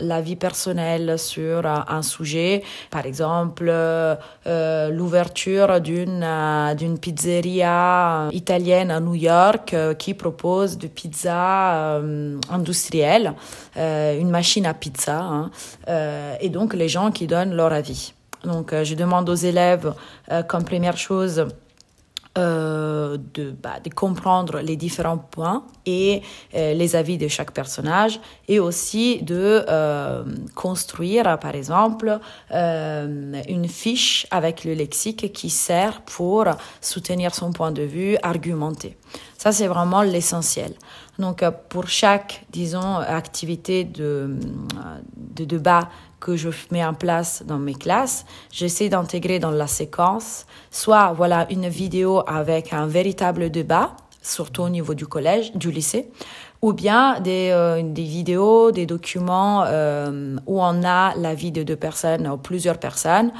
l'avis 0.00 0.36
personnel 0.36 1.18
sur 1.18 1.66
un 1.66 2.02
sujet, 2.02 2.62
par 2.90 3.06
exemple 3.06 3.72
l'ouverture 4.46 5.80
d'une 5.80 6.26
d'une 6.76 6.98
pizzeria 6.98 8.28
italienne 8.32 8.90
à 8.90 9.00
New 9.00 9.14
York 9.14 9.74
qui 9.98 10.14
propose 10.14 10.78
de 10.78 10.88
pizza 10.88 12.00
industrielle, 12.50 13.34
une 13.76 14.30
machine 14.30 14.66
à 14.66 14.74
pizza, 14.74 15.20
hein, 15.20 15.50
et 16.40 16.48
donc 16.48 16.74
les 16.74 16.88
gens 16.88 17.10
qui 17.10 17.26
donnent 17.26 17.54
leur 17.54 17.72
avis. 17.72 18.14
Donc 18.44 18.74
je 18.74 18.94
demande 18.94 19.28
aux 19.28 19.34
élèves 19.34 19.94
comme 20.48 20.64
première 20.64 20.96
chose 20.96 21.46
euh, 22.38 23.18
de, 23.34 23.50
bah, 23.50 23.78
de 23.84 23.90
comprendre 23.90 24.60
les 24.60 24.76
différents 24.76 25.18
points 25.18 25.64
et 25.84 26.22
euh, 26.54 26.72
les 26.72 26.96
avis 26.96 27.18
de 27.18 27.28
chaque 27.28 27.52
personnage 27.52 28.20
et 28.48 28.58
aussi 28.58 29.20
de 29.20 29.66
euh, 29.68 30.24
construire, 30.54 31.38
par 31.38 31.54
exemple, 31.54 32.18
euh, 32.52 33.42
une 33.48 33.68
fiche 33.68 34.26
avec 34.30 34.64
le 34.64 34.72
lexique 34.72 35.30
qui 35.34 35.50
sert 35.50 36.00
pour 36.00 36.46
soutenir 36.80 37.34
son 37.34 37.52
point 37.52 37.70
de 37.70 37.82
vue, 37.82 38.16
argumenter. 38.22 38.96
Ça, 39.36 39.52
c'est 39.52 39.66
vraiment 39.66 40.00
l'essentiel. 40.00 40.72
Donc, 41.18 41.42
euh, 41.42 41.50
pour 41.68 41.88
chaque, 41.88 42.44
disons, 42.50 42.96
activité 42.96 43.84
de, 43.84 44.36
de 45.16 45.44
débat 45.44 45.88
que 46.20 46.36
je 46.36 46.48
mets 46.70 46.84
en 46.84 46.94
place 46.94 47.42
dans 47.46 47.58
mes 47.58 47.74
classes, 47.74 48.24
j'essaie 48.50 48.88
d'intégrer 48.88 49.38
dans 49.38 49.50
la 49.50 49.66
séquence 49.66 50.46
soit 50.70 51.12
voilà 51.12 51.46
une 51.50 51.68
vidéo 51.68 52.22
avec 52.26 52.72
un 52.72 52.86
véritable 52.86 53.50
débat, 53.50 53.96
surtout 54.22 54.62
au 54.62 54.68
niveau 54.68 54.94
du 54.94 55.06
collège, 55.06 55.52
du 55.54 55.70
lycée, 55.70 56.10
ou 56.62 56.72
bien 56.72 57.18
des, 57.18 57.50
euh, 57.50 57.82
des 57.82 58.04
vidéos, 58.04 58.70
des 58.70 58.86
documents 58.86 59.64
euh, 59.66 60.36
où 60.46 60.62
on 60.62 60.84
a 60.84 61.14
l'avis 61.16 61.50
de 61.50 61.64
deux 61.64 61.76
personnes 61.76 62.28
ou 62.28 62.36
plusieurs 62.36 62.78
personnes 62.78 63.32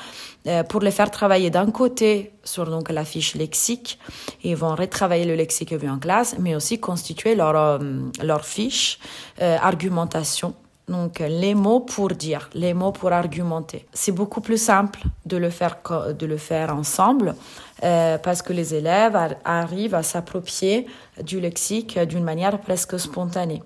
euh, 0.46 0.64
pour 0.64 0.80
les 0.80 0.90
faire 0.90 1.10
travailler 1.10 1.50
d'un 1.50 1.70
côté 1.70 2.32
sur 2.42 2.68
donc 2.68 2.90
la 2.90 3.04
fiche 3.04 3.34
lexique, 3.34 3.98
ils 4.42 4.56
vont 4.56 4.74
retravailler 4.74 5.24
le 5.24 5.36
lexique 5.36 5.72
vu 5.72 5.88
en 5.88 5.98
classe, 5.98 6.36
mais 6.38 6.56
aussi 6.56 6.80
constituer 6.80 7.34
leur, 7.36 7.56
euh, 7.56 7.78
leur 8.22 8.44
fiche 8.44 8.98
euh, 9.40 9.56
argumentation 9.60 10.54
donc 10.88 11.20
les 11.20 11.54
mots 11.54 11.80
pour 11.80 12.08
dire, 12.08 12.50
les 12.54 12.74
mots 12.74 12.90
pour 12.90 13.12
argumenter. 13.12 13.86
C'est 13.94 14.10
beaucoup 14.10 14.40
plus 14.40 14.60
simple 14.60 15.00
de 15.24 15.36
le 15.36 15.48
faire 15.48 15.76
de 16.18 16.26
le 16.26 16.36
faire 16.36 16.76
ensemble 16.76 17.36
parce 17.80 18.42
que 18.42 18.52
les 18.52 18.74
élèves 18.74 19.16
arrivent 19.44 19.94
à 19.94 20.02
s'approprier 20.02 20.86
du 21.22 21.40
lexique 21.40 21.98
d'une 22.00 22.24
manière 22.24 22.60
presque 22.60 22.98
spontanée. 22.98 23.62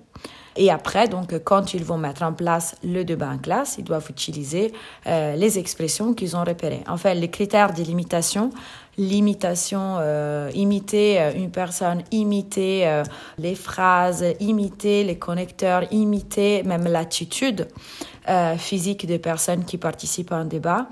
Et 0.56 0.70
après, 0.70 1.08
donc, 1.08 1.38
quand 1.44 1.74
ils 1.74 1.84
vont 1.84 1.98
mettre 1.98 2.22
en 2.22 2.32
place 2.32 2.76
le 2.82 3.04
débat 3.04 3.30
en 3.30 3.38
classe, 3.38 3.76
ils 3.78 3.84
doivent 3.84 4.06
utiliser 4.10 4.72
euh, 5.06 5.36
les 5.36 5.58
expressions 5.58 6.14
qu'ils 6.14 6.36
ont 6.36 6.44
repérées. 6.44 6.82
En 6.88 6.96
fait, 6.96 7.14
les 7.14 7.28
critères 7.28 7.74
de 7.74 7.82
limitation, 7.82 8.50
euh, 9.98 10.50
imiter 10.54 11.20
euh, 11.20 11.32
une 11.34 11.50
personne, 11.50 12.02
imiter 12.10 12.86
euh, 12.86 13.02
les 13.38 13.54
phrases, 13.54 14.24
imiter 14.40 15.04
les 15.04 15.18
connecteurs, 15.18 15.84
imiter 15.92 16.62
même 16.62 16.84
l'attitude 16.84 17.68
euh, 18.28 18.56
physique 18.56 19.06
des 19.06 19.18
personnes 19.18 19.64
qui 19.64 19.76
participent 19.76 20.32
à 20.32 20.36
un 20.36 20.46
débat 20.46 20.88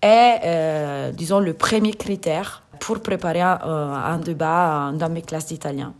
est, 0.00 0.40
euh, 0.44 1.10
disons, 1.12 1.40
le 1.40 1.54
premier 1.54 1.92
critère 1.92 2.62
pour 2.80 3.00
préparer 3.00 3.40
un, 3.40 3.58
un 3.62 4.18
débat 4.18 4.92
dans 4.94 5.08
mes 5.08 5.22
classes 5.22 5.46
d'italien. 5.46 5.94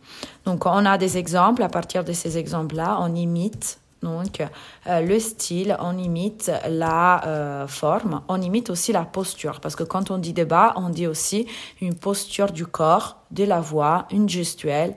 Donc, 0.45 0.67
on 0.67 0.85
a 0.87 0.99
des 0.99 1.19
exemples. 1.19 1.63
À 1.63 1.69
partir 1.69 2.05
de 2.05 2.13
ces 2.13 2.39
exemples-là, 2.39 2.99
on 3.01 3.15
imite 3.15 3.79
donc 4.03 4.41
euh, 4.87 5.01
le 5.01 5.19
style, 5.19 5.77
on 5.81 5.99
imite 5.99 6.53
la 6.69 7.27
euh, 7.27 7.67
forme, 7.67 8.23
on 8.29 8.41
imite 8.41 8.71
aussi 8.71 8.93
la 8.93 9.05
posture. 9.05 9.61
Parce 9.61 9.75
que 9.75 9.83
quand 9.83 10.11
on 10.11 10.19
dit 10.19 10.33
débat, 10.33 10.73
on 10.77 10.89
dit 10.89 11.07
aussi 11.07 11.47
une 11.81 11.95
posture 11.95 12.53
du 12.53 12.67
corps, 12.67 13.19
de 13.31 13.45
la 13.45 13.61
voix, 13.61 14.07
une 14.11 14.29
gestuelle. 14.29 14.95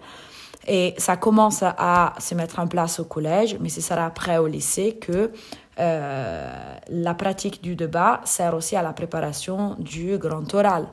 Et 0.67 0.93
ça 0.99 1.17
commence 1.17 1.63
à 1.63 2.13
se 2.19 2.35
mettre 2.35 2.59
en 2.59 2.67
place 2.67 2.99
au 2.99 3.05
collège, 3.05 3.57
mais 3.59 3.69
ce 3.69 3.81
sera 3.81 4.05
après 4.05 4.37
au 4.37 4.45
lycée 4.45 4.95
que 5.01 5.31
euh, 5.79 6.75
la 6.89 7.13
pratique 7.15 7.63
du 7.63 7.75
débat 7.75 8.21
sert 8.25 8.53
aussi 8.53 8.75
à 8.75 8.83
la 8.83 8.93
préparation 8.93 9.75
du 9.79 10.19
grand 10.19 10.53
oral. 10.53 10.87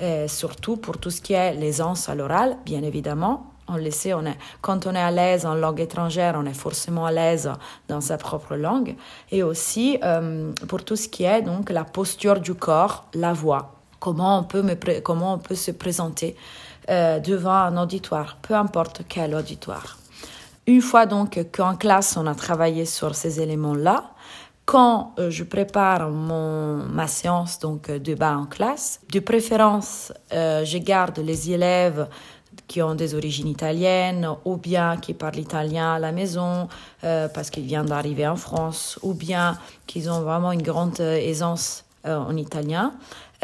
Et 0.00 0.28
surtout 0.28 0.76
pour 0.76 0.98
tout 0.98 1.10
ce 1.10 1.20
qui 1.20 1.32
est 1.32 1.54
l'aisance 1.54 2.08
à 2.08 2.14
l'oral, 2.14 2.56
bien 2.64 2.82
évidemment, 2.82 3.54
on 3.68 3.76
le 3.76 3.90
sait, 3.90 4.12
on 4.12 4.26
est, 4.26 4.36
quand 4.60 4.86
on 4.86 4.94
est 4.94 5.00
à 5.00 5.10
l'aise 5.10 5.46
en 5.46 5.54
langue 5.54 5.80
étrangère, 5.80 6.34
on 6.36 6.44
est 6.44 6.54
forcément 6.54 7.06
à 7.06 7.12
l'aise 7.12 7.50
dans 7.88 8.00
sa 8.00 8.18
propre 8.18 8.56
langue. 8.56 8.94
Et 9.30 9.42
aussi 9.42 9.98
euh, 10.02 10.52
pour 10.68 10.84
tout 10.84 10.96
ce 10.96 11.08
qui 11.08 11.24
est 11.24 11.42
donc 11.42 11.70
la 11.70 11.84
posture 11.84 12.40
du 12.40 12.54
corps, 12.54 13.06
la 13.14 13.32
voix. 13.32 13.74
Comment 14.00 14.38
on 14.38 14.42
peut, 14.42 14.62
me 14.62 14.74
comment 15.00 15.34
on 15.34 15.38
peut 15.38 15.54
se 15.54 15.70
présenter 15.70 16.36
euh, 16.90 17.20
devant 17.20 17.54
un 17.54 17.82
auditoire, 17.82 18.36
peu 18.42 18.54
importe 18.54 19.02
quel 19.08 19.34
auditoire. 19.34 19.96
Une 20.66 20.82
fois 20.82 21.06
donc 21.06 21.38
qu'en 21.52 21.76
classe 21.76 22.18
on 22.18 22.26
a 22.26 22.34
travaillé 22.34 22.84
sur 22.84 23.14
ces 23.14 23.40
éléments-là, 23.40 24.04
quand 24.64 25.14
euh, 25.18 25.30
je 25.30 25.44
prépare 25.44 26.10
mon, 26.10 26.76
ma 26.76 27.06
séance 27.06 27.58
donc 27.58 27.90
débat 27.90 28.36
en 28.36 28.46
classe, 28.46 29.00
de 29.12 29.20
préférence, 29.20 30.12
euh, 30.32 30.64
je 30.64 30.78
garde 30.78 31.18
les 31.18 31.50
élèves 31.50 32.08
qui 32.66 32.80
ont 32.80 32.94
des 32.94 33.14
origines 33.14 33.48
italiennes 33.48 34.28
ou 34.44 34.56
bien 34.56 34.96
qui 34.96 35.12
parlent 35.12 35.38
italien 35.38 35.94
à 35.94 35.98
la 35.98 36.12
maison 36.12 36.68
euh, 37.02 37.28
parce 37.28 37.50
qu'ils 37.50 37.64
viennent 37.64 37.86
d'arriver 37.86 38.26
en 38.26 38.36
France 38.36 38.98
ou 39.02 39.12
bien 39.12 39.58
qu'ils 39.86 40.08
ont 40.10 40.20
vraiment 40.20 40.52
une 40.52 40.62
grande 40.62 40.98
aisance 41.00 41.84
euh, 42.06 42.16
en 42.16 42.36
italien. 42.36 42.94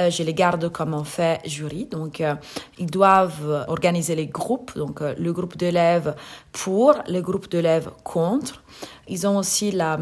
Euh, 0.00 0.10
je 0.10 0.22
les 0.22 0.34
garde 0.34 0.70
comme 0.70 0.94
en 0.94 1.04
fait 1.04 1.40
jury. 1.44 1.86
Donc, 1.86 2.20
euh, 2.20 2.34
ils 2.78 2.90
doivent 2.90 3.64
organiser 3.68 4.14
les 4.14 4.26
groupes. 4.26 4.72
Donc, 4.76 5.02
euh, 5.02 5.14
le 5.18 5.32
groupe 5.32 5.56
d'élèves 5.56 6.14
pour, 6.52 6.94
le 7.08 7.20
groupe 7.20 7.50
d'élèves 7.50 7.90
contre. 8.04 8.62
Ils 9.10 9.26
ont 9.26 9.36
aussi 9.38 9.72
la, 9.72 9.98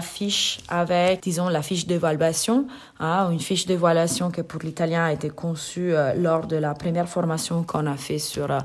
fiche 0.00 0.60
avec, 0.68 1.20
disons, 1.24 1.48
la 1.48 1.62
fiche 1.62 1.84
d'évaluation. 1.84 2.68
Hein, 3.00 3.30
une 3.32 3.40
fiche 3.40 3.66
d'évaluation 3.66 4.30
que 4.30 4.40
pour 4.40 4.62
l'italien 4.62 5.04
a 5.04 5.12
été 5.12 5.30
conçue 5.30 5.92
euh, 5.92 6.14
lors 6.14 6.46
de 6.46 6.54
la 6.54 6.72
première 6.72 7.08
formation 7.08 7.64
qu'on 7.64 7.86
a 7.86 7.96
fait 7.96 8.20
sur 8.20 8.48
euh, 8.52 8.60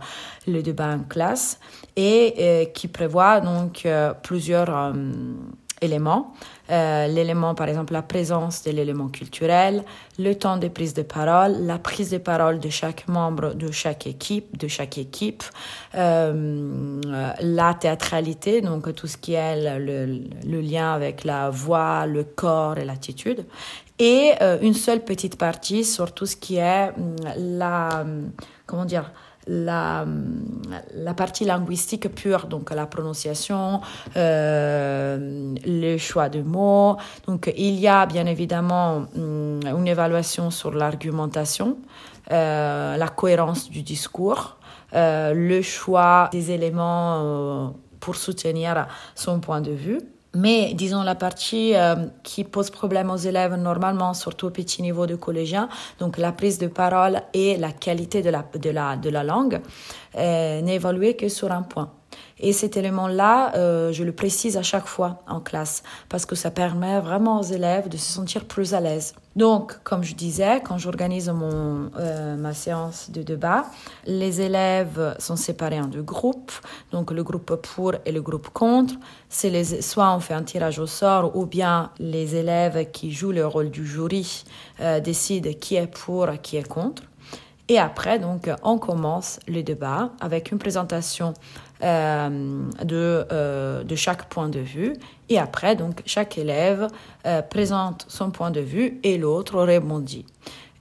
le 0.47 0.61
débat 0.61 0.93
en 0.93 0.99
classe 0.99 1.59
et 1.95 2.36
euh, 2.38 2.65
qui 2.65 2.88
prévoit 2.88 3.41
donc 3.41 3.88
plusieurs 4.21 4.93
éléments. 5.82 6.34
Euh, 6.72 7.07
l'élément, 7.07 7.53
par 7.53 7.67
exemple, 7.67 7.91
la 7.91 8.01
présence 8.01 8.63
de 8.63 8.72
l'élément 8.72 9.09
culturel, 9.09 9.84
le 10.17 10.34
temps 10.36 10.57
de 10.57 10.69
prise 10.69 10.93
de 10.93 11.01
parole, 11.01 11.65
la 11.65 11.78
prise 11.78 12.11
de 12.11 12.17
parole 12.17 12.59
de 12.59 12.69
chaque 12.69 13.07
membre 13.07 13.53
de 13.53 13.72
chaque 13.72 14.07
équipe, 14.07 14.57
de 14.57 14.67
chaque 14.67 14.97
équipe, 14.97 15.43
euh, 15.95 17.01
la 17.41 17.74
théâtralité, 17.74 18.61
donc 18.61 18.93
tout 18.95 19.07
ce 19.07 19.17
qui 19.17 19.34
est 19.34 19.80
le, 19.80 20.61
lien 20.61 20.93
avec 20.93 21.26
la 21.26 21.49
voix, 21.49 22.05
le 22.05 22.24
corps 22.24 22.78
et 22.78 22.86
l'attitude, 22.86 23.45
et 23.99 24.32
euh, 24.41 24.57
une 24.61 24.74
seule 24.74 25.03
petite 25.03 25.38
partie 25.38 25.84
sur 25.84 26.13
tout 26.13 26.26
ce 26.26 26.38
qui 26.38 26.55
est 26.55 26.91
la, 27.38 28.05
comment 28.65 28.86
dire, 28.86 29.11
la, 29.47 30.05
la 30.93 31.13
partie 31.13 31.45
linguistique 31.45 32.13
pure, 32.13 32.47
donc 32.47 32.71
la 32.71 32.85
prononciation, 32.85 33.81
euh, 34.15 35.55
le 35.65 35.97
choix 35.97 36.29
de 36.29 36.41
mots. 36.41 36.97
Donc 37.27 37.51
il 37.57 37.75
y 37.79 37.87
a 37.87 38.05
bien 38.05 38.25
évidemment 38.25 39.05
une 39.15 39.87
évaluation 39.87 40.51
sur 40.51 40.71
l'argumentation, 40.73 41.77
euh, 42.31 42.97
la 42.97 43.07
cohérence 43.07 43.69
du 43.69 43.81
discours, 43.81 44.57
euh, 44.93 45.33
le 45.33 45.61
choix 45.61 46.29
des 46.31 46.51
éléments 46.51 47.19
euh, 47.19 47.67
pour 47.99 48.15
soutenir 48.15 48.87
son 49.15 49.39
point 49.39 49.61
de 49.61 49.71
vue. 49.71 49.99
Mais 50.34 50.73
disons 50.73 51.03
la 51.03 51.15
partie 51.15 51.75
euh, 51.75 51.95
qui 52.23 52.45
pose 52.45 52.69
problème 52.69 53.09
aux 53.09 53.17
élèves 53.17 53.55
normalement, 53.55 54.13
surtout 54.13 54.47
au 54.47 54.49
petit 54.49 54.82
niveau 54.82 55.05
de 55.05 55.15
collégien, 55.15 55.67
donc 55.99 56.17
la 56.17 56.32
prise 56.32 56.57
de 56.57 56.67
parole 56.67 57.21
et 57.34 57.57
la 57.57 57.71
qualité 57.71 58.21
de 58.21 58.29
la, 58.29 58.45
de 58.53 58.69
la, 58.69 58.95
de 58.95 59.09
la 59.09 59.23
langue, 59.23 59.59
euh, 60.15 60.61
n'est 60.61 60.75
évaluée 60.75 61.15
que 61.15 61.27
sur 61.27 61.51
un 61.51 61.63
point. 61.63 61.91
Et 62.43 62.53
cet 62.53 62.75
élément-là, 62.75 63.55
euh, 63.55 63.91
je 63.93 64.03
le 64.03 64.11
précise 64.11 64.57
à 64.57 64.63
chaque 64.63 64.87
fois 64.87 65.21
en 65.27 65.39
classe 65.39 65.83
parce 66.09 66.25
que 66.25 66.35
ça 66.35 66.49
permet 66.49 66.99
vraiment 66.99 67.39
aux 67.39 67.43
élèves 67.43 67.87
de 67.87 67.97
se 67.97 68.11
sentir 68.11 68.45
plus 68.45 68.73
à 68.73 68.79
l'aise. 68.79 69.13
Donc, 69.35 69.77
comme 69.83 70.03
je 70.03 70.15
disais, 70.15 70.59
quand 70.65 70.79
j'organise 70.79 71.29
mon 71.29 71.91
euh, 71.97 72.35
ma 72.35 72.53
séance 72.53 73.11
de 73.11 73.21
débat, 73.21 73.65
les 74.07 74.41
élèves 74.41 75.15
sont 75.19 75.35
séparés 75.35 75.79
en 75.79 75.85
deux 75.85 76.01
groupes. 76.01 76.51
Donc, 76.91 77.11
le 77.11 77.23
groupe 77.23 77.55
pour 77.55 77.93
et 78.05 78.11
le 78.11 78.21
groupe 78.23 78.49
contre. 78.49 78.95
C'est 79.29 79.51
les 79.51 79.81
soit 79.83 80.13
on 80.13 80.19
fait 80.19 80.33
un 80.33 80.43
tirage 80.43 80.79
au 80.79 80.87
sort 80.87 81.35
ou 81.37 81.45
bien 81.45 81.91
les 81.99 82.35
élèves 82.35 82.89
qui 82.91 83.11
jouent 83.11 83.31
le 83.31 83.45
rôle 83.45 83.69
du 83.69 83.85
jury 83.85 84.43
euh, 84.79 84.99
décident 84.99 85.51
qui 85.59 85.75
est 85.75 85.87
pour, 85.87 86.27
qui 86.41 86.57
est 86.57 86.67
contre. 86.67 87.03
Et 87.71 87.79
après, 87.79 88.19
donc, 88.19 88.49
on 88.63 88.77
commence 88.77 89.39
le 89.47 89.63
débat 89.63 90.09
avec 90.19 90.51
une 90.51 90.57
présentation 90.57 91.33
euh, 91.84 92.29
de, 92.84 93.25
euh, 93.32 93.84
de 93.84 93.95
chaque 93.95 94.25
point 94.25 94.49
de 94.49 94.59
vue. 94.59 94.93
Et 95.29 95.39
après, 95.39 95.75
donc, 95.75 96.03
chaque 96.05 96.38
élève 96.38 96.88
euh, 97.25 97.41
présente 97.41 98.05
son 98.07 98.29
point 98.29 98.51
de 98.51 98.59
vue 98.59 98.99
et 99.01 99.17
l'autre 99.17 99.59
rebondit. 99.63 100.25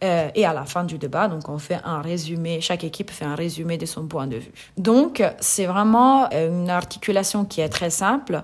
Et 0.03 0.47
à 0.47 0.55
la 0.55 0.65
fin 0.65 0.85
du 0.85 0.97
débat, 0.97 1.29
donc 1.29 1.47
on 1.51 1.59
fait 1.59 1.79
un 1.85 2.01
résumé, 2.01 2.63
chaque 2.63 2.85
équipe 2.85 3.11
fait 3.11 3.27
un 3.27 3.35
résumé 3.35 3.77
de 3.77 3.85
son 3.85 4.07
point 4.07 4.27
de 4.27 4.37
vue. 4.37 4.53
Donc 4.79 5.23
c'est 5.41 5.67
vraiment 5.67 6.31
une 6.31 6.71
articulation 6.71 7.45
qui 7.45 7.61
est 7.61 7.69
très 7.69 7.91
simple, 7.91 8.43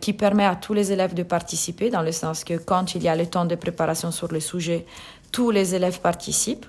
qui 0.00 0.14
permet 0.14 0.46
à 0.46 0.56
tous 0.56 0.72
les 0.72 0.90
élèves 0.90 1.12
de 1.12 1.22
participer, 1.22 1.90
dans 1.90 2.00
le 2.00 2.12
sens 2.12 2.44
que 2.44 2.54
quand 2.54 2.94
il 2.94 3.02
y 3.02 3.08
a 3.08 3.14
le 3.14 3.26
temps 3.26 3.44
de 3.44 3.56
préparation 3.56 4.10
sur 4.10 4.28
le 4.32 4.40
sujet, 4.40 4.86
tous 5.32 5.50
les 5.50 5.74
élèves 5.74 6.00
participent. 6.00 6.64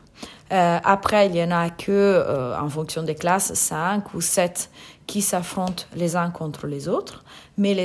Après, 0.49 1.28
il 1.28 1.36
y 1.38 1.41
en 1.41 1.51
a 1.51 1.70
que, 1.70 2.53
en 2.62 2.68
fonction 2.68 3.03
des 3.03 3.16
classes, 3.16 3.53
cinq 3.53 4.14
ou 4.14 4.20
sept 4.20 4.70
qui 5.12 5.22
s'affrontent 5.22 5.84
les 5.93 6.16
uns 6.16 6.30
contre 6.30 6.68
les 6.68 6.88
autres. 6.88 7.26
Mais, 7.57 7.76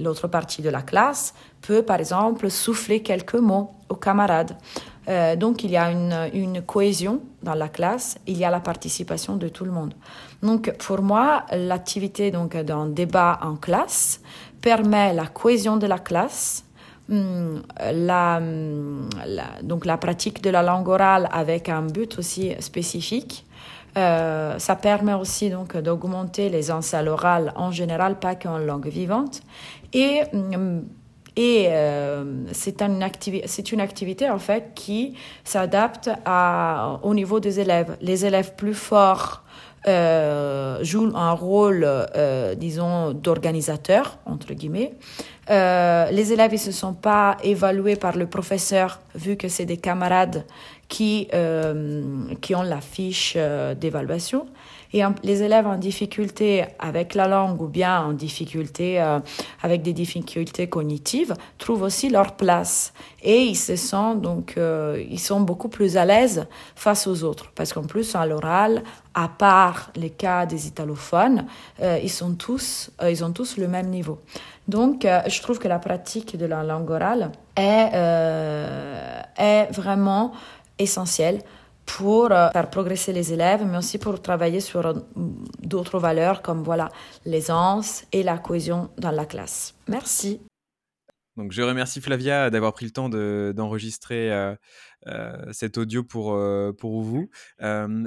l'autre 0.00 0.26
partie 0.26 0.62
de 0.62 0.68
la 0.68 0.82
classe 0.82 1.32
peut, 1.62 1.82
par 1.84 2.00
exemple, 2.00 2.50
souffler 2.50 3.02
quelques 3.02 3.36
mots 3.50 3.70
aux 3.88 3.94
camarades. 3.94 4.56
Euh, 5.06 5.36
donc, 5.36 5.62
il 5.62 5.70
y 5.70 5.76
a 5.76 5.92
une, 5.92 6.60
cohésion 6.66 7.20
dans 7.44 7.54
la 7.54 7.68
classe, 7.68 8.18
il 8.26 8.36
y 8.36 8.44
a 8.44 8.50
la 8.50 8.58
participation 8.58 9.36
de 9.36 9.46
tout 9.46 9.64
le 9.64 9.70
monde. 9.70 9.94
Donc, 10.42 10.76
pour 10.78 11.02
moi, 11.02 11.44
l'activité 11.52 12.32
donc 12.32 12.56
d'un 12.56 12.86
débat 12.86 13.38
en 13.40 13.54
classe 13.54 14.20
permet 14.60 15.14
la 15.14 15.26
cohésion 15.26 15.76
de 15.76 15.86
la 15.86 16.00
classe, 16.00 16.64
hum, 17.12 17.62
hum, 17.80 19.08
donc 19.62 19.86
la 19.86 19.98
pratique 19.98 20.42
de 20.42 20.50
la 20.50 20.64
langue 20.64 20.88
orale 20.88 21.28
avec 21.30 21.68
un 21.68 21.82
but 21.82 22.18
aussi 22.18 22.54
spécifique. 22.58 23.46
Euh, 23.96 24.58
ça 24.58 24.74
permet 24.74 25.14
aussi 25.14 25.50
donc 25.50 25.76
d'augmenter 25.76 26.50
ansées 26.70 26.96
à 26.96 27.02
l'oral 27.02 27.52
en 27.54 27.70
général, 27.70 28.18
pas 28.18 28.34
qu'en 28.34 28.58
langue 28.58 28.88
vivante. 28.88 29.42
Et 29.92 30.22
et 31.36 31.66
euh, 31.68 32.24
c'est 32.52 32.80
une, 32.80 33.02
activité, 33.02 34.30
en 34.30 34.38
fait 34.38 34.70
qui 34.74 35.14
s'adapte 35.42 36.10
au 37.02 37.14
niveau 37.14 37.40
des 37.40 37.58
élèves. 37.58 37.96
Les 38.00 38.24
élèves 38.24 38.54
plus 38.54 38.74
forts 38.74 39.42
euh, 39.88 40.82
jouent 40.82 41.12
un 41.14 41.32
rôle, 41.32 41.84
euh, 41.84 42.54
disons, 42.54 43.12
d'organisateur, 43.12 44.18
entre 44.26 44.54
guillemets. 44.54 44.94
Les 45.48 46.32
élèves 46.32 46.52
ne 46.52 46.56
se 46.56 46.72
sont 46.72 46.94
pas 46.94 47.36
évalués 47.42 47.96
par 47.96 48.16
le 48.16 48.26
professeur, 48.26 49.00
vu 49.16 49.36
que 49.36 49.48
c'est 49.48 49.66
des 49.66 49.76
camarades 49.76 50.44
qui, 50.88 51.28
euh, 51.34 52.02
qui 52.40 52.54
ont 52.54 52.62
la 52.62 52.80
fiche 52.80 53.34
euh, 53.36 53.74
d'évaluation. 53.74 54.46
Et 54.92 55.02
les 55.24 55.42
élèves 55.42 55.66
en 55.66 55.76
difficulté 55.76 56.64
avec 56.78 57.16
la 57.16 57.26
langue 57.26 57.60
ou 57.60 57.66
bien 57.66 58.00
en 58.00 58.12
difficulté 58.12 59.02
euh, 59.02 59.18
avec 59.60 59.82
des 59.82 59.92
difficultés 59.92 60.68
cognitives 60.68 61.34
trouvent 61.58 61.82
aussi 61.82 62.10
leur 62.10 62.36
place. 62.36 62.92
Et 63.20 63.40
ils 63.40 63.56
se 63.56 63.74
sentent 63.74 64.20
donc, 64.20 64.56
ils 64.56 65.18
sont 65.18 65.40
beaucoup 65.40 65.66
plus 65.68 65.96
à 65.96 66.04
l'aise 66.04 66.46
face 66.76 67.08
aux 67.08 67.24
autres. 67.24 67.50
Parce 67.56 67.72
qu'en 67.72 67.82
plus, 67.82 68.14
à 68.14 68.24
l'oral, 68.24 68.84
à 69.14 69.26
part 69.26 69.90
les 69.96 70.10
cas 70.10 70.46
des 70.46 70.68
italophones, 70.68 71.46
ils 71.82 72.10
sont 72.10 72.34
tous, 72.34 72.92
ils 73.02 73.24
ont 73.24 73.32
tous 73.32 73.56
le 73.56 73.66
même 73.66 73.88
niveau. 73.88 74.20
Donc, 74.68 75.04
je 75.04 75.42
trouve 75.42 75.58
que 75.58 75.66
la 75.66 75.80
pratique 75.80 76.36
de 76.36 76.46
la 76.46 76.62
langue 76.62 76.90
orale 76.90 77.32
est, 77.56 77.90
est 79.38 79.72
vraiment 79.72 80.32
essentielle 80.78 81.40
pour 81.86 82.32
euh, 82.32 82.50
faire 82.50 82.70
progresser 82.70 83.12
les 83.12 83.32
élèves, 83.32 83.64
mais 83.64 83.78
aussi 83.78 83.98
pour 83.98 84.20
travailler 84.20 84.60
sur 84.60 84.86
euh, 84.86 84.94
d'autres 85.62 85.98
valeurs 85.98 86.42
comme 86.42 86.62
voilà 86.62 86.88
l'aisance 87.24 88.04
et 88.12 88.22
la 88.22 88.38
cohésion 88.38 88.90
dans 88.98 89.10
la 89.10 89.26
classe. 89.26 89.74
Merci. 89.88 90.40
Donc 91.36 91.52
je 91.52 91.62
remercie 91.62 92.00
Flavia 92.00 92.48
d'avoir 92.48 92.72
pris 92.72 92.84
le 92.84 92.92
temps 92.92 93.08
d'enregistrer 93.08 94.30
de, 94.30 94.56
euh, 95.08 95.52
cet 95.52 95.78
audio 95.78 96.04
pour, 96.04 96.40
pour 96.78 97.02
vous. 97.02 97.28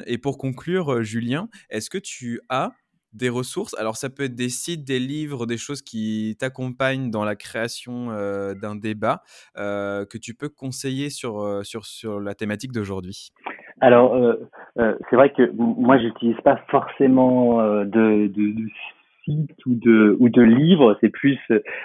et 0.06 0.18
pour 0.18 0.38
conclure, 0.38 1.04
Julien, 1.04 1.50
est-ce 1.70 1.90
que 1.90 1.98
tu 1.98 2.40
as 2.48 2.72
des 3.18 3.30
ressources. 3.30 3.76
Alors 3.80 3.98
ça 3.98 4.10
peut 4.10 4.24
être 4.24 4.36
des 4.36 4.50
sites, 4.50 4.86
des 4.86 5.00
livres, 5.00 5.46
des 5.46 5.58
choses 5.58 5.82
qui 5.82 6.36
t'accompagnent 6.40 7.10
dans 7.12 7.26
la 7.26 7.36
création 7.36 8.12
euh, 8.12 8.54
d'un 8.54 8.76
débat 8.76 9.22
euh, 9.58 10.06
que 10.06 10.18
tu 10.18 10.34
peux 10.34 10.50
conseiller 10.50 11.10
sur, 11.10 11.62
sur, 11.64 11.86
sur 11.86 12.20
la 12.20 12.34
thématique 12.34 12.72
d'aujourd'hui? 12.72 13.30
Alors 13.80 14.18
c'est 14.76 15.16
vrai 15.16 15.32
que 15.32 15.52
moi 15.56 16.00
j'utilise 16.00 16.40
pas 16.44 16.60
forcément 16.70 17.62
de, 17.86 18.28
de, 18.28 18.52
de 18.52 18.70
ou 19.66 19.76
de 19.76 20.16
ou 20.20 20.30
de 20.30 20.42
livres, 20.42 20.98
c'est 21.02 21.10
plus 21.10 21.40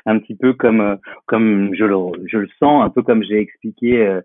un 0.07 0.18
petit 0.18 0.35
peu 0.35 0.53
comme 0.53 0.99
comme 1.26 1.74
je 1.74 1.85
le 1.85 1.97
je 2.26 2.39
le 2.39 2.49
sens, 2.59 2.85
un 2.85 2.91
peu 2.91 3.03
comme 3.03 3.22
j'ai 3.22 3.39
expliqué 3.39 4.07
euh, 4.07 4.20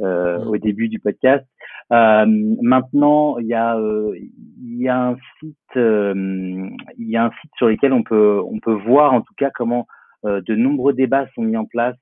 euh, 0.00 0.38
au 0.44 0.56
début 0.56 0.88
du 0.88 0.98
podcast. 0.98 1.44
Euh, 1.92 2.24
maintenant, 2.62 3.38
il 3.38 3.46
y 3.46 3.54
a 3.54 3.76
il 3.78 4.82
y 4.82 4.88
a 4.88 5.08
un 5.08 5.16
site 5.38 5.56
il 5.74 6.76
y 6.98 7.16
a 7.16 7.24
un 7.24 7.30
site 7.40 7.50
sur 7.56 7.68
lequel 7.68 7.92
on 7.92 8.02
peut 8.02 8.40
on 8.44 8.58
peut 8.60 8.74
voir 8.86 9.12
en 9.12 9.20
tout 9.20 9.34
cas 9.36 9.50
comment 9.54 9.86
de 10.24 10.54
nombreux 10.54 10.92
débats 10.92 11.26
sont 11.34 11.42
mis 11.42 11.56
en 11.56 11.64
place 11.66 11.96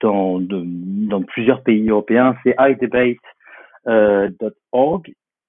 dans 0.00 0.40
dans 0.40 1.22
plusieurs 1.22 1.62
pays 1.62 1.88
européens. 1.88 2.36
C'est 2.44 2.54
idebate.org 2.58 3.18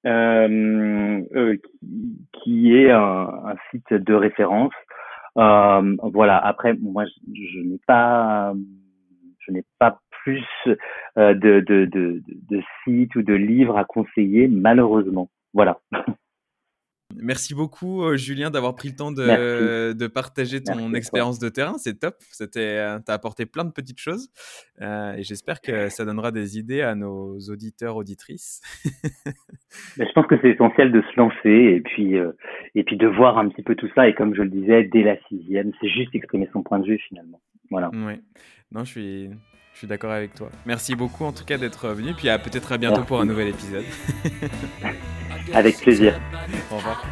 euh, 0.06 1.22
euh, 1.36 1.58
qui, 2.32 2.74
est 2.74 2.92
un, 2.92 3.56
site 3.70 3.94
de 3.94 4.14
référence. 4.14 4.74
Euh, 5.38 5.96
voilà. 6.04 6.38
Après, 6.38 6.74
moi, 6.80 7.04
je 7.34 7.60
n'ai 7.60 7.80
pas, 7.86 8.54
je 9.40 9.52
n'ai 9.52 9.64
pas 9.78 10.00
plus 10.24 10.46
euh, 11.18 11.34
de, 11.34 11.60
de, 11.62 11.86
de, 11.86 12.22
de 12.28 12.62
sites 12.84 13.16
ou 13.16 13.22
de 13.22 13.34
livres 13.34 13.78
à 13.78 13.86
conseiller, 13.86 14.48
malheureusement. 14.48 15.30
Voilà. 15.54 15.80
Merci 17.16 17.55
beaucoup, 17.55 18.03
euh, 18.03 18.18
Julien, 18.18 18.51
d'avoir 18.51 18.76
pris 18.76 18.89
le 18.89 18.95
temps 18.95 19.12
de, 19.12 19.93
de 19.93 20.07
partager 20.07 20.62
ton 20.62 20.93
expérience 20.93 21.39
de 21.39 21.49
terrain. 21.49 21.78
C'est 21.78 21.99
top. 21.99 22.16
C'était, 22.32 22.78
euh, 22.78 22.99
t'as 23.03 23.14
apporté 23.14 23.45
plein 23.45 23.66
de 23.66 23.72
petites 23.72 23.99
choses. 23.99 24.30
Euh, 24.82 25.14
et 25.14 25.24
j'espère 25.24 25.60
que 25.62 25.89
ça 25.89 26.05
donnera 26.05 26.32
des 26.32 26.57
idées 26.60 26.82
à 26.82 26.95
nos 26.95 27.38
auditeurs, 27.49 27.95
auditrices. 27.95 28.62
Mais 29.97 30.05
je 30.07 30.12
pense 30.14 30.28
que 30.28 30.36
c'est 30.41 30.51
essentiel 30.51 30.91
de 30.91 31.01
se 31.01 31.20
lancer 31.20 31.49
et 31.49 31.82
puis, 31.82 32.18
euh, 32.18 32.32
et 32.76 32.84
puis 32.84 32.95
de 32.95 33.07
voir 33.07 33.38
un 33.38 33.49
petit 33.49 33.64
peu 33.64 33.76
tout 33.76 33.89
ça. 33.95 34.07
Et 34.07 34.14
comme 34.14 34.36
je 34.36 34.43
le 34.43 34.49
disais, 34.49 34.84
dès 34.84 35.03
la 35.03 35.18
sixième, 35.28 35.72
c'est 35.82 35.89
juste 35.89 36.14
exprimer 36.14 36.47
son 36.53 36.62
point 36.62 36.80
de 36.80 36.86
vue 36.86 36.99
finalement. 37.07 37.41
Voilà. 37.72 37.89
Oui. 37.93 38.22
Non, 38.72 38.84
je 38.84 38.91
suis, 38.91 39.30
je 39.74 39.78
suis 39.80 39.88
d'accord 39.88 40.12
avec 40.12 40.36
toi. 40.36 40.49
Merci 40.68 40.95
beaucoup 40.95 41.26
en 41.26 41.32
tout 41.32 41.45
cas 41.45 41.57
d'être 41.57 41.88
venu. 41.89 42.14
Puis 42.14 42.30
à 42.30 42.38
peut-être 42.38 42.72
à 42.72 42.78
bientôt 42.78 42.97
Merci. 42.97 43.07
pour 43.07 43.20
un 43.20 43.26
nouvel 43.26 43.47
épisode. 43.47 43.84
Avec 45.54 45.78
plaisir. 45.80 46.20
Au 46.72 46.78
revoir. 46.78 47.06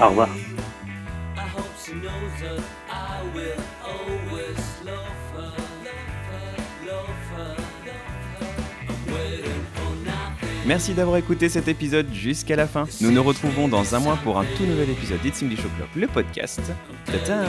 Au 0.00 0.08
revoir. 0.08 0.28
Merci 10.66 10.94
d'avoir 10.94 11.18
écouté 11.18 11.50
cet 11.50 11.68
épisode 11.68 12.06
jusqu'à 12.12 12.56
la 12.56 12.66
fin. 12.66 12.86
Nous 13.02 13.10
nous 13.10 13.22
retrouvons 13.22 13.68
dans 13.68 13.94
un 13.94 13.98
mois 14.00 14.16
pour 14.24 14.38
un 14.38 14.44
tout 14.56 14.64
nouvel 14.64 14.90
épisode 14.90 15.20
d'It's 15.20 15.42
English 15.42 15.60
O'Clock, 15.60 15.90
le 15.94 16.06
podcast. 16.06 16.60
Ta-ta 17.04 17.44